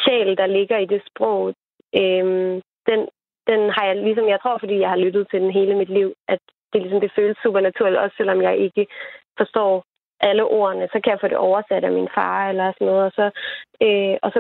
sjæl, 0.02 0.38
der 0.38 0.48
ligger 0.58 0.78
i 0.78 0.86
det 0.94 1.02
sprog, 1.10 1.54
øhm, 2.02 2.54
den, 2.90 3.00
den 3.50 3.62
har 3.76 3.86
jeg 3.90 3.96
ligesom, 3.96 4.28
jeg 4.34 4.40
tror, 4.42 4.58
fordi 4.58 4.80
jeg 4.80 4.90
har 4.90 5.04
lyttet 5.06 5.28
til 5.32 5.40
den 5.42 5.52
hele 5.52 5.76
mit 5.76 5.90
liv, 5.90 6.14
at 6.28 6.40
det, 6.74 6.82
ligesom, 6.82 7.02
det 7.02 7.12
føles 7.16 7.38
super 7.44 7.60
naturligt, 7.60 8.04
også 8.04 8.16
selvom 8.18 8.42
jeg 8.42 8.58
ikke 8.58 8.88
forstår 9.38 9.84
alle 10.30 10.44
ordene, 10.60 10.86
så 10.94 10.98
kan 11.04 11.12
jeg 11.12 11.22
få 11.22 11.28
det 11.28 11.38
oversat 11.48 11.84
af 11.84 11.92
min 11.92 12.10
far 12.16 12.50
eller 12.50 12.68
sådan 12.74 12.88
noget. 12.88 13.04
Og 13.10 13.12
så, 13.20 13.26
øh, 13.86 14.16
og 14.26 14.30
så 14.34 14.40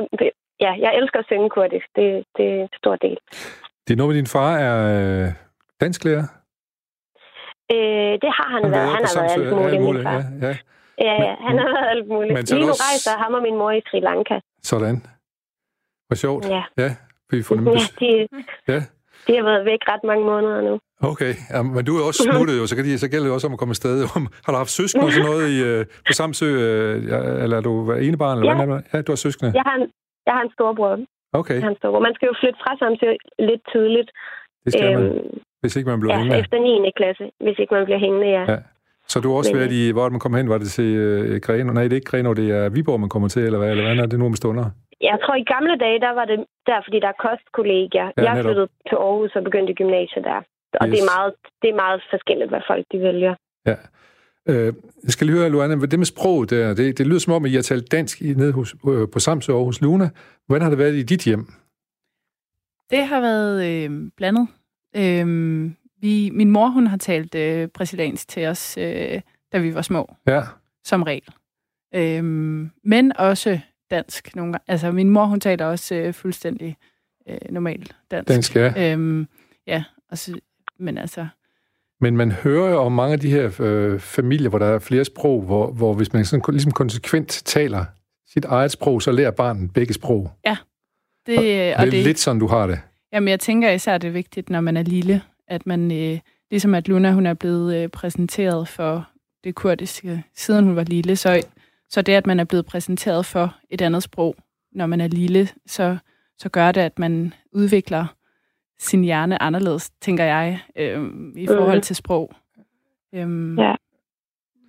ja, 0.65 0.71
jeg 0.83 0.91
elsker 0.99 1.19
at 1.19 1.25
synge 1.25 1.49
kurdisk. 1.49 1.87
Det, 1.95 2.07
det 2.37 2.45
er 2.53 2.61
en 2.61 2.69
stor 2.81 2.95
del. 2.95 3.17
Det 3.85 3.91
er 3.93 3.97
noget 3.97 4.09
med, 4.09 4.17
din 4.21 4.33
far 4.35 4.51
er 4.67 4.77
øh, 4.93 5.27
dansklærer? 5.81 6.25
Øh, 7.73 8.13
det 8.23 8.31
har 8.37 8.47
han, 8.55 8.63
han 8.63 8.71
været. 8.71 8.89
Han 8.95 9.03
har 9.07 9.15
været 9.19 9.31
alt 9.35 9.49
muligt, 9.55 9.73
alt 9.73 9.83
muligt 9.87 10.03
ja, 10.03 10.47
ja. 10.47 10.55
Ja, 11.07 11.13
ja, 11.25 11.35
han 11.47 11.57
har 11.57 11.69
været 11.75 11.89
alt 11.95 12.07
muligt. 12.07 12.33
Men 12.33 12.43
Lige 12.45 12.61
nu 12.61 12.69
også... 12.69 12.83
rejser 12.89 13.23
ham 13.23 13.33
og 13.33 13.41
min 13.41 13.57
mor 13.57 13.71
i 13.71 13.81
Sri 13.87 13.99
Lanka. 13.99 14.39
Sådan. 14.61 14.97
Hvor 16.07 16.15
sjovt. 16.15 16.45
Ja. 16.49 16.63
Ja, 16.77 16.89
vi 17.29 17.43
får 17.43 17.55
nemlig... 17.55 17.73
ja, 17.73 18.05
de, 18.05 18.27
ja. 18.67 18.79
De 19.27 19.31
har 19.37 19.43
været 19.49 19.65
væk 19.71 19.81
ret 19.91 20.03
mange 20.11 20.25
måneder 20.31 20.61
nu. 20.69 20.75
Okay, 21.11 21.33
ja, 21.53 21.59
men 21.75 21.85
du 21.85 21.91
er 21.97 22.03
også 22.09 22.21
smuttet 22.29 22.55
jo, 22.59 22.63
så, 22.69 22.75
kan 22.75 22.85
de, 22.85 22.97
så 23.03 23.07
gælder 23.11 23.25
det 23.27 23.33
også 23.37 23.47
om 23.47 23.53
at 23.55 23.59
komme 23.59 23.71
afsted. 23.77 23.95
har 24.45 24.51
du 24.53 24.57
haft 24.63 24.73
søskende 24.79 25.05
og 25.07 25.11
sådan 25.11 25.29
noget 25.31 25.43
i, 25.53 25.57
uh, 25.69 25.79
på 26.07 26.11
Samsø, 26.19 26.45
uh, 26.45 27.43
eller 27.43 27.55
er 27.59 27.63
du 27.69 27.73
ene 28.07 28.17
barn? 28.23 28.37
Eller 28.37 28.55
ja. 28.55 28.65
Hvad 28.65 28.81
ja, 28.93 29.01
du 29.07 29.11
har 29.15 29.21
søskende. 29.25 29.51
Jeg 29.59 29.65
har 29.69 29.75
en, 29.81 29.85
jeg 30.27 30.33
har 30.37 30.43
en 30.47 30.51
storbror. 30.57 30.93
Okay. 31.39 31.53
Jeg 31.53 31.63
har 31.67 31.73
en 31.75 31.79
storbror. 31.81 32.01
Man 32.07 32.15
skal 32.15 32.25
jo 32.31 32.35
flytte 32.41 32.59
fra 32.63 32.71
Samsø 32.81 33.09
lidt 33.49 33.63
tidligt. 33.73 34.09
Det 34.65 34.73
skal 34.73 34.87
øhm, 34.93 35.03
man. 35.03 35.11
Hvis 35.61 35.75
ikke 35.75 35.89
man 35.89 35.99
bliver 35.99 36.13
ja, 36.13 36.19
hængende? 36.19 36.39
efter 36.39 36.57
9. 36.59 36.91
klasse, 36.99 37.25
hvis 37.45 37.57
ikke 37.61 37.73
man 37.77 37.85
bliver 37.85 37.99
hængende, 38.05 38.27
ja. 38.37 38.43
ja. 38.53 38.57
Så 39.07 39.19
du 39.19 39.29
har 39.29 39.37
også 39.37 39.53
Men, 39.53 39.59
været 39.59 39.71
i, 39.71 39.91
hvor 39.91 40.09
man 40.09 40.19
kommer 40.19 40.37
hen, 40.37 40.49
var 40.49 40.57
det 40.57 40.69
til 40.77 40.91
uh, 41.05 41.37
Greno? 41.45 41.73
Nej, 41.73 41.83
det 41.83 41.91
er 41.91 41.95
ikke 42.01 42.11
Greno, 42.11 42.33
det 42.33 42.47
er 42.51 42.69
Viborg, 42.69 42.99
man 42.99 43.09
kommer 43.09 43.27
til, 43.27 43.41
eller 43.41 43.59
hvad, 43.59 43.69
eller 43.71 43.83
hvad 43.83 44.03
er 44.03 44.07
det 44.07 44.19
nu 44.19 44.25
om 44.25 44.35
stunder? 44.35 44.65
Jeg 45.09 45.17
tror, 45.23 45.35
i 45.35 45.45
gamle 45.55 45.75
dage, 45.85 45.99
der 46.05 46.13
var 46.19 46.25
det 46.31 46.39
der, 46.69 46.79
fordi 46.85 46.97
der 47.03 47.09
er 47.13 47.19
kostkollegier. 47.25 48.07
Ja, 48.17 48.23
jeg 48.27 48.43
flyttede 48.43 48.67
til 48.89 48.95
Aarhus 49.05 49.35
og 49.35 49.43
begyndte 49.43 49.71
i 49.71 49.75
gymnasiet 49.81 50.23
der. 50.29 50.39
Og 50.79 50.87
yes. 50.87 50.91
det, 50.93 50.99
er 51.03 51.09
meget, 51.13 51.33
det 51.61 51.69
er 51.69 51.77
meget 51.83 52.01
forskelligt, 52.13 52.49
hvad 52.49 52.61
folk 52.67 52.85
de 52.91 52.99
vælger. 52.99 53.35
Ja. 53.69 53.75
Øh, 54.49 54.73
jeg 55.03 55.11
skal 55.11 55.27
lige 55.27 55.37
høre, 55.37 55.49
Luana, 55.49 55.75
det 55.75 55.99
med 55.99 56.05
sproget 56.05 56.49
der, 56.49 56.73
det, 56.73 56.97
det 56.97 57.07
lyder 57.07 57.19
som 57.19 57.33
om, 57.33 57.45
at 57.45 57.51
I 57.51 57.55
har 57.55 57.61
talt 57.61 57.91
dansk 57.91 58.21
nede 58.21 58.53
hos, 58.53 58.75
øh, 58.87 59.07
på 59.13 59.19
Samsø 59.19 59.53
Aarhus 59.53 59.81
Luna. 59.81 60.09
Hvordan 60.47 60.61
har 60.61 60.69
det 60.69 60.79
været 60.79 60.95
i 60.95 61.03
dit 61.03 61.23
hjem? 61.23 61.45
Det 62.89 63.07
har 63.07 63.21
været 63.21 63.55
øh, 63.69 64.11
blandet. 64.17 64.47
Øh, 64.95 65.25
vi, 66.01 66.29
min 66.33 66.51
mor, 66.51 66.67
hun 66.67 66.87
har 66.87 66.97
talt 66.97 67.35
øh, 67.35 67.67
brasiliansk 67.67 68.27
til 68.27 68.47
os, 68.47 68.77
øh, 68.77 69.21
da 69.51 69.57
vi 69.59 69.75
var 69.75 69.81
små. 69.81 70.15
Ja. 70.27 70.41
Som 70.83 71.03
regel. 71.03 71.33
Øhm, 71.95 72.71
men 72.83 73.17
også 73.17 73.59
dansk 73.91 74.35
nogle 74.35 74.53
gange. 74.53 74.65
Altså, 74.67 74.91
min 74.91 75.09
mor, 75.09 75.25
hun 75.25 75.39
taler 75.39 75.65
også 75.65 75.95
øh, 75.95 76.13
fuldstændig 76.13 76.77
øh, 77.29 77.37
normalt 77.49 77.95
dansk. 78.11 78.27
Dansk, 78.27 78.55
ja. 78.55 78.91
Øhm, 78.91 79.27
ja, 79.67 79.83
altså, 80.09 80.39
men 80.79 80.97
altså... 80.97 81.27
Men 82.01 82.17
man 82.17 82.31
hører 82.31 82.69
jo 82.69 82.77
om 82.77 82.91
mange 82.91 83.13
af 83.13 83.19
de 83.19 83.29
her 83.29 83.61
øh, 83.61 83.99
familier, 83.99 84.49
hvor 84.49 84.59
der 84.59 84.65
er 84.65 84.79
flere 84.79 85.05
sprog, 85.05 85.41
hvor, 85.41 85.71
hvor 85.71 85.93
hvis 85.93 86.13
man 86.13 86.25
sådan, 86.25 86.43
ligesom 86.53 86.71
konsekvent 86.71 87.41
taler 87.45 87.85
sit 88.33 88.45
eget 88.45 88.71
sprog, 88.71 89.01
så 89.01 89.11
lærer 89.11 89.31
barnet 89.31 89.73
begge 89.73 89.93
sprog. 89.93 90.31
Ja. 90.45 90.57
Det, 91.25 91.37
og, 91.37 91.41
og 91.41 91.45
det 91.45 91.71
er 91.71 91.85
det, 91.85 91.93
lidt 91.93 92.19
sådan, 92.19 92.39
du 92.39 92.47
har 92.47 92.67
det. 92.67 92.79
Jamen, 93.13 93.27
jeg 93.27 93.39
tænker 93.39 93.71
især, 93.71 93.97
det 93.97 94.07
er 94.07 94.11
vigtigt, 94.11 94.49
når 94.49 94.61
man 94.61 94.77
er 94.77 94.83
lille, 94.83 95.21
at 95.47 95.65
man, 95.65 95.91
øh, 95.91 96.19
ligesom 96.51 96.75
at 96.75 96.87
Luna, 96.87 97.11
hun 97.11 97.25
er 97.25 97.33
blevet 97.33 97.75
øh, 97.75 97.89
præsenteret 97.89 98.67
for 98.67 99.09
det 99.43 99.55
kurdiske, 99.55 100.23
siden 100.35 100.65
hun 100.65 100.75
var 100.75 100.83
lille, 100.83 101.15
så, 101.15 101.41
så 101.89 102.01
det, 102.01 102.13
at 102.13 102.27
man 102.27 102.39
er 102.39 102.43
blevet 102.43 102.65
præsenteret 102.65 103.25
for 103.25 103.55
et 103.69 103.81
andet 103.81 104.03
sprog, 104.03 104.35
når 104.71 104.85
man 104.85 105.01
er 105.01 105.07
lille, 105.07 105.47
så, 105.65 105.97
så 106.37 106.49
gør 106.49 106.71
det, 106.71 106.81
at 106.81 106.99
man 106.99 107.33
udvikler 107.51 108.05
sin 108.77 109.03
hjerne 109.03 109.41
anderledes, 109.41 109.89
tænker 109.89 110.23
jeg, 110.23 110.59
øh, 110.75 111.03
i 111.35 111.47
forhold 111.47 111.81
til 111.81 111.95
sprog. 111.95 112.31
Øhm. 113.13 113.59
Ja. 113.59 113.75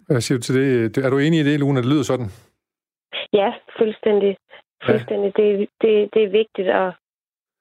Hvad 0.06 0.20
siger 0.20 0.38
du 0.38 0.42
til 0.42 0.54
det? 0.54 1.04
Er 1.04 1.10
du 1.10 1.18
enig 1.18 1.40
i 1.40 1.44
det, 1.44 1.60
Luna? 1.60 1.80
Det 1.80 1.88
lyder 1.88 2.02
sådan. 2.02 2.30
Ja, 3.32 3.52
fuldstændig. 3.78 4.36
Fuldstændig. 4.86 5.32
Ja. 5.38 5.42
Det, 5.42 5.68
det, 5.82 6.14
det 6.14 6.22
er 6.24 6.28
vigtigt 6.40 6.68
at, 6.68 6.92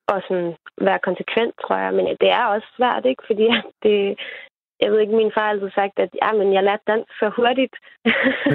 at 0.07 0.23
sådan 0.27 0.53
være 0.81 0.99
konsekvent, 1.03 1.55
tror 1.61 1.77
jeg. 1.77 1.93
Men 1.93 2.05
det 2.21 2.29
er 2.29 2.45
også 2.45 2.67
svært, 2.77 3.05
ikke? 3.05 3.23
Fordi 3.27 3.47
det, 3.83 4.17
jeg 4.79 4.91
ved 4.91 4.99
ikke, 4.99 5.15
min 5.15 5.31
far 5.35 5.41
har 5.41 5.49
altid 5.49 5.71
sagt, 5.75 5.99
at 5.99 6.09
ja, 6.21 6.31
men 6.39 6.53
jeg 6.53 6.63
lærte 6.63 6.83
dansk 6.87 7.11
for 7.19 7.29
hurtigt. 7.29 7.75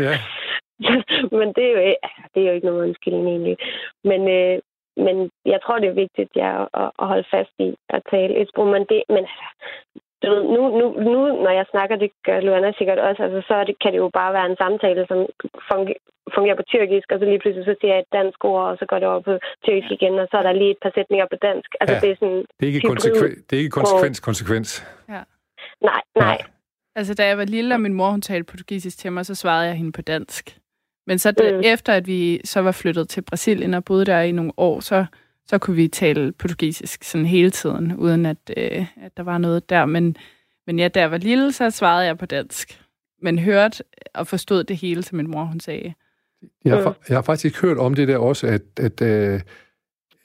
Ja. 0.06 0.14
men 1.38 1.48
det 1.56 1.64
er, 1.68 1.72
jo, 1.76 1.94
det 2.32 2.40
er 2.40 2.48
jo 2.48 2.54
ikke 2.54 2.66
nogen 2.66 2.86
undskyldning 2.86 3.26
egentlig. 3.28 3.56
Men, 4.04 4.20
øh, 4.38 4.58
men 5.06 5.30
jeg 5.52 5.58
tror, 5.62 5.78
det 5.78 5.88
er 5.88 6.02
vigtigt 6.04 6.30
ja, 6.36 6.50
at, 6.62 6.90
at 7.00 7.06
holde 7.10 7.28
fast 7.34 7.54
i 7.58 7.68
at 7.88 8.02
tale 8.10 8.34
et 8.40 8.48
sprog. 8.48 8.66
Men, 8.66 8.84
det, 8.90 9.02
men 9.08 9.24
du 10.22 10.26
ved, 10.32 10.42
nu, 10.54 10.60
nu, 10.78 10.86
nu, 11.06 11.18
når 11.44 11.52
jeg 11.58 11.66
snakker, 11.70 11.96
det 11.96 12.10
gør 12.26 12.40
Luana 12.40 12.72
sikkert 12.78 12.98
også, 12.98 13.22
altså, 13.22 13.40
så 13.48 13.54
det, 13.68 13.76
kan 13.82 13.92
det 13.92 13.98
jo 14.04 14.10
bare 14.20 14.32
være 14.36 14.50
en 14.50 14.60
samtale, 14.62 15.02
som 15.10 15.18
fungerer 16.36 16.58
på 16.60 16.66
tyrkisk, 16.72 17.06
og 17.12 17.18
så 17.18 17.24
lige 17.24 17.40
pludselig 17.42 17.64
så 17.70 17.74
siger 17.80 17.92
jeg 17.94 18.02
et 18.02 18.12
dansk 18.18 18.38
ord, 18.50 18.64
og 18.70 18.76
så 18.80 18.84
går 18.90 18.98
det 18.98 19.08
over 19.12 19.22
på 19.28 19.34
tyrkisk 19.64 19.90
igen, 19.96 20.14
og 20.22 20.26
så 20.30 20.36
er 20.40 20.44
der 20.46 20.52
lige 20.52 20.70
et 20.70 20.82
par 20.84 20.92
sætninger 20.96 21.26
på 21.32 21.38
dansk. 21.48 21.70
Altså, 21.80 21.94
ja. 21.94 22.00
det, 22.02 22.10
er 22.10 22.16
sådan 22.20 22.42
det, 22.58 22.64
er 22.66 22.72
ikke 22.72 22.88
konsekven, 22.92 23.34
det 23.46 23.54
er 23.56 23.62
ikke 23.64 23.76
konsekvens, 23.80 24.20
konsekvens. 24.20 24.68
Ja. 25.14 25.22
Nej, 25.90 26.02
nej. 26.16 26.38
Altså, 26.98 27.14
da 27.14 27.26
jeg 27.26 27.38
var 27.38 27.44
lille, 27.44 27.74
og 27.74 27.80
min 27.80 27.94
mor 27.98 28.10
hun 28.10 28.22
talte 28.22 28.50
portugisisk 28.50 28.98
til 28.98 29.12
mig, 29.12 29.26
så 29.26 29.34
svarede 29.34 29.66
jeg 29.66 29.76
hende 29.76 29.92
på 29.92 30.02
dansk. 30.02 30.58
Men 31.08 31.18
så 31.18 31.32
mm. 31.38 31.60
efter, 31.64 31.92
at 31.92 32.06
vi 32.06 32.40
så 32.44 32.60
var 32.60 32.72
flyttet 32.72 33.08
til 33.08 33.22
Brasilien 33.22 33.74
og 33.74 33.84
boede 33.84 34.04
der 34.04 34.20
i 34.20 34.32
nogle 34.32 34.52
år, 34.56 34.80
så, 34.80 35.06
så 35.46 35.58
kunne 35.58 35.76
vi 35.76 35.88
tale 35.88 36.32
portugisisk 36.32 37.04
sådan 37.04 37.26
hele 37.26 37.50
tiden, 37.50 37.96
uden 37.96 38.26
at, 38.26 38.36
øh, 38.56 38.86
at 39.02 39.16
der 39.16 39.22
var 39.22 39.38
noget 39.38 39.70
der. 39.70 39.86
Men, 39.86 40.16
men 40.66 40.78
ja, 40.78 40.88
da 40.88 41.00
jeg 41.00 41.10
var 41.10 41.18
lille, 41.18 41.52
så 41.52 41.70
svarede 41.70 42.06
jeg 42.06 42.18
på 42.18 42.26
dansk. 42.26 42.80
Men 43.22 43.38
hørte 43.38 43.84
og 44.14 44.26
forstod 44.26 44.64
det 44.64 44.76
hele, 44.76 45.02
som 45.02 45.16
min 45.16 45.30
mor 45.30 45.44
hun 45.44 45.60
sagde. 45.60 45.94
Jeg 46.64 46.76
har, 46.76 46.96
jeg 47.08 47.16
har 47.16 47.22
faktisk 47.22 47.62
hørt 47.62 47.78
om 47.78 47.94
det 47.94 48.08
der 48.08 48.18
også, 48.18 48.46
at, 48.46 48.62
at 48.76 49.02
øh, 49.02 49.40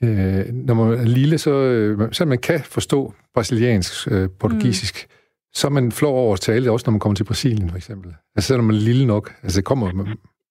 øh, 0.03 0.45
når 0.53 0.73
man 0.73 0.99
er 0.99 1.05
lille, 1.05 1.37
så, 1.37 1.51
øh, 1.51 2.13
så 2.13 2.25
man 2.25 2.37
kan 2.37 2.59
forstå 2.59 3.13
brasiliansk, 3.33 4.07
øh, 4.11 4.29
portugisisk, 4.39 5.07
mm. 5.09 5.15
så 5.53 5.67
er 5.67 5.71
man 5.71 5.91
flår 5.91 6.11
over 6.11 6.33
at 6.33 6.39
tale 6.39 6.63
det 6.63 6.71
også, 6.71 6.83
når 6.87 6.91
man 6.91 6.99
kommer 6.99 7.15
til 7.15 7.23
Brasilien, 7.23 7.69
for 7.69 7.77
eksempel. 7.77 8.15
Altså, 8.35 8.47
selvom 8.47 8.65
man 8.65 8.75
er 8.75 8.79
lille 8.79 9.05
nok. 9.07 9.33
Altså, 9.43 9.57
det 9.57 9.65
kommer... 9.65 9.93
Man... 9.93 10.07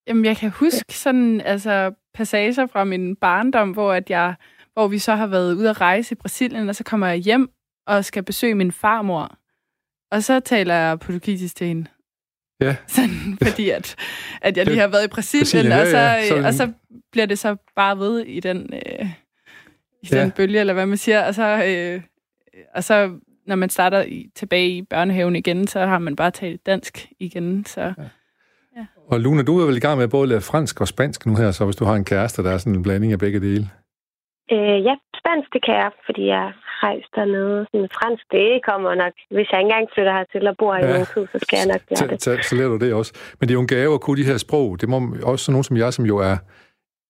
Jamen, 0.06 0.24
jeg 0.24 0.36
kan 0.36 0.50
huske 0.50 0.94
sådan, 0.98 1.40
altså, 1.40 1.92
passager 2.14 2.66
fra 2.66 2.84
min 2.84 3.16
barndom, 3.16 3.70
hvor, 3.70 3.92
at 3.92 4.10
jeg, 4.10 4.34
hvor 4.72 4.88
vi 4.88 4.98
så 4.98 5.14
har 5.14 5.26
været 5.26 5.54
ude 5.54 5.70
at 5.70 5.80
rejse 5.80 6.12
i 6.12 6.16
Brasilien, 6.16 6.68
og 6.68 6.76
så 6.76 6.84
kommer 6.84 7.06
jeg 7.06 7.16
hjem 7.16 7.50
og 7.86 8.04
skal 8.04 8.22
besøge 8.22 8.54
min 8.54 8.72
farmor. 8.72 9.36
Og 10.10 10.22
så 10.22 10.40
taler 10.40 10.74
jeg 10.74 11.00
portugisisk 11.00 11.56
til 11.56 11.66
hende. 11.66 11.86
Ja. 12.60 12.76
Sådan, 12.86 13.38
fordi 13.42 13.70
at, 13.70 13.96
at 14.42 14.56
jeg 14.56 14.66
lige 14.66 14.78
har 14.78 14.88
været 14.88 15.04
i 15.04 15.08
Brasilien, 15.08 15.42
Brasilien 15.42 15.72
og, 15.72 15.86
så, 15.86 15.98
ja, 15.98 16.12
ja. 16.12 16.28
Så... 16.28 16.46
og 16.46 16.54
så 16.54 16.72
bliver 17.12 17.26
det 17.26 17.38
så 17.38 17.56
bare 17.76 17.98
ved 17.98 18.20
i 18.20 18.40
den, 18.40 18.70
øh, 18.72 19.06
i 20.02 20.08
ja. 20.12 20.22
den 20.22 20.30
bølge, 20.30 20.60
eller 20.60 20.72
hvad 20.72 20.86
man 20.86 20.98
siger. 20.98 21.26
Og 21.26 21.34
så, 21.34 21.64
øh, 21.64 22.02
og 22.74 22.84
så 22.84 23.18
når 23.46 23.56
man 23.56 23.70
starter 23.70 24.02
i, 24.02 24.30
tilbage 24.34 24.68
i 24.68 24.82
børnehaven 24.82 25.36
igen, 25.36 25.66
så 25.66 25.86
har 25.86 25.98
man 25.98 26.16
bare 26.16 26.30
talt 26.30 26.66
dansk 26.66 27.08
igen. 27.18 27.64
Så, 27.64 27.80
ja. 27.80 27.92
Og 29.12 29.20
Luna, 29.20 29.42
du 29.42 29.60
er 29.60 29.66
vel 29.66 29.76
i 29.76 29.84
gang 29.86 29.96
med 29.96 30.04
at 30.04 30.10
både 30.10 30.28
lære 30.28 30.40
fransk 30.40 30.80
og 30.80 30.88
spansk 30.88 31.26
nu 31.26 31.36
her, 31.36 31.50
så 31.50 31.64
hvis 31.64 31.76
du 31.76 31.84
har 31.84 31.94
en 31.94 32.04
kæreste, 32.04 32.42
der 32.42 32.50
er 32.50 32.58
sådan 32.58 32.74
en 32.74 32.82
blanding 32.82 33.12
af 33.12 33.18
begge 33.18 33.40
dele. 33.40 33.64
Øh, 34.52 34.78
ja, 34.88 34.94
spansk 35.20 35.48
det 35.52 35.64
kan 35.66 35.74
jeg, 35.74 35.90
fordi 36.06 36.22
jeg 36.26 36.52
rejst 36.86 37.10
dernede. 37.16 37.66
Men 37.72 37.88
fransk, 37.98 38.24
det 38.32 38.46
kommer 38.68 38.94
nok. 38.94 39.12
Hvis 39.30 39.48
jeg 39.52 39.60
engang 39.60 39.88
flytter 39.94 40.12
hertil 40.18 40.46
og 40.48 40.56
bor 40.58 40.74
i 40.74 40.78
ja. 40.78 40.98
en 40.98 41.06
tid, 41.14 41.24
så 41.32 41.38
skal 41.42 41.56
jeg 41.60 41.66
nok 41.74 41.82
lære 41.90 42.08
det. 42.10 42.22
Så, 42.22 42.30
så 42.48 42.56
lærer 42.56 42.68
du 42.68 42.78
det 42.84 42.94
også. 42.94 43.12
Men 43.40 43.48
det 43.48 43.52
er 43.54 43.58
jo 43.60 43.60
en 43.60 43.74
gave 43.76 43.94
at 43.94 44.00
kunne 44.00 44.22
de 44.22 44.30
her 44.30 44.38
sprog. 44.46 44.80
Det 44.80 44.88
må 44.88 44.98
også 45.22 45.52
nogen 45.52 45.64
som 45.64 45.76
jeg, 45.76 45.92
som 45.92 46.04
jo 46.04 46.16
er 46.18 46.36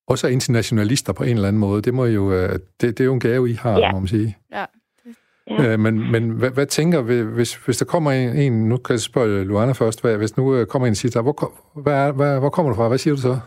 også 0.08 0.26
er 0.26 0.30
internationalister 0.30 1.12
på 1.12 1.22
en 1.22 1.34
eller 1.36 1.48
anden 1.48 1.60
måde. 1.60 1.82
Det, 1.82 1.94
må 1.94 2.04
jo, 2.04 2.32
øh, 2.32 2.52
det, 2.52 2.58
det 2.80 3.00
er 3.00 3.04
jo 3.04 3.14
en 3.14 3.20
gave, 3.20 3.50
I 3.50 3.52
har, 3.52 3.78
ja. 3.78 3.92
må 3.92 3.98
man 3.98 4.08
sige. 4.08 4.36
Ja. 4.52 4.64
Ja. 5.58 5.72
Øh, 5.72 5.80
men 5.80 6.10
men 6.10 6.30
hvad, 6.30 6.50
hvad 6.50 6.66
tænker 6.66 7.02
vi, 7.02 7.20
hvis, 7.20 7.54
hvis 7.54 7.76
der 7.76 7.84
kommer 7.84 8.10
en, 8.10 8.36
en, 8.36 8.68
nu 8.68 8.76
kan 8.76 8.92
jeg 8.92 9.00
spørge 9.00 9.44
Luana 9.44 9.72
først, 9.72 10.00
hvad, 10.00 10.16
hvis 10.16 10.36
nu 10.36 10.54
øh, 10.54 10.66
kommer 10.66 10.86
en 10.86 10.90
og 10.90 10.96
siger, 10.96 11.22
hvor, 11.22 11.52
hvad, 11.80 12.12
hvad, 12.12 12.38
hvor 12.38 12.48
kommer 12.48 12.72
du 12.72 12.76
fra? 12.76 12.88
Hvad 12.88 12.98
siger 12.98 13.14
du 13.14 13.20
så? 13.20 13.38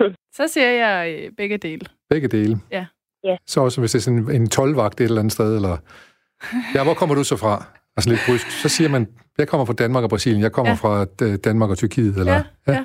Så 0.36 0.48
siger 0.48 0.70
jeg 0.70 1.14
øh, 1.14 1.30
begge 1.36 1.56
dele. 1.56 1.86
Begge 2.10 2.28
dele? 2.28 2.60
Ja. 2.70 2.86
ja. 3.24 3.36
Så 3.46 3.60
også 3.60 3.80
hvis 3.80 3.92
det 3.92 3.98
er 3.98 4.02
sådan 4.02 4.30
en 4.30 4.48
12-vagt 4.54 5.00
et 5.00 5.04
eller 5.04 5.18
andet 5.18 5.32
sted, 5.32 5.56
eller... 5.56 5.76
Ja, 6.74 6.84
hvor 6.84 6.94
kommer 6.94 7.14
du 7.14 7.24
så 7.24 7.36
fra? 7.36 7.64
Altså 7.96 8.10
lidt 8.10 8.20
brysk. 8.26 8.50
Så 8.50 8.68
siger 8.68 8.88
man, 8.88 9.08
jeg 9.38 9.48
kommer 9.48 9.64
fra 9.64 9.72
Danmark 9.72 10.04
og 10.04 10.10
Brasilien, 10.10 10.42
jeg 10.42 10.52
kommer 10.52 10.70
ja. 10.70 10.76
fra 10.76 11.04
Danmark 11.36 11.70
og 11.70 11.78
Tyrkiet, 11.78 12.16
eller... 12.16 12.32
Ja, 12.66 12.72
ja. 12.72 12.84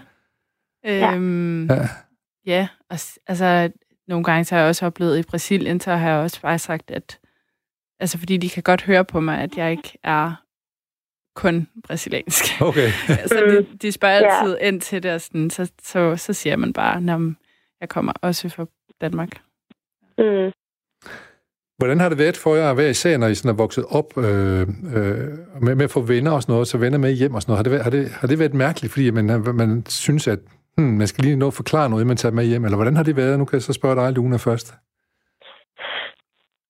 ja. 0.84 1.16
Øhm, 1.16 1.66
ja. 1.66 1.88
Ja, 2.46 2.68
altså 3.28 3.70
nogle 4.08 4.24
gange 4.24 4.46
så 4.46 4.56
har 4.56 4.62
jeg 4.62 4.70
også 4.70 4.86
oplevet 4.86 5.20
i 5.20 5.24
Brasilien, 5.24 5.80
så 5.80 5.96
har 5.96 6.10
jeg 6.10 6.20
også 6.20 6.42
bare 6.42 6.60
sagt, 6.60 6.92
at 6.92 7.20
altså 8.00 8.18
fordi 8.18 8.38
de 8.38 8.50
kan 8.50 8.64
godt 8.64 8.84
høre 8.84 9.06
på 9.06 9.20
mig, 9.20 9.40
at 9.40 9.58
jeg 9.58 9.72
ikke 9.72 9.98
er 10.04 10.46
kun 11.36 11.68
brasiliansk. 11.88 12.62
Okay. 12.62 12.92
så 13.28 13.36
de, 13.36 13.78
de 13.82 13.92
spørger 13.92 14.16
altid 14.16 14.58
ja. 14.62 14.68
ind 14.68 14.82
til 14.82 15.04
det, 15.04 15.12
og 15.12 15.22
sådan, 15.22 15.50
så, 15.50 15.72
så, 15.84 16.16
så 16.18 16.34
siger 16.34 16.56
man 16.56 16.74
bare, 16.74 17.02
når 17.02 17.34
jeg 17.82 17.90
kommer 17.90 18.14
også 18.22 18.50
fra 18.50 18.66
Danmark. 19.02 19.30
Mm. 20.18 20.52
Hvordan 21.78 22.00
har 22.00 22.10
det 22.10 22.18
været 22.18 22.38
for 22.38 22.56
jer 22.56 22.72
at 22.72 22.78
være 22.78 22.90
især, 22.90 23.18
når 23.18 23.28
I 23.28 23.36
sådan 23.36 23.50
er 23.50 23.54
vokset 23.54 23.86
op 23.90 24.18
øh, 24.18 24.62
øh, 24.62 24.68
med, 25.62 25.76
med 25.76 25.84
at 25.84 25.92
få 25.92 26.02
venner 26.02 26.32
og 26.32 26.42
sådan 26.42 26.54
noget, 26.54 26.68
så 26.68 26.78
venner 26.78 26.98
med 26.98 27.12
hjem 27.12 27.34
og 27.34 27.42
sådan 27.42 27.52
noget? 27.52 27.58
Har 27.58 27.64
det, 27.64 27.72
været, 27.72 27.84
har 27.84 27.90
det, 27.90 28.10
har 28.10 28.28
det 28.28 28.40
været 28.40 28.54
mærkeligt, 28.54 28.94
fordi 28.94 29.12
man, 29.12 29.26
man 29.56 29.84
synes, 29.90 30.28
at 30.28 30.40
hmm, 30.78 30.88
man 30.88 31.08
skal 31.08 31.24
lige 31.24 31.36
nå 31.36 31.48
at 31.48 31.54
forklare 31.54 31.90
noget, 31.90 32.08
man 32.08 32.18
tager 32.18 32.34
med 32.34 32.46
hjem? 32.46 32.66
Eller 32.66 32.76
hvordan 32.76 32.96
har 32.96 33.04
det 33.04 33.16
været? 33.16 33.40
Nu 33.40 33.46
kan 33.46 33.56
jeg 33.56 33.64
så 33.64 33.74
spørge 33.74 33.96
dig, 33.96 34.14
Luna, 34.14 34.38
først. 34.38 34.74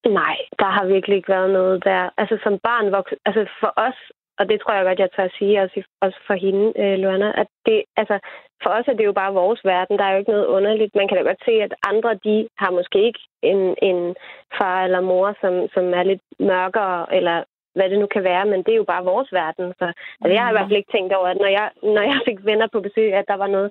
Nej, 0.08 0.36
der 0.58 0.70
har 0.76 0.86
virkelig 0.86 1.16
ikke 1.16 1.28
været 1.28 1.50
noget 1.50 1.84
der. 1.84 2.10
Altså 2.18 2.38
som 2.42 2.58
barn 2.58 2.92
vokset, 2.92 3.18
altså 3.26 3.46
for 3.60 3.72
os 3.76 3.98
og 4.38 4.48
det 4.48 4.60
tror 4.60 4.74
jeg 4.74 4.84
godt, 4.84 4.98
jeg 4.98 5.10
tør 5.16 5.24
at 5.24 5.36
sige, 5.38 5.62
også, 5.62 5.82
også 6.00 6.18
for 6.26 6.34
hende, 6.34 6.64
øh, 6.82 6.98
Luana, 6.98 7.28
at 7.40 7.48
det, 7.66 7.82
altså, 7.96 8.16
for 8.62 8.70
os 8.70 8.88
er 8.88 8.96
det 8.96 9.04
jo 9.04 9.12
bare 9.12 9.38
vores 9.42 9.60
verden. 9.64 9.98
Der 9.98 10.04
er 10.04 10.12
jo 10.12 10.18
ikke 10.18 10.30
noget 10.30 10.46
underligt. 10.46 10.94
Man 10.94 11.08
kan 11.08 11.16
da 11.16 11.22
godt 11.22 11.42
se, 11.44 11.54
at 11.66 11.74
andre, 11.90 12.10
de 12.26 12.48
har 12.58 12.70
måske 12.70 12.98
ikke 13.08 13.22
en, 13.42 13.60
en 13.82 14.16
far 14.58 14.84
eller 14.84 15.00
mor, 15.00 15.36
som, 15.40 15.54
som 15.74 15.84
er 15.94 16.02
lidt 16.02 16.22
mørkere, 16.38 17.14
eller 17.16 17.36
hvad 17.74 17.90
det 17.90 17.98
nu 17.98 18.06
kan 18.06 18.24
være, 18.24 18.44
men 18.46 18.62
det 18.62 18.72
er 18.72 18.82
jo 18.82 18.92
bare 18.94 19.04
vores 19.04 19.32
verden. 19.32 19.66
Så 19.78 19.86
altså, 20.20 20.32
jeg 20.34 20.42
har 20.42 20.50
i 20.50 20.56
hvert 20.56 20.68
fald 20.68 20.82
ikke 20.82 20.94
tænkt 20.96 21.12
over, 21.12 21.28
at 21.28 21.40
når 21.44 21.52
jeg, 21.58 21.70
når 21.82 22.04
jeg 22.10 22.20
fik 22.28 22.38
venner 22.44 22.68
på 22.72 22.80
besøg, 22.80 23.12
at 23.14 23.28
der 23.28 23.36
var 23.44 23.46
noget 23.56 23.70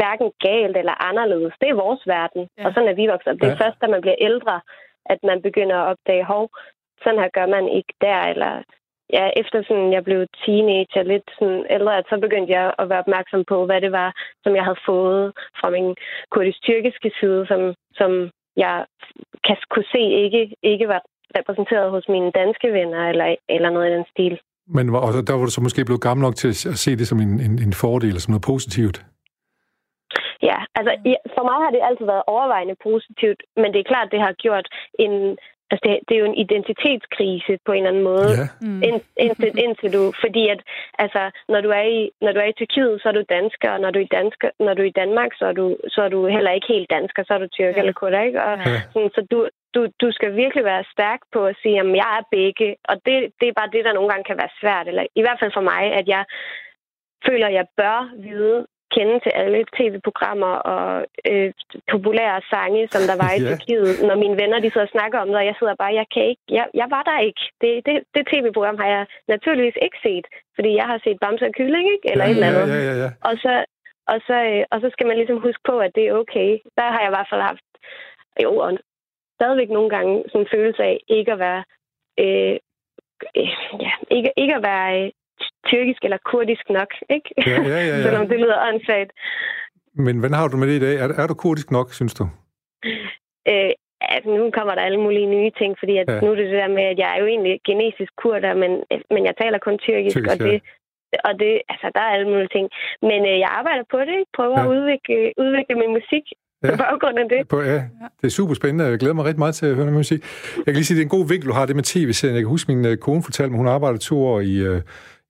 hverken 0.00 0.28
galt 0.46 0.76
eller 0.76 1.04
anderledes. 1.08 1.54
Det 1.60 1.68
er 1.68 1.82
vores 1.86 2.02
verden, 2.06 2.42
ja. 2.58 2.66
og 2.66 2.72
sådan 2.74 2.88
er 2.88 2.98
vi 3.00 3.06
vokset 3.06 3.32
op. 3.32 3.40
Det 3.40 3.48
er 3.48 3.58
ja. 3.58 3.64
først, 3.64 3.80
da 3.80 3.86
man 3.86 4.00
bliver 4.00 4.18
ældre, 4.18 4.60
at 5.06 5.18
man 5.22 5.42
begynder 5.42 5.76
at 5.76 5.88
opdage, 5.92 6.24
hov, 6.24 6.48
sådan 7.02 7.20
her 7.22 7.30
gør 7.38 7.46
man 7.46 7.68
ikke 7.78 7.94
der, 8.00 8.20
eller 8.32 8.52
ja, 9.16 9.24
efter 9.40 9.58
sådan, 9.68 9.92
jeg 9.96 10.04
blev 10.04 10.20
teenager, 10.44 11.02
lidt 11.02 11.28
sådan 11.38 11.64
ældre, 11.70 11.98
at 11.98 12.06
så 12.10 12.16
begyndte 12.24 12.52
jeg 12.52 12.74
at 12.78 12.88
være 12.88 13.04
opmærksom 13.04 13.44
på, 13.52 13.66
hvad 13.66 13.80
det 13.80 13.92
var, 13.92 14.10
som 14.44 14.52
jeg 14.56 14.64
havde 14.64 14.84
fået 14.86 15.32
fra 15.60 15.70
min 15.70 15.88
kurdisk-tyrkiske 16.30 17.10
side, 17.20 17.46
som, 17.50 17.60
som 18.00 18.10
jeg 18.56 18.76
kan, 19.46 19.56
kunne 19.70 19.88
se 19.94 20.02
ikke, 20.24 20.42
ikke 20.62 20.88
var 20.88 21.02
repræsenteret 21.38 21.90
hos 21.90 22.04
mine 22.08 22.30
danske 22.30 22.68
venner, 22.72 23.08
eller, 23.08 23.36
eller 23.48 23.70
noget 23.70 23.90
i 23.90 23.94
den 23.96 24.04
stil. 24.12 24.38
Men 24.66 24.92
var, 24.92 25.00
og 25.06 25.12
der 25.26 25.32
var 25.32 25.44
du 25.44 25.50
så 25.50 25.60
måske 25.60 25.84
blevet 25.84 26.02
gammel 26.02 26.22
nok 26.22 26.36
til 26.36 26.48
at 26.48 26.78
se 26.84 26.96
det 26.96 27.08
som 27.08 27.18
en, 27.20 27.40
en, 27.46 27.54
en 27.66 27.72
fordel, 27.72 28.08
eller 28.08 28.20
som 28.20 28.32
noget 28.32 28.48
positivt? 28.52 28.96
Altså 30.82 30.94
for 31.34 31.44
mig 31.48 31.58
har 31.64 31.70
det 31.74 31.86
altid 31.88 32.06
været 32.12 32.30
overvejende 32.34 32.76
positivt, 32.88 33.40
men 33.56 33.68
det 33.72 33.80
er 33.80 33.90
klart, 33.92 34.12
det 34.14 34.20
har 34.26 34.32
gjort 34.44 34.66
en 35.04 35.14
Altså, 35.72 35.84
det, 35.88 35.94
det 36.06 36.14
er 36.14 36.22
jo 36.24 36.30
en 36.32 36.42
identitetskrise 36.44 37.52
på 37.66 37.72
en 37.72 37.78
eller 37.78 37.92
anden 37.92 38.08
måde, 38.12 38.32
ja. 38.40 38.46
mm. 38.60 38.82
ind, 38.88 39.00
indtil, 39.24 39.52
indtil 39.66 39.90
du... 39.96 40.02
Fordi 40.24 40.42
at, 40.54 40.60
altså, 41.04 41.22
når 41.52 41.60
du, 41.60 41.70
er 41.80 41.86
i, 41.98 42.00
når 42.24 42.32
du 42.32 42.38
er 42.40 42.48
i 42.50 42.58
Tyrkiet, 42.58 42.94
så 43.02 43.08
er 43.08 43.12
du 43.12 43.24
dansker, 43.36 43.70
og 43.74 43.80
når 43.80 43.90
du 43.90 43.98
er 43.98 44.06
i, 44.08 44.14
dansker, 44.18 44.48
når 44.66 44.74
du 44.74 44.82
er 44.82 44.90
i 44.92 44.98
Danmark, 45.02 45.30
så 45.38 45.44
er, 45.50 45.52
du, 45.60 45.66
så 45.94 46.02
er 46.02 46.08
du 46.08 46.20
heller 46.26 46.50
ikke 46.50 46.72
helt 46.74 46.90
dansker, 46.90 47.22
så 47.24 47.34
er 47.34 47.38
du 47.38 47.48
tyrk 47.48 47.74
ja. 47.76 47.80
eller 47.80 47.92
kurder, 47.92 48.20
ikke? 48.28 48.42
Og, 48.42 48.54
ja. 48.58 48.80
sådan, 48.92 49.10
så 49.16 49.26
du, 49.30 49.38
du, 49.74 49.80
du 50.02 50.08
skal 50.12 50.36
virkelig 50.36 50.64
være 50.64 50.84
stærk 50.94 51.20
på 51.32 51.40
at 51.46 51.56
sige, 51.62 51.80
at 51.80 51.86
jeg 52.02 52.10
er 52.18 52.24
begge, 52.30 52.76
og 52.90 52.96
det, 53.06 53.16
det 53.40 53.46
er 53.48 53.58
bare 53.60 53.72
det, 53.74 53.84
der 53.84 53.92
nogle 53.92 54.10
gange 54.10 54.24
kan 54.24 54.40
være 54.42 54.56
svært, 54.60 54.88
eller 54.88 55.04
i 55.20 55.22
hvert 55.24 55.40
fald 55.40 55.52
for 55.54 55.66
mig, 55.72 55.82
at 56.00 56.06
jeg 56.14 56.24
føler, 57.26 57.46
at 57.46 57.54
jeg 57.60 57.66
bør 57.76 57.98
vide, 58.28 58.66
kende 58.96 59.16
til 59.24 59.32
alle 59.42 59.60
tv-programmer 59.76 60.54
og 60.72 60.86
øh, 61.30 61.48
populære 61.94 62.40
sange, 62.52 62.82
som 62.94 63.02
der 63.10 63.16
var 63.22 63.30
i 63.32 63.40
ja. 63.42 63.46
Tyrkiet, 63.48 63.88
når 64.08 64.16
mine 64.24 64.36
venner 64.42 64.58
de 64.60 64.70
sidder 64.70 64.88
og 64.90 64.96
snakker 64.96 65.18
om 65.18 65.28
det, 65.28 65.36
og 65.40 65.46
jeg 65.50 65.56
sidder 65.58 65.74
bare, 65.82 65.98
jeg 66.00 66.06
kan 66.14 66.24
ikke, 66.32 66.44
jeg, 66.58 66.66
jeg 66.80 66.88
var 66.94 67.02
der 67.10 67.18
ikke. 67.28 67.44
Det, 67.62 67.70
det, 67.86 67.94
det 68.14 68.22
tv-program 68.32 68.78
har 68.82 68.88
jeg 68.96 69.04
naturligvis 69.34 69.78
ikke 69.86 69.98
set, 70.06 70.26
fordi 70.56 70.70
jeg 70.80 70.86
har 70.90 70.98
set 71.04 71.18
Bamse 71.22 71.44
og 71.50 71.54
Kylling, 71.58 71.86
ikke? 71.94 72.06
eller 72.12 72.24
ja, 72.24 72.30
et 72.30 72.36
eller 72.36 72.50
andet. 72.50 72.68
Ja, 72.74 72.80
ja, 72.90 72.94
ja. 73.04 73.10
Og, 73.28 73.34
så, 73.44 73.52
og, 74.12 74.18
så, 74.28 74.36
øh, 74.50 74.64
og 74.72 74.78
så 74.82 74.88
skal 74.92 75.06
man 75.06 75.16
ligesom 75.16 75.38
huske 75.46 75.62
på, 75.70 75.74
at 75.86 75.92
det 75.96 76.04
er 76.06 76.18
okay. 76.22 76.50
Der 76.78 76.86
har 76.92 77.00
jeg 77.00 77.10
i 77.10 77.16
hvert 77.16 77.30
fald 77.30 77.42
haft, 77.50 77.66
jo, 78.44 78.52
og 78.64 78.70
stadigvæk 79.36 79.70
nogle 79.70 79.90
gange 79.96 80.12
sådan 80.30 80.40
en 80.40 80.52
følelse 80.54 80.82
af 80.82 80.96
ikke 81.08 81.32
at 81.32 81.38
være 81.46 81.62
øh, 82.22 82.56
øh, 83.38 83.52
ja, 83.84 83.92
ikke, 84.16 84.30
ikke 84.36 84.54
at 84.54 84.62
være 84.62 84.88
øh, 85.00 85.10
tyrkisk 85.70 86.00
eller 86.06 86.18
kurdisk 86.32 86.64
nok, 86.78 86.90
ikke? 87.16 87.28
Ja, 87.46 87.50
ja, 87.50 87.68
ja, 87.68 87.80
ja. 87.86 88.02
Selvom 88.06 88.28
det 88.28 88.38
lyder 88.40 88.66
åndssvagt. 88.68 89.12
Men 89.94 90.18
hvordan 90.18 90.36
har 90.38 90.48
du 90.48 90.56
med 90.56 90.68
det 90.68 90.76
i 90.76 90.84
dag? 90.86 90.94
Er, 91.02 91.08
er 91.22 91.26
du 91.26 91.34
kurdisk 91.34 91.70
nok, 91.70 91.92
synes 91.92 92.14
du? 92.14 92.24
Øh, 93.50 93.72
altså, 94.14 94.28
nu 94.38 94.50
kommer 94.56 94.74
der 94.74 94.82
alle 94.88 95.00
mulige 95.06 95.28
nye 95.36 95.50
ting, 95.60 95.70
fordi 95.80 95.94
at 96.02 96.08
ja. 96.08 96.20
nu 96.20 96.30
er 96.30 96.36
det 96.40 96.50
det 96.52 96.60
der 96.62 96.76
med, 96.78 96.84
at 96.92 96.98
jeg 97.02 97.08
er 97.14 97.18
jo 97.22 97.26
egentlig 97.26 97.54
genetisk 97.68 98.12
kurder, 98.22 98.54
men, 98.62 98.70
men 99.14 99.22
jeg 99.28 99.34
taler 99.42 99.58
kun 99.66 99.76
tyrkisk, 99.78 100.16
tyrkisk 100.16 100.32
og 100.32 100.38
det, 100.46 100.56
ja. 101.12 101.18
og 101.28 101.32
det, 101.42 101.52
altså, 101.72 101.86
der 101.94 102.00
er 102.04 102.12
alle 102.16 102.28
mulige 102.32 102.52
ting. 102.56 102.66
Men 103.10 103.20
øh, 103.30 103.36
jeg 103.44 103.50
arbejder 103.60 103.84
på 103.94 104.00
det, 104.10 104.18
prøver 104.36 104.58
ja. 104.58 104.64
at 104.64 104.72
udvikle, 104.74 105.18
udvikle 105.44 105.74
min 105.82 105.92
musik, 105.98 106.24
ja. 106.62 106.70
på 106.70 106.76
baggrund 106.84 107.18
af 107.22 107.26
det. 107.34 107.40
På, 107.52 107.58
ja, 107.72 107.80
det 108.20 108.26
er 108.30 108.36
super 108.40 108.54
spændende. 108.54 108.84
Jeg 108.84 108.98
glæder 109.02 109.16
mig 109.18 109.24
rigtig 109.24 109.44
meget 109.44 109.54
til 109.54 109.66
at 109.66 109.74
høre 109.74 109.86
noget 109.86 110.02
musik. 110.04 110.20
Jeg 110.56 110.70
kan 110.72 110.74
lige 110.80 110.88
sige, 110.88 110.96
det 110.96 111.02
er 111.02 111.08
en 111.10 111.16
god 111.18 111.28
vinkel, 111.32 111.48
du 111.48 111.58
har 111.60 111.66
det 111.66 111.76
med 111.76 111.86
tv-serien. 111.92 112.36
Jeg 112.36 112.42
kan 112.44 112.54
huske, 112.56 112.72
min 112.72 112.86
øh, 112.90 112.96
kone 113.06 113.22
fortalte 113.28 113.50
mig, 113.50 113.58
hun 113.58 113.68
arbejdede 113.76 114.02
to 114.10 114.16
år 114.32 114.40
i, 114.40 114.54
uh, 114.68 114.80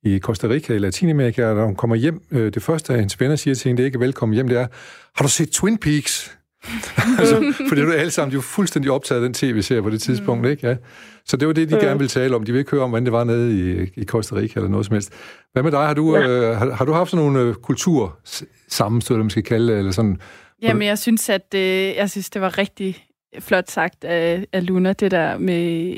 i 0.05 0.19
Costa 0.19 0.49
Rica 0.49 0.75
i 0.75 0.79
Latinamerika, 0.79 1.47
og 1.47 1.55
når 1.55 1.65
hun 1.65 1.77
kommer 1.77 1.97
hjem, 1.97 2.23
øh, 2.31 2.55
det 2.55 2.63
første, 2.63 2.95
hendes 2.95 3.21
venner 3.21 3.37
siger 3.37 3.55
til 3.55 3.69
hende, 3.69 3.77
det 3.77 3.83
er 3.83 3.87
ikke 3.87 4.01
velkommen 4.01 4.35
hjem, 4.35 4.49
det 4.49 4.59
er, 4.59 4.67
har 5.15 5.23
du 5.23 5.29
set 5.29 5.51
Twin 5.51 5.79
Peaks? 5.79 6.39
altså, 7.19 7.55
for 7.69 7.75
det 7.75 7.83
er 7.83 7.87
jo 7.87 7.93
alle 7.93 8.11
sammen, 8.11 8.31
de 8.31 8.37
var 8.37 8.43
fuldstændig 8.43 8.91
optaget 8.91 9.21
af 9.21 9.25
den 9.25 9.35
tv-serie 9.35 9.83
på 9.83 9.91
det 9.91 10.03
tidspunkt, 10.03 10.45
mm. 10.45 10.51
ikke? 10.51 10.69
Ja. 10.69 10.77
Så 11.25 11.37
det 11.37 11.49
var 11.49 11.55
det, 11.55 11.71
de 11.71 11.77
gerne 11.77 11.99
ville 11.99 12.09
tale 12.09 12.37
om. 12.37 12.45
De 12.45 12.53
vil 12.53 12.59
ikke 12.59 12.71
høre 12.71 12.83
om, 12.83 12.91
hvordan 12.91 13.05
det 13.05 13.13
var 13.13 13.25
nede 13.25 13.59
i, 13.59 13.91
i 14.01 14.05
Costa 14.05 14.35
Rica 14.35 14.61
eller 14.61 14.71
noget 14.71 14.87
som 14.87 14.93
helst. 14.93 15.13
Hvad 15.53 15.63
med 15.63 15.71
dig? 15.71 15.87
Har 15.87 15.95
du, 15.95 16.17
ja. 16.17 16.29
øh, 16.29 16.57
har, 16.57 16.71
har 16.71 16.85
du 16.85 16.93
haft 16.93 17.11
sådan 17.11 17.25
nogle 17.25 17.41
øh, 17.41 17.55
kultursammenstød, 17.55 19.15
eller 19.15 19.25
man 19.25 19.31
skal 19.31 19.43
kalde 19.43 19.73
det, 19.73 19.79
eller 19.79 19.93
sådan? 19.93 20.21
Jamen, 20.63 20.83
jeg 20.83 20.99
synes, 20.99 21.29
at 21.29 21.55
øh, 21.55 21.97
jeg 21.97 22.11
synes, 22.11 22.31
det 22.31 22.43
var 22.43 22.59
rigtig 22.59 23.07
flot 23.39 23.71
sagt 23.71 24.05
af, 24.05 24.47
af 24.53 24.67
Luna, 24.67 24.93
det 24.93 25.11
der 25.11 25.39
med 25.39 25.95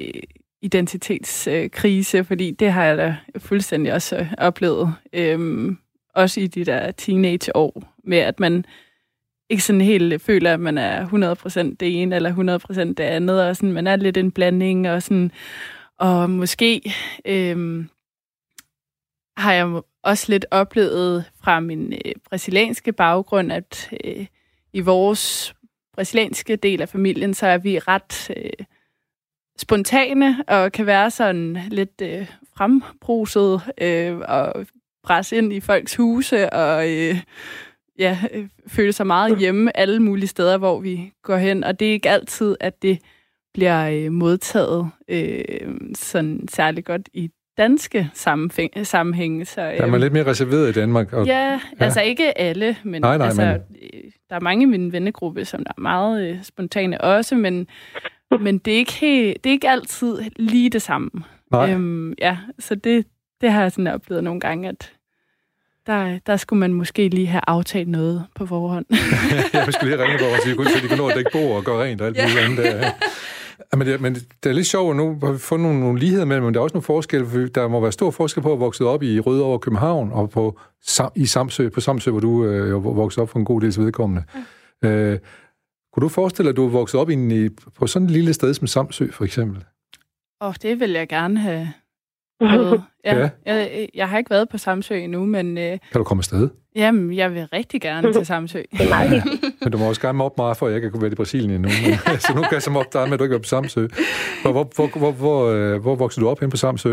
identitetskrise, 0.64 2.24
fordi 2.24 2.50
det 2.50 2.72
har 2.72 2.84
jeg 2.84 2.98
da 2.98 3.16
fuldstændig 3.38 3.92
også 3.92 4.16
øh, 4.16 4.32
oplevet. 4.38 4.94
Øhm, 5.12 5.78
også 6.14 6.40
i 6.40 6.46
de 6.46 6.64
der 6.64 6.90
teenageår, 6.90 7.94
med 8.04 8.18
at 8.18 8.40
man 8.40 8.64
ikke 9.50 9.62
sådan 9.62 9.80
helt 9.80 10.22
føler, 10.22 10.54
at 10.54 10.60
man 10.60 10.78
er 10.78 11.06
100% 11.06 11.76
det 11.80 12.02
ene 12.02 12.16
eller 12.16 12.58
100% 12.66 12.78
det 12.80 13.00
andet, 13.00 13.42
og 13.42 13.56
sådan, 13.56 13.72
man 13.72 13.86
er 13.86 13.96
lidt 13.96 14.16
en 14.16 14.30
blanding, 14.30 14.90
og 14.90 15.02
sådan, 15.02 15.30
og 15.98 16.30
måske 16.30 16.94
øhm, 17.24 17.88
har 19.36 19.52
jeg 19.52 19.82
også 20.02 20.26
lidt 20.32 20.46
oplevet 20.50 21.24
fra 21.42 21.60
min 21.60 21.92
øh, 21.92 22.12
brasilianske 22.28 22.92
baggrund, 22.92 23.52
at 23.52 23.90
øh, 24.04 24.26
i 24.72 24.80
vores 24.80 25.54
brasilianske 25.94 26.56
del 26.56 26.82
af 26.82 26.88
familien, 26.88 27.34
så 27.34 27.46
er 27.46 27.58
vi 27.58 27.78
ret 27.78 28.30
øh, 28.36 28.66
spontane 29.59 30.36
og 30.48 30.72
kan 30.72 30.86
være 30.86 31.11
sådan 31.11 31.59
lidt 31.70 32.02
øh, 32.02 32.26
frembruset 32.57 33.61
øh, 33.80 34.16
og 34.28 34.66
presse 35.05 35.36
ind 35.36 35.52
i 35.52 35.61
folks 35.61 35.96
huse 35.96 36.52
og 36.52 36.90
øh, 36.90 37.16
ja, 37.98 38.18
øh, 38.34 38.48
føle 38.68 38.92
sig 38.92 39.07
meget 39.07 39.38
hjemme 39.38 39.76
alle 39.76 40.00
mulige 40.00 40.28
steder, 40.28 40.59
hvor 40.59 40.80
vi 40.80 41.12
går 41.22 41.36
hen. 41.36 41.64
Og 41.64 41.80
det 41.80 41.88
er 41.88 41.92
ikke 41.92 42.11
altid, 42.11 42.57
at 42.61 42.82
det 42.82 42.98
bliver 43.55 43.90
øh, 43.90 44.12
modtaget 44.12 44.90
øh, 45.09 45.44
sådan 45.94 46.48
særlig 46.48 46.84
godt 46.84 47.09
i 47.12 47.30
danske 47.57 48.11
sammenhænge. 48.82 49.44
Så, 49.44 49.61
øh, 49.61 49.76
der 49.76 49.82
er 49.82 49.86
man 49.86 50.00
lidt 50.00 50.12
mere 50.12 50.26
reserveret 50.26 50.68
i 50.68 50.72
Danmark. 50.72 51.12
Og, 51.12 51.26
ja, 51.26 51.50
ja, 51.50 51.61
altså 51.78 52.00
ikke 52.00 52.38
alle, 52.38 52.76
men, 52.82 53.02
nej, 53.02 53.18
nej, 53.18 53.26
altså, 53.26 53.42
men... 53.42 53.78
Øh, 53.82 54.11
der 54.30 54.36
er 54.36 54.40
mange 54.40 54.62
i 54.62 54.66
min 54.66 54.92
vennegruppe, 54.92 55.44
som 55.44 55.62
er 55.66 55.80
meget 55.80 56.28
øh, 56.28 56.42
spontane 56.42 57.00
også, 57.00 57.36
men 57.36 57.66
men 58.41 58.59
det 58.59 58.74
er 58.74 58.78
ikke, 58.78 58.93
helt, 58.93 59.45
det 59.45 59.51
er 59.51 59.55
ikke 59.55 59.68
altid 59.68 60.18
lige 60.37 60.70
det 60.70 60.82
samme. 60.82 61.11
Nej. 61.51 61.72
Øhm, 61.72 62.14
ja, 62.18 62.39
så 62.59 62.74
det, 62.74 63.07
det 63.41 63.53
har 63.53 63.62
jeg 63.62 63.72
sådan 63.72 63.87
oplevet 63.87 64.24
nogle 64.24 64.41
gange, 64.41 64.68
at 64.68 64.93
der, 65.87 66.18
der 66.26 66.37
skulle 66.37 66.61
man 66.61 66.72
måske 66.72 67.09
lige 67.09 67.26
have 67.26 67.43
aftalt 67.47 67.89
noget 67.89 68.24
på 68.35 68.47
forhånd. 68.47 68.87
vi 69.66 69.72
skulle 69.72 69.97
lige 69.97 70.05
ringe 70.05 70.18
på 70.18 70.24
og 70.24 70.41
sige, 70.43 70.55
så 70.55 70.80
de 70.82 70.89
kan 70.89 70.99
nå 70.99 71.09
at 71.09 71.16
dække 71.16 71.30
bord 71.32 71.57
og 71.57 71.64
gøre 71.64 71.82
rent 71.82 72.01
og 72.01 72.07
alt 72.07 72.16
muligt 72.16 72.39
andet. 72.39 72.64
Der. 72.64 72.91
Ja, 73.72 73.76
men, 73.76 73.87
det, 73.87 74.01
men 74.01 74.14
det 74.14 74.51
er 74.51 74.53
lidt 74.53 74.66
sjovt, 74.66 74.97
nu 74.97 75.18
har 75.22 75.32
vi 75.32 75.39
fundet 75.39 75.66
nogle, 75.66 75.80
nogle 75.80 75.99
ligheder 75.99 76.24
mellem, 76.24 76.45
men 76.45 76.55
der 76.55 76.61
er 76.61 76.62
også 76.62 76.74
nogle 76.74 76.85
forskelle, 76.85 77.26
for 77.26 77.39
der 77.39 77.68
må 77.68 77.80
være 77.80 77.93
stor 77.93 78.11
forskel 78.11 78.43
på 78.43 78.53
at 78.53 78.61
vokse 78.61 78.85
op 78.85 79.03
i 79.03 79.20
Rødovre 79.20 79.59
København 79.59 80.11
og 80.12 80.30
på, 80.30 80.59
i 81.14 81.26
Samsø, 81.26 81.68
på 81.68 81.80
Samsø, 81.80 82.11
hvor 82.11 82.20
du 82.20 82.45
øh, 82.45 82.85
voksede 82.85 83.22
op 83.22 83.28
for 83.28 83.39
en 83.39 83.45
god 83.45 83.61
dels 83.61 83.78
vedkommende. 83.78 84.24
Ja. 84.82 84.89
Øh, 84.89 85.18
kunne 85.95 86.03
du 86.03 86.09
forestille 86.09 86.47
dig, 86.47 86.53
at 86.53 86.57
du 86.57 86.66
er 86.66 86.70
vokset 86.70 87.01
op 87.01 87.11
i, 87.11 87.49
på 87.78 87.86
sådan 87.86 88.07
et 88.07 88.12
lille 88.12 88.32
sted 88.32 88.55
som 88.55 88.66
Samsø, 88.66 89.11
for 89.11 89.24
eksempel? 89.24 89.64
Åh, 90.40 90.49
oh, 90.49 90.55
det 90.62 90.80
vil 90.80 90.90
jeg 90.90 91.09
gerne 91.09 91.38
have, 91.38 91.68
ja. 93.05 93.18
ja. 93.18 93.30
Jeg, 93.47 93.88
jeg 93.95 94.09
har 94.09 94.18
ikke 94.18 94.30
været 94.30 94.49
på 94.49 94.59
Samsø 94.59 94.95
endnu, 94.95 95.24
men... 95.24 95.59
Øh, 95.59 95.64
kan 95.64 95.78
du 95.95 96.05
komme 96.05 96.20
afsted? 96.20 96.49
Jamen, 96.76 97.14
jeg 97.14 97.34
vil 97.34 97.47
rigtig 97.53 97.80
gerne 97.80 98.12
til 98.12 98.26
Samsø. 98.26 98.62
men 99.62 99.72
du 99.72 99.78
må 99.78 99.88
også 99.88 100.01
gerne 100.01 100.24
op 100.24 100.38
mig, 100.38 100.57
for 100.57 100.68
jeg 100.68 100.80
kan 100.80 100.90
kunne 100.90 101.03
være 101.03 101.12
i 101.12 101.14
Brasilien 101.14 101.51
endnu. 101.51 101.68
Men, 101.68 102.18
så 102.18 102.32
nu 102.36 102.42
kan 102.42 102.53
jeg 102.53 102.62
så 102.62 102.70
op 102.70 102.92
dig 102.92 103.05
med, 103.05 103.12
at 103.12 103.18
du 103.18 103.24
ikke 103.24 103.34
er 103.34 103.38
på 103.38 103.45
Samsø. 103.45 103.86
Hvor, 104.42 104.53
hvor, 104.53 104.64
hvor, 104.76 104.99
hvor, 104.99 105.12
hvor, 105.12 105.47
øh, 105.47 105.82
hvor 105.82 105.95
voksede 105.95 106.24
du 106.24 106.30
op 106.30 106.40
hen 106.40 106.51
på 106.51 106.57
Samsø? 106.57 106.92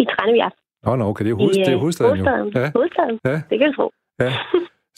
I 0.00 0.04
Tranebjerg. 0.04 0.52
Nå, 0.84 0.96
nå, 0.96 1.04
okay, 1.04 1.24
det 1.24 1.30
er, 1.30 1.34
hoved, 1.34 1.54
I, 1.54 1.58
det 1.58 1.68
er 1.68 1.76
hovedstaden, 1.76 2.10
hovedstaden 2.10 2.52
jo. 2.54 2.60
Ja. 2.60 2.70
Hovedstaden, 2.74 3.18
ja. 3.24 3.40
det 3.50 3.58
kan 3.58 3.68
du 3.68 3.74
tro. 3.76 3.90
Ja. 4.20 4.32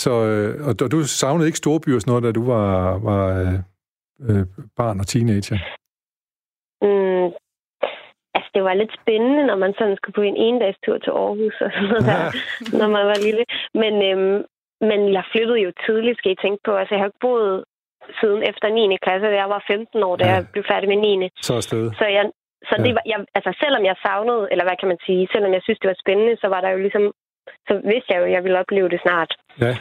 Så, 0.05 0.12
øh, 0.30 0.66
og 0.68 0.90
du 0.92 0.99
savnede 1.03 1.49
ikke 1.49 1.62
storbyer 1.62 1.99
sådan 1.99 2.11
noget, 2.11 2.24
da 2.24 2.32
du 2.32 2.44
var, 2.55 2.99
var 3.09 3.24
øh, 4.26 4.44
barn 4.76 5.01
og 5.01 5.07
teenager? 5.07 5.59
Mm, 6.86 7.26
altså, 8.36 8.51
det 8.55 8.62
var 8.64 8.74
lidt 8.74 8.92
spændende, 9.01 9.42
når 9.47 9.57
man 9.64 9.72
sådan 9.78 9.97
skulle 9.97 10.18
på 10.18 10.24
en 10.30 10.36
endagstur 10.49 10.99
til 10.99 11.11
Aarhus 11.11 11.57
og 11.64 11.70
sådan 11.72 11.88
noget 11.88 12.05
der, 12.11 12.22
når 12.80 12.88
man 12.97 13.05
var 13.11 13.18
lille. 13.26 13.44
Men, 13.82 13.94
øhm, 14.09 14.38
men 14.88 15.01
jeg 15.16 15.24
flyttede 15.32 15.61
jo 15.66 15.70
tidligt, 15.86 16.18
skal 16.18 16.32
I 16.32 16.42
tænke 16.44 16.61
på. 16.64 16.72
Altså, 16.80 16.92
jeg 16.94 17.01
har 17.03 17.11
ikke 17.11 17.26
boet 17.28 17.64
siden 18.20 18.40
efter 18.51 18.66
9. 18.68 18.97
klasse, 19.05 19.26
da 19.32 19.36
jeg 19.42 19.51
var 19.55 19.62
15 19.66 20.03
år, 20.09 20.16
da 20.16 20.24
ja. 20.26 20.32
jeg 20.34 20.40
blev 20.53 20.64
færdig 20.72 20.88
med 20.88 20.97
9. 20.97 21.28
Så 21.49 21.55
afsted. 21.61 21.84
Så 22.01 22.07
jeg, 22.16 22.24
så 22.68 22.74
ja. 22.78 22.82
det 22.84 22.92
var, 22.97 23.05
jeg, 23.12 23.18
altså 23.38 23.51
selvom 23.62 23.84
jeg 23.90 23.97
savnede, 24.07 24.44
eller 24.53 24.64
hvad 24.66 24.76
kan 24.80 24.88
man 24.92 25.01
sige, 25.07 25.28
selvom 25.34 25.53
jeg 25.57 25.62
synes, 25.62 25.78
det 25.80 25.88
var 25.92 26.03
spændende, 26.05 26.34
så 26.42 26.47
var 26.55 26.61
der 26.61 26.70
jo 26.74 26.80
ligesom, 26.86 27.05
så 27.68 27.80
vidste 27.84 28.12
jeg 28.12 28.18
jo, 28.20 28.24
at 28.24 28.32
jeg 28.32 28.42
ville 28.42 28.59
opleve 28.59 28.88
det 28.88 29.01
snart. 29.03 29.34
Ja. 29.61 29.76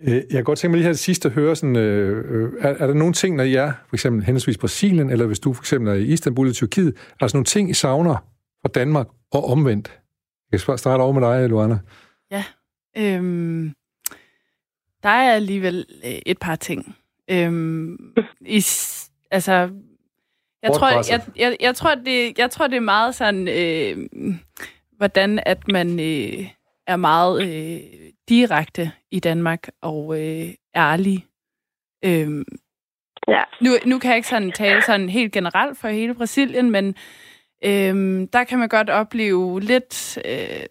Øh, 0.00 0.14
jeg 0.14 0.24
kan 0.30 0.44
godt 0.44 0.58
tænke 0.58 0.70
mig 0.70 0.78
lige 0.78 0.84
her 0.84 0.92
det 0.92 0.98
sidste 0.98 1.28
at 1.28 1.34
høre, 1.34 1.56
sådan, 1.56 1.76
øh, 1.76 2.24
øh, 2.34 2.52
er, 2.60 2.68
er 2.68 2.86
der 2.86 2.94
nogle 2.94 3.12
ting, 3.12 3.36
når 3.36 3.44
I 3.44 3.54
er, 3.54 3.72
for 3.88 3.96
eksempel 3.96 4.24
henholdsvis 4.24 4.58
Brasilien, 4.58 5.10
eller 5.10 5.26
hvis 5.26 5.40
du 5.40 5.52
for 5.52 5.62
eksempel 5.62 5.90
er 5.90 5.94
i 5.94 6.02
Istanbul 6.02 6.48
i 6.48 6.52
Tyrkiet, 6.52 6.96
er 7.20 7.26
der 7.26 7.30
nogle 7.34 7.44
ting, 7.44 7.70
I 7.70 7.74
savner 7.74 8.16
fra 8.62 8.68
Danmark 8.68 9.06
og 9.32 9.44
omvendt? 9.44 10.00
Jeg 10.52 10.60
kan 10.60 10.78
starte 10.78 11.00
over 11.00 11.12
med 11.12 11.28
dig, 11.28 11.48
Luana. 11.48 11.78
Ja, 12.30 12.44
øhm, 12.96 13.74
der 15.02 15.08
er 15.08 15.34
alligevel 15.34 15.86
et 16.26 16.38
par 16.38 16.56
ting. 16.56 16.96
Øhm, 17.30 18.14
i, 18.40 18.62
altså, 19.30 19.70
jeg 20.62 20.72
tror, 20.72 21.12
jeg, 21.12 21.20
jeg, 21.36 21.56
jeg, 21.60 21.74
tror, 21.74 21.94
det, 21.94 22.38
jeg 22.38 22.50
tror, 22.50 22.66
det 22.66 22.76
er 22.76 22.80
meget 22.80 23.14
sådan, 23.14 23.48
øh, 23.48 24.08
hvordan 24.96 25.40
at 25.46 25.68
man 25.68 26.00
øh, 26.00 26.46
er 26.88 26.96
meget 26.96 27.42
øh, 27.42 27.80
direkte 28.28 28.92
i 29.10 29.20
Danmark 29.20 29.68
og 29.82 30.20
øh, 30.20 30.54
ærlig. 30.76 31.26
Øhm, 32.04 32.44
ja. 33.28 33.42
nu, 33.60 33.70
nu 33.86 33.98
kan 33.98 34.08
jeg 34.08 34.16
ikke 34.16 34.28
sådan 34.28 34.52
tale 34.52 34.82
sådan 34.82 35.08
helt 35.08 35.32
generelt 35.32 35.78
for 35.78 35.88
hele 35.88 36.14
Brasilien, 36.14 36.70
men 36.70 36.94
øhm, 37.64 38.28
der 38.28 38.44
kan 38.44 38.58
man 38.58 38.68
godt 38.68 38.90
opleve 38.90 39.60
lidt 39.60 40.18
øh, 40.24 40.66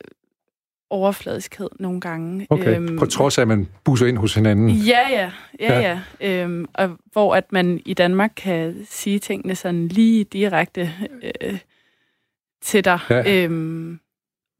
overfladiskhed 0.89 1.69
nogle 1.79 2.01
gange. 2.01 2.47
Okay, 2.49 2.75
øhm, 2.75 2.97
på 2.97 3.05
trods 3.05 3.37
af, 3.37 3.41
at 3.41 3.47
man 3.47 3.67
busser 3.83 4.05
ind 4.07 4.17
hos 4.17 4.33
hinanden. 4.33 4.69
Ja, 4.69 5.09
ja. 5.09 5.31
ja, 5.59 5.79
ja. 5.79 5.99
ja. 6.21 6.43
Øhm, 6.43 6.65
og 6.73 6.97
hvor 7.11 7.35
at 7.35 7.51
man 7.51 7.81
i 7.85 7.93
Danmark 7.93 8.31
kan 8.35 8.85
sige 8.85 9.19
tingene 9.19 9.55
sådan 9.55 9.87
lige 9.87 10.23
direkte 10.23 10.91
øh, 11.41 11.59
til 12.61 12.85
dig. 12.85 12.99
Ja. 13.09 13.43
Øhm, 13.43 13.99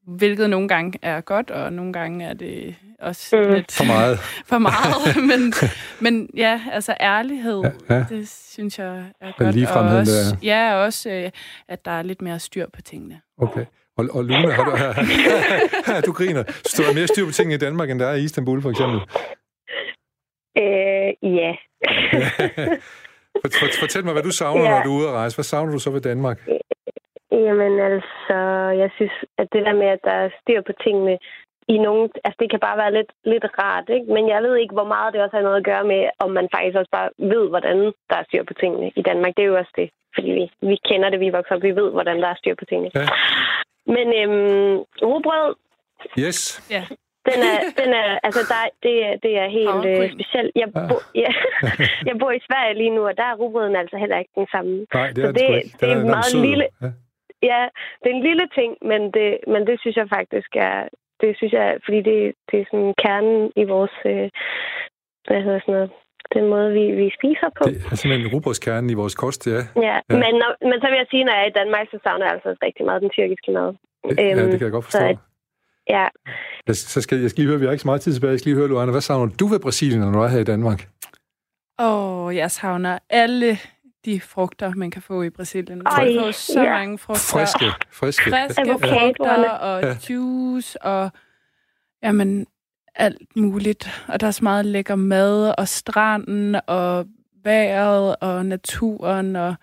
hvilket 0.07 0.49
nogle 0.49 0.67
gange 0.67 0.99
er 1.01 1.21
godt, 1.21 1.51
og 1.51 1.73
nogle 1.73 1.93
gange 1.93 2.25
er 2.25 2.33
det 2.33 2.75
også 2.99 3.35
mm. 3.35 3.53
lidt... 3.53 3.71
For 3.71 3.83
meget. 3.83 4.19
for 4.51 4.57
meget, 4.57 5.15
men, 5.29 5.53
men 6.01 6.29
ja, 6.37 6.61
altså 6.71 6.97
ærlighed, 6.99 7.61
ja, 7.89 7.95
ja. 7.95 8.05
det 8.09 8.29
synes 8.29 8.79
jeg 8.79 9.05
er 9.21 9.31
godt. 9.37 9.55
Lige 9.55 9.69
og 9.69 9.81
også, 9.81 10.11
der. 10.11 10.37
Ja, 10.43 10.75
også 10.75 11.09
øh, 11.09 11.31
at 11.67 11.85
der 11.85 11.91
er 11.91 12.01
lidt 12.01 12.21
mere 12.21 12.39
styr 12.39 12.65
på 12.73 12.81
tingene. 12.81 13.21
Okay. 13.37 13.65
Og, 13.97 14.05
og 14.11 14.23
Luna, 14.23 14.49
har 14.49 14.63
du, 14.63 14.75
her, 14.75 16.01
du 16.07 16.11
griner. 16.11 16.43
Så 16.65 16.83
der 16.83 16.89
er 16.89 16.93
mere 16.93 17.07
styr 17.07 17.25
på 17.25 17.31
tingene 17.31 17.55
i 17.55 17.57
Danmark, 17.57 17.89
end 17.89 17.99
der 17.99 18.07
er 18.07 18.15
i 18.15 18.23
Istanbul, 18.23 18.61
for 18.61 18.69
eksempel? 18.69 18.99
Øh, 20.57 21.35
ja. 21.37 21.51
Fortæl 23.79 24.05
mig, 24.05 24.13
hvad 24.13 24.23
du 24.23 24.31
savner, 24.31 24.63
ja. 24.63 24.69
når 24.69 24.83
du 24.83 24.89
er 24.89 24.97
ude 24.99 25.07
at 25.07 25.13
rejse. 25.13 25.37
Hvad 25.37 25.43
savner 25.43 25.71
du 25.71 25.79
så 25.79 25.89
ved 25.89 26.01
Danmark? 26.01 26.47
Jamen 27.45 27.73
altså, 27.91 28.37
jeg 28.81 28.89
synes, 28.95 29.15
at 29.37 29.47
det 29.53 29.65
der 29.65 29.73
med, 29.73 29.87
at 29.87 29.99
der 30.03 30.11
er 30.11 30.29
styr 30.41 30.61
på 30.61 30.73
tingene 30.83 31.17
i 31.67 31.77
nogle... 31.77 32.09
Altså, 32.25 32.37
det 32.39 32.49
kan 32.49 32.59
bare 32.59 32.77
være 32.77 32.93
lidt, 32.93 33.11
lidt 33.25 33.45
rart, 33.59 33.89
ikke? 33.89 34.13
Men 34.15 34.23
jeg 34.33 34.43
ved 34.43 34.55
ikke, 34.55 34.73
hvor 34.73 34.89
meget 34.93 35.13
det 35.13 35.21
også 35.21 35.35
har 35.37 35.43
noget 35.43 35.61
at 35.61 35.69
gøre 35.71 35.85
med, 35.93 36.01
om 36.19 36.31
man 36.31 36.47
faktisk 36.55 36.77
også 36.77 36.91
bare 36.91 37.09
ved, 37.17 37.49
hvordan 37.49 37.77
der 38.09 38.17
er 38.19 38.27
styr 38.27 38.43
på 38.43 38.53
tingene 38.61 38.91
i 38.95 39.01
Danmark. 39.01 39.33
Det 39.37 39.43
er 39.43 39.51
jo 39.51 39.57
også 39.57 39.73
det, 39.75 39.89
fordi 40.15 40.29
vi, 40.37 40.43
vi 40.69 40.77
kender 40.89 41.09
det, 41.09 41.19
vi 41.19 41.35
vokser 41.37 41.55
op, 41.55 41.63
vi 41.63 41.75
ved, 41.81 41.89
hvordan 41.91 42.17
der 42.21 42.27
er 42.27 42.35
styr 42.41 42.55
på 42.55 42.65
tingene. 42.65 42.91
Ja. 42.95 43.07
Men 43.95 44.07
øhm, 44.19 44.77
rugbrød... 45.09 45.55
Yes. 46.19 46.39
Ja. 46.75 46.83
Den 47.29 47.39
er, 47.51 47.57
den 47.81 47.89
er, 47.93 48.19
altså 48.23 48.41
der, 48.53 48.61
det, 48.83 48.93
det 49.23 49.33
er 49.43 49.47
helt 49.59 49.83
øh, 49.91 50.11
specielt. 50.15 50.51
Jeg, 50.55 50.67
bo, 50.89 50.97
ja, 51.23 51.31
jeg 52.09 52.15
bor 52.19 52.31
i 52.31 52.41
Sverige 52.47 52.77
lige 52.77 52.95
nu, 52.95 53.01
og 53.07 53.17
der 53.17 53.23
er 53.23 53.35
rugbrøden 53.35 53.75
altså 53.75 53.97
heller 53.97 54.17
ikke 54.17 54.31
den 54.35 54.47
samme. 54.51 54.85
Nej, 54.93 55.07
det 55.15 55.23
er, 55.23 55.27
Så 55.27 55.33
det, 55.33 55.47
det, 55.63 55.81
det 55.81 55.89
er, 55.91 55.95
er 55.95 56.05
meget 56.05 56.35
lille. 56.47 56.67
Ja. 56.81 56.87
Ja, 57.43 57.61
det 58.01 58.07
er 58.09 58.15
en 58.15 58.27
lille 58.29 58.47
ting, 58.57 58.71
men 58.81 59.01
det, 59.15 59.29
men 59.47 59.67
det 59.67 59.75
synes 59.79 59.97
jeg 59.97 60.07
faktisk 60.17 60.49
er, 60.55 60.77
det 61.21 61.37
synes 61.37 61.53
jeg, 61.53 61.79
fordi 61.85 61.99
det, 62.09 62.19
det 62.51 62.57
er 62.59 62.65
sådan 62.71 62.93
kernen 63.03 63.51
i 63.55 63.63
vores, 63.63 63.95
øh, 64.05 64.29
hvad 65.27 65.41
hedder 65.45 65.59
sådan 65.59 65.73
noget, 65.73 65.91
den 66.35 66.45
måde, 66.53 66.69
vi, 66.77 66.85
vi 67.01 67.07
spiser 67.19 67.49
på. 67.57 67.63
Det 67.69 67.77
er 67.91 67.95
simpelthen 67.95 68.33
rugbrødskernen 68.33 68.89
i 68.89 68.99
vores 69.01 69.15
kost, 69.15 69.47
ja. 69.47 69.61
Ja, 69.87 69.95
ja. 70.09 70.15
Men, 70.23 70.33
når, 70.41 70.51
men 70.69 70.77
så 70.81 70.87
vil 70.89 70.97
jeg 71.03 71.09
sige, 71.09 71.23
når 71.23 71.33
jeg 71.33 71.43
er 71.43 71.51
i 71.53 71.57
Danmark, 71.59 71.85
så 71.91 71.99
savner 72.03 72.25
jeg 72.25 72.33
altså 72.33 72.49
rigtig 72.67 72.85
meget 72.85 73.01
den 73.01 73.09
tyrkiske 73.15 73.51
mad. 73.51 73.69
Ja, 74.17 74.31
øhm, 74.31 74.49
det 74.51 74.59
kan 74.59 74.67
jeg 74.67 74.71
godt 74.77 74.85
forstå. 74.85 74.99
Så, 74.99 75.17
ja. 75.89 76.05
Jeg, 76.67 76.75
så 76.75 77.01
skal, 77.01 77.17
jeg 77.21 77.29
skal 77.29 77.41
lige 77.41 77.49
høre, 77.51 77.59
vi 77.59 77.65
har 77.65 77.71
ikke 77.71 77.85
så 77.85 77.91
meget 77.91 78.01
tid 78.01 78.13
tilbage. 78.13 78.31
Jeg 78.31 78.39
skal 78.39 78.49
lige 78.49 78.59
høre, 78.59 78.69
Luana, 78.71 78.91
hvad 78.91 79.01
savner 79.01 79.35
du 79.39 79.45
ved 79.47 79.59
Brasilien, 79.59 80.01
når 80.01 80.11
du 80.11 80.19
er 80.19 80.27
her 80.27 80.39
i 80.39 80.49
Danmark? 80.53 80.79
Åh, 81.79 82.25
oh, 82.25 82.35
jeg 82.35 82.51
savner 82.51 82.99
alle 83.09 83.57
de 84.07 84.19
frugter, 84.21 84.73
man 84.75 84.91
kan 84.91 85.01
få 85.01 85.23
i 85.23 85.29
Brasilien. 85.29 85.77
Man 85.77 86.05
kan 86.05 86.19
få 86.19 86.31
så 86.31 86.63
ja. 86.63 86.69
mange 86.69 86.97
frugter. 86.97 87.21
Friske, 87.21 87.65
friske. 87.91 88.29
Friske 88.29 88.75
frugter 88.81 89.49
og 89.49 89.83
ja. 89.83 89.95
juice 90.09 90.81
og 90.81 91.11
jamen, 92.03 92.47
alt 92.95 93.21
muligt. 93.35 94.03
Og 94.07 94.19
der 94.19 94.27
er 94.27 94.31
så 94.31 94.43
meget 94.43 94.65
lækker 94.65 94.95
mad 94.95 95.53
og 95.57 95.67
stranden 95.67 96.59
og 96.67 97.05
vejret 97.43 98.15
og 98.21 98.45
naturen 98.45 99.35
og 99.35 99.55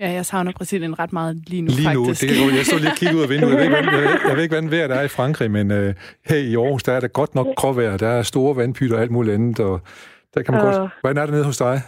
Ja, 0.00 0.10
jeg 0.10 0.26
savner 0.26 0.52
Brasilien 0.52 0.98
ret 0.98 1.12
meget 1.12 1.42
lige 1.46 1.62
nu, 1.62 1.72
lige 1.76 1.94
nu, 1.94 2.04
faktisk. 2.04 2.22
Det. 2.22 2.56
Jeg 2.56 2.66
står 2.66 2.78
lige 2.78 2.90
og 2.90 2.96
kigger 2.96 3.16
ud 3.16 3.22
af 3.22 3.28
vinduet. 3.28 3.52
Jeg 3.52 3.58
ved 3.58 3.64
ikke, 3.64 3.90
hvad, 3.90 4.02
jeg, 4.02 4.18
jeg 4.28 4.36
ved 4.36 4.42
ikke, 4.42 4.54
hvordan 4.54 4.70
vejret 4.70 4.90
er 4.90 5.02
i 5.02 5.08
Frankrig, 5.08 5.50
men 5.50 5.70
uh, 5.70 5.76
her 6.24 6.36
i 6.36 6.54
Aarhus, 6.56 6.82
der 6.82 6.92
er 6.92 7.00
der 7.00 7.08
godt 7.08 7.34
nok 7.34 7.46
gråvejr. 7.56 7.96
Der 7.96 8.08
er 8.08 8.22
store 8.22 8.56
vandpytter 8.56 8.96
og 8.96 9.02
alt 9.02 9.10
muligt 9.10 9.34
andet, 9.34 9.60
og 9.60 9.80
der 10.34 10.42
kan 10.42 10.54
man 10.54 10.62
uh. 10.62 10.72
godt... 10.72 10.90
Hvordan 11.00 11.22
er 11.22 11.26
det 11.26 11.34
nede 11.34 11.44
hos 11.44 11.56
dig? 11.56 11.82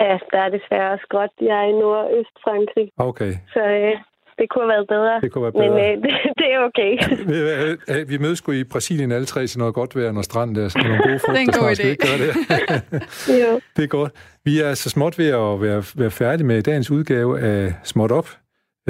Ja, 0.00 0.18
der 0.32 0.40
er 0.46 0.48
desværre 0.48 0.92
også 0.92 1.06
godt. 1.10 1.32
Jeg 1.40 1.56
er 1.62 1.68
i 1.72 1.74
Nordøst-Frankrig. 1.82 2.88
Okay. 2.98 3.32
Så 3.54 3.60
øh, 3.60 3.94
det 4.38 4.46
kunne 4.50 4.64
have 4.64 4.74
været 4.76 4.88
bedre. 4.88 5.20
Det 5.20 5.32
kunne 5.32 5.42
være 5.42 5.52
bedre. 5.52 5.68
Men 5.68 5.78
øh, 5.84 6.02
det, 6.04 6.12
det 6.40 6.48
er 6.54 6.60
okay. 6.68 6.92
vi, 7.28 8.04
vi 8.12 8.18
mødes 8.18 8.38
sgu 8.38 8.52
i 8.52 8.64
Brasilien 8.64 9.12
alle 9.12 9.26
tre 9.26 9.46
til 9.46 9.58
noget 9.58 9.74
godt 9.74 9.96
vejr, 9.96 10.12
når 10.12 10.22
stranden 10.22 10.56
der 10.56 10.68
skal 10.68 10.84
nogle 10.84 11.02
gode 11.02 11.18
frugter. 11.18 11.42
det 11.42 11.48
er 11.48 11.58
en 11.58 11.64
god 11.64 11.70
idé. 11.78 11.88
Gøre 12.06 12.18
det. 12.24 12.32
jo. 13.42 13.60
det 13.76 13.84
er 13.84 13.88
godt. 13.88 14.12
Vi 14.44 14.60
er 14.60 14.74
så 14.74 14.90
småt 14.90 15.18
ved 15.18 15.28
at 15.28 15.62
være, 15.62 15.82
være 15.96 16.10
færdige 16.10 16.46
med 16.46 16.62
dagens 16.62 16.90
udgave 16.90 17.40
af 17.40 17.74
Småt 17.84 18.12
Op. 18.12 18.28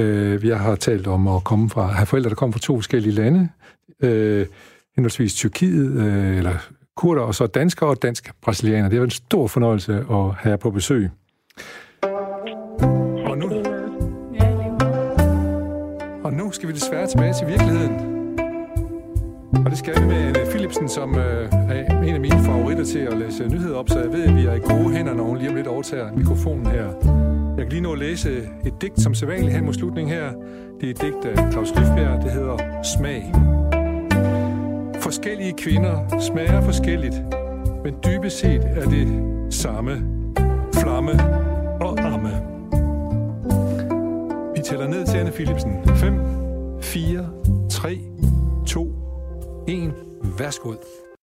Uh, 0.00 0.42
vi 0.42 0.48
har 0.48 0.76
talt 0.76 1.06
om 1.06 1.28
at 1.28 1.44
komme 1.44 1.70
fra, 1.70 1.82
have 1.86 2.06
forældre, 2.06 2.30
der 2.30 2.36
kommer 2.36 2.52
fra 2.52 2.60
to 2.60 2.74
forskellige 2.74 3.14
lande. 3.14 3.48
Uh, 4.04 4.46
henholdsvis 4.96 5.34
Tyrkiet, 5.34 5.90
uh, 5.96 6.38
eller 6.38 6.54
kurder, 6.96 7.22
og 7.22 7.34
så 7.34 7.46
danskere 7.46 7.90
og 7.90 8.02
dansk-brasilianer. 8.02 8.88
Det 8.88 8.98
er 8.98 9.02
en 9.02 9.10
stor 9.10 9.46
fornøjelse 9.46 10.04
at 10.10 10.34
have 10.34 10.58
på 10.58 10.70
besøg. 10.70 11.10
Og 13.26 13.38
nu, 13.38 13.48
og 16.24 16.32
nu 16.32 16.52
skal 16.52 16.68
vi 16.68 16.74
desværre 16.74 17.06
tilbage 17.06 17.32
til 17.32 17.46
virkeligheden. 17.46 18.16
Og 19.64 19.70
det 19.70 19.78
skal 19.78 20.02
vi 20.02 20.06
med 20.06 20.16
Anne 20.16 20.50
Philipsen, 20.50 20.88
som 20.88 21.18
øh, 21.18 21.48
er 21.52 22.02
en 22.02 22.14
af 22.14 22.20
mine 22.20 22.44
favoritter 22.44 22.84
til 22.84 22.98
at 22.98 23.18
læse 23.18 23.48
nyheder 23.48 23.76
op, 23.76 23.88
så 23.88 23.98
jeg 23.98 24.12
ved, 24.12 24.24
at 24.24 24.36
vi 24.36 24.46
er 24.46 24.54
i 24.54 24.58
gode 24.58 24.96
hænder, 24.96 25.14
når 25.14 25.24
hun 25.24 25.38
lige 25.38 25.48
om 25.48 25.56
lidt 25.56 25.66
overtager 25.66 26.12
mikrofonen 26.12 26.66
her. 26.66 26.86
Jeg 27.56 27.64
kan 27.64 27.68
lige 27.68 27.80
nå 27.80 27.92
at 27.92 27.98
læse 27.98 28.38
et 28.66 28.74
digt, 28.80 29.00
som 29.00 29.14
sædvanligt 29.14 29.52
hen 29.52 29.64
mod 29.64 29.74
slutningen 29.74 30.14
her. 30.14 30.32
Det 30.80 30.86
er 30.86 30.90
et 30.90 31.00
digt 31.00 31.24
af 31.24 31.52
Claus 31.52 31.72
Riffbjerg, 31.76 32.22
det 32.22 32.32
hedder 32.32 32.82
Smag. 32.96 33.55
Forskellige 35.06 35.52
kvinder 35.52 36.20
smager 36.20 36.60
forskelligt, 36.60 37.14
men 37.84 37.94
dybest 38.04 38.38
set 38.38 38.64
er 38.64 38.88
det 38.88 39.08
samme. 39.54 39.92
Flamme 40.74 41.12
og 41.80 42.00
amme. 42.00 42.30
Vi 44.56 44.62
tæller 44.62 44.88
ned 44.88 45.06
til 45.06 45.18
Anne 45.18 45.32
Philipsen. 45.32 45.72
5, 45.96 46.20
4, 46.82 47.28
3, 47.70 47.98
2, 48.66 48.92
1. 49.68 49.94
Værsgod. 50.38 51.05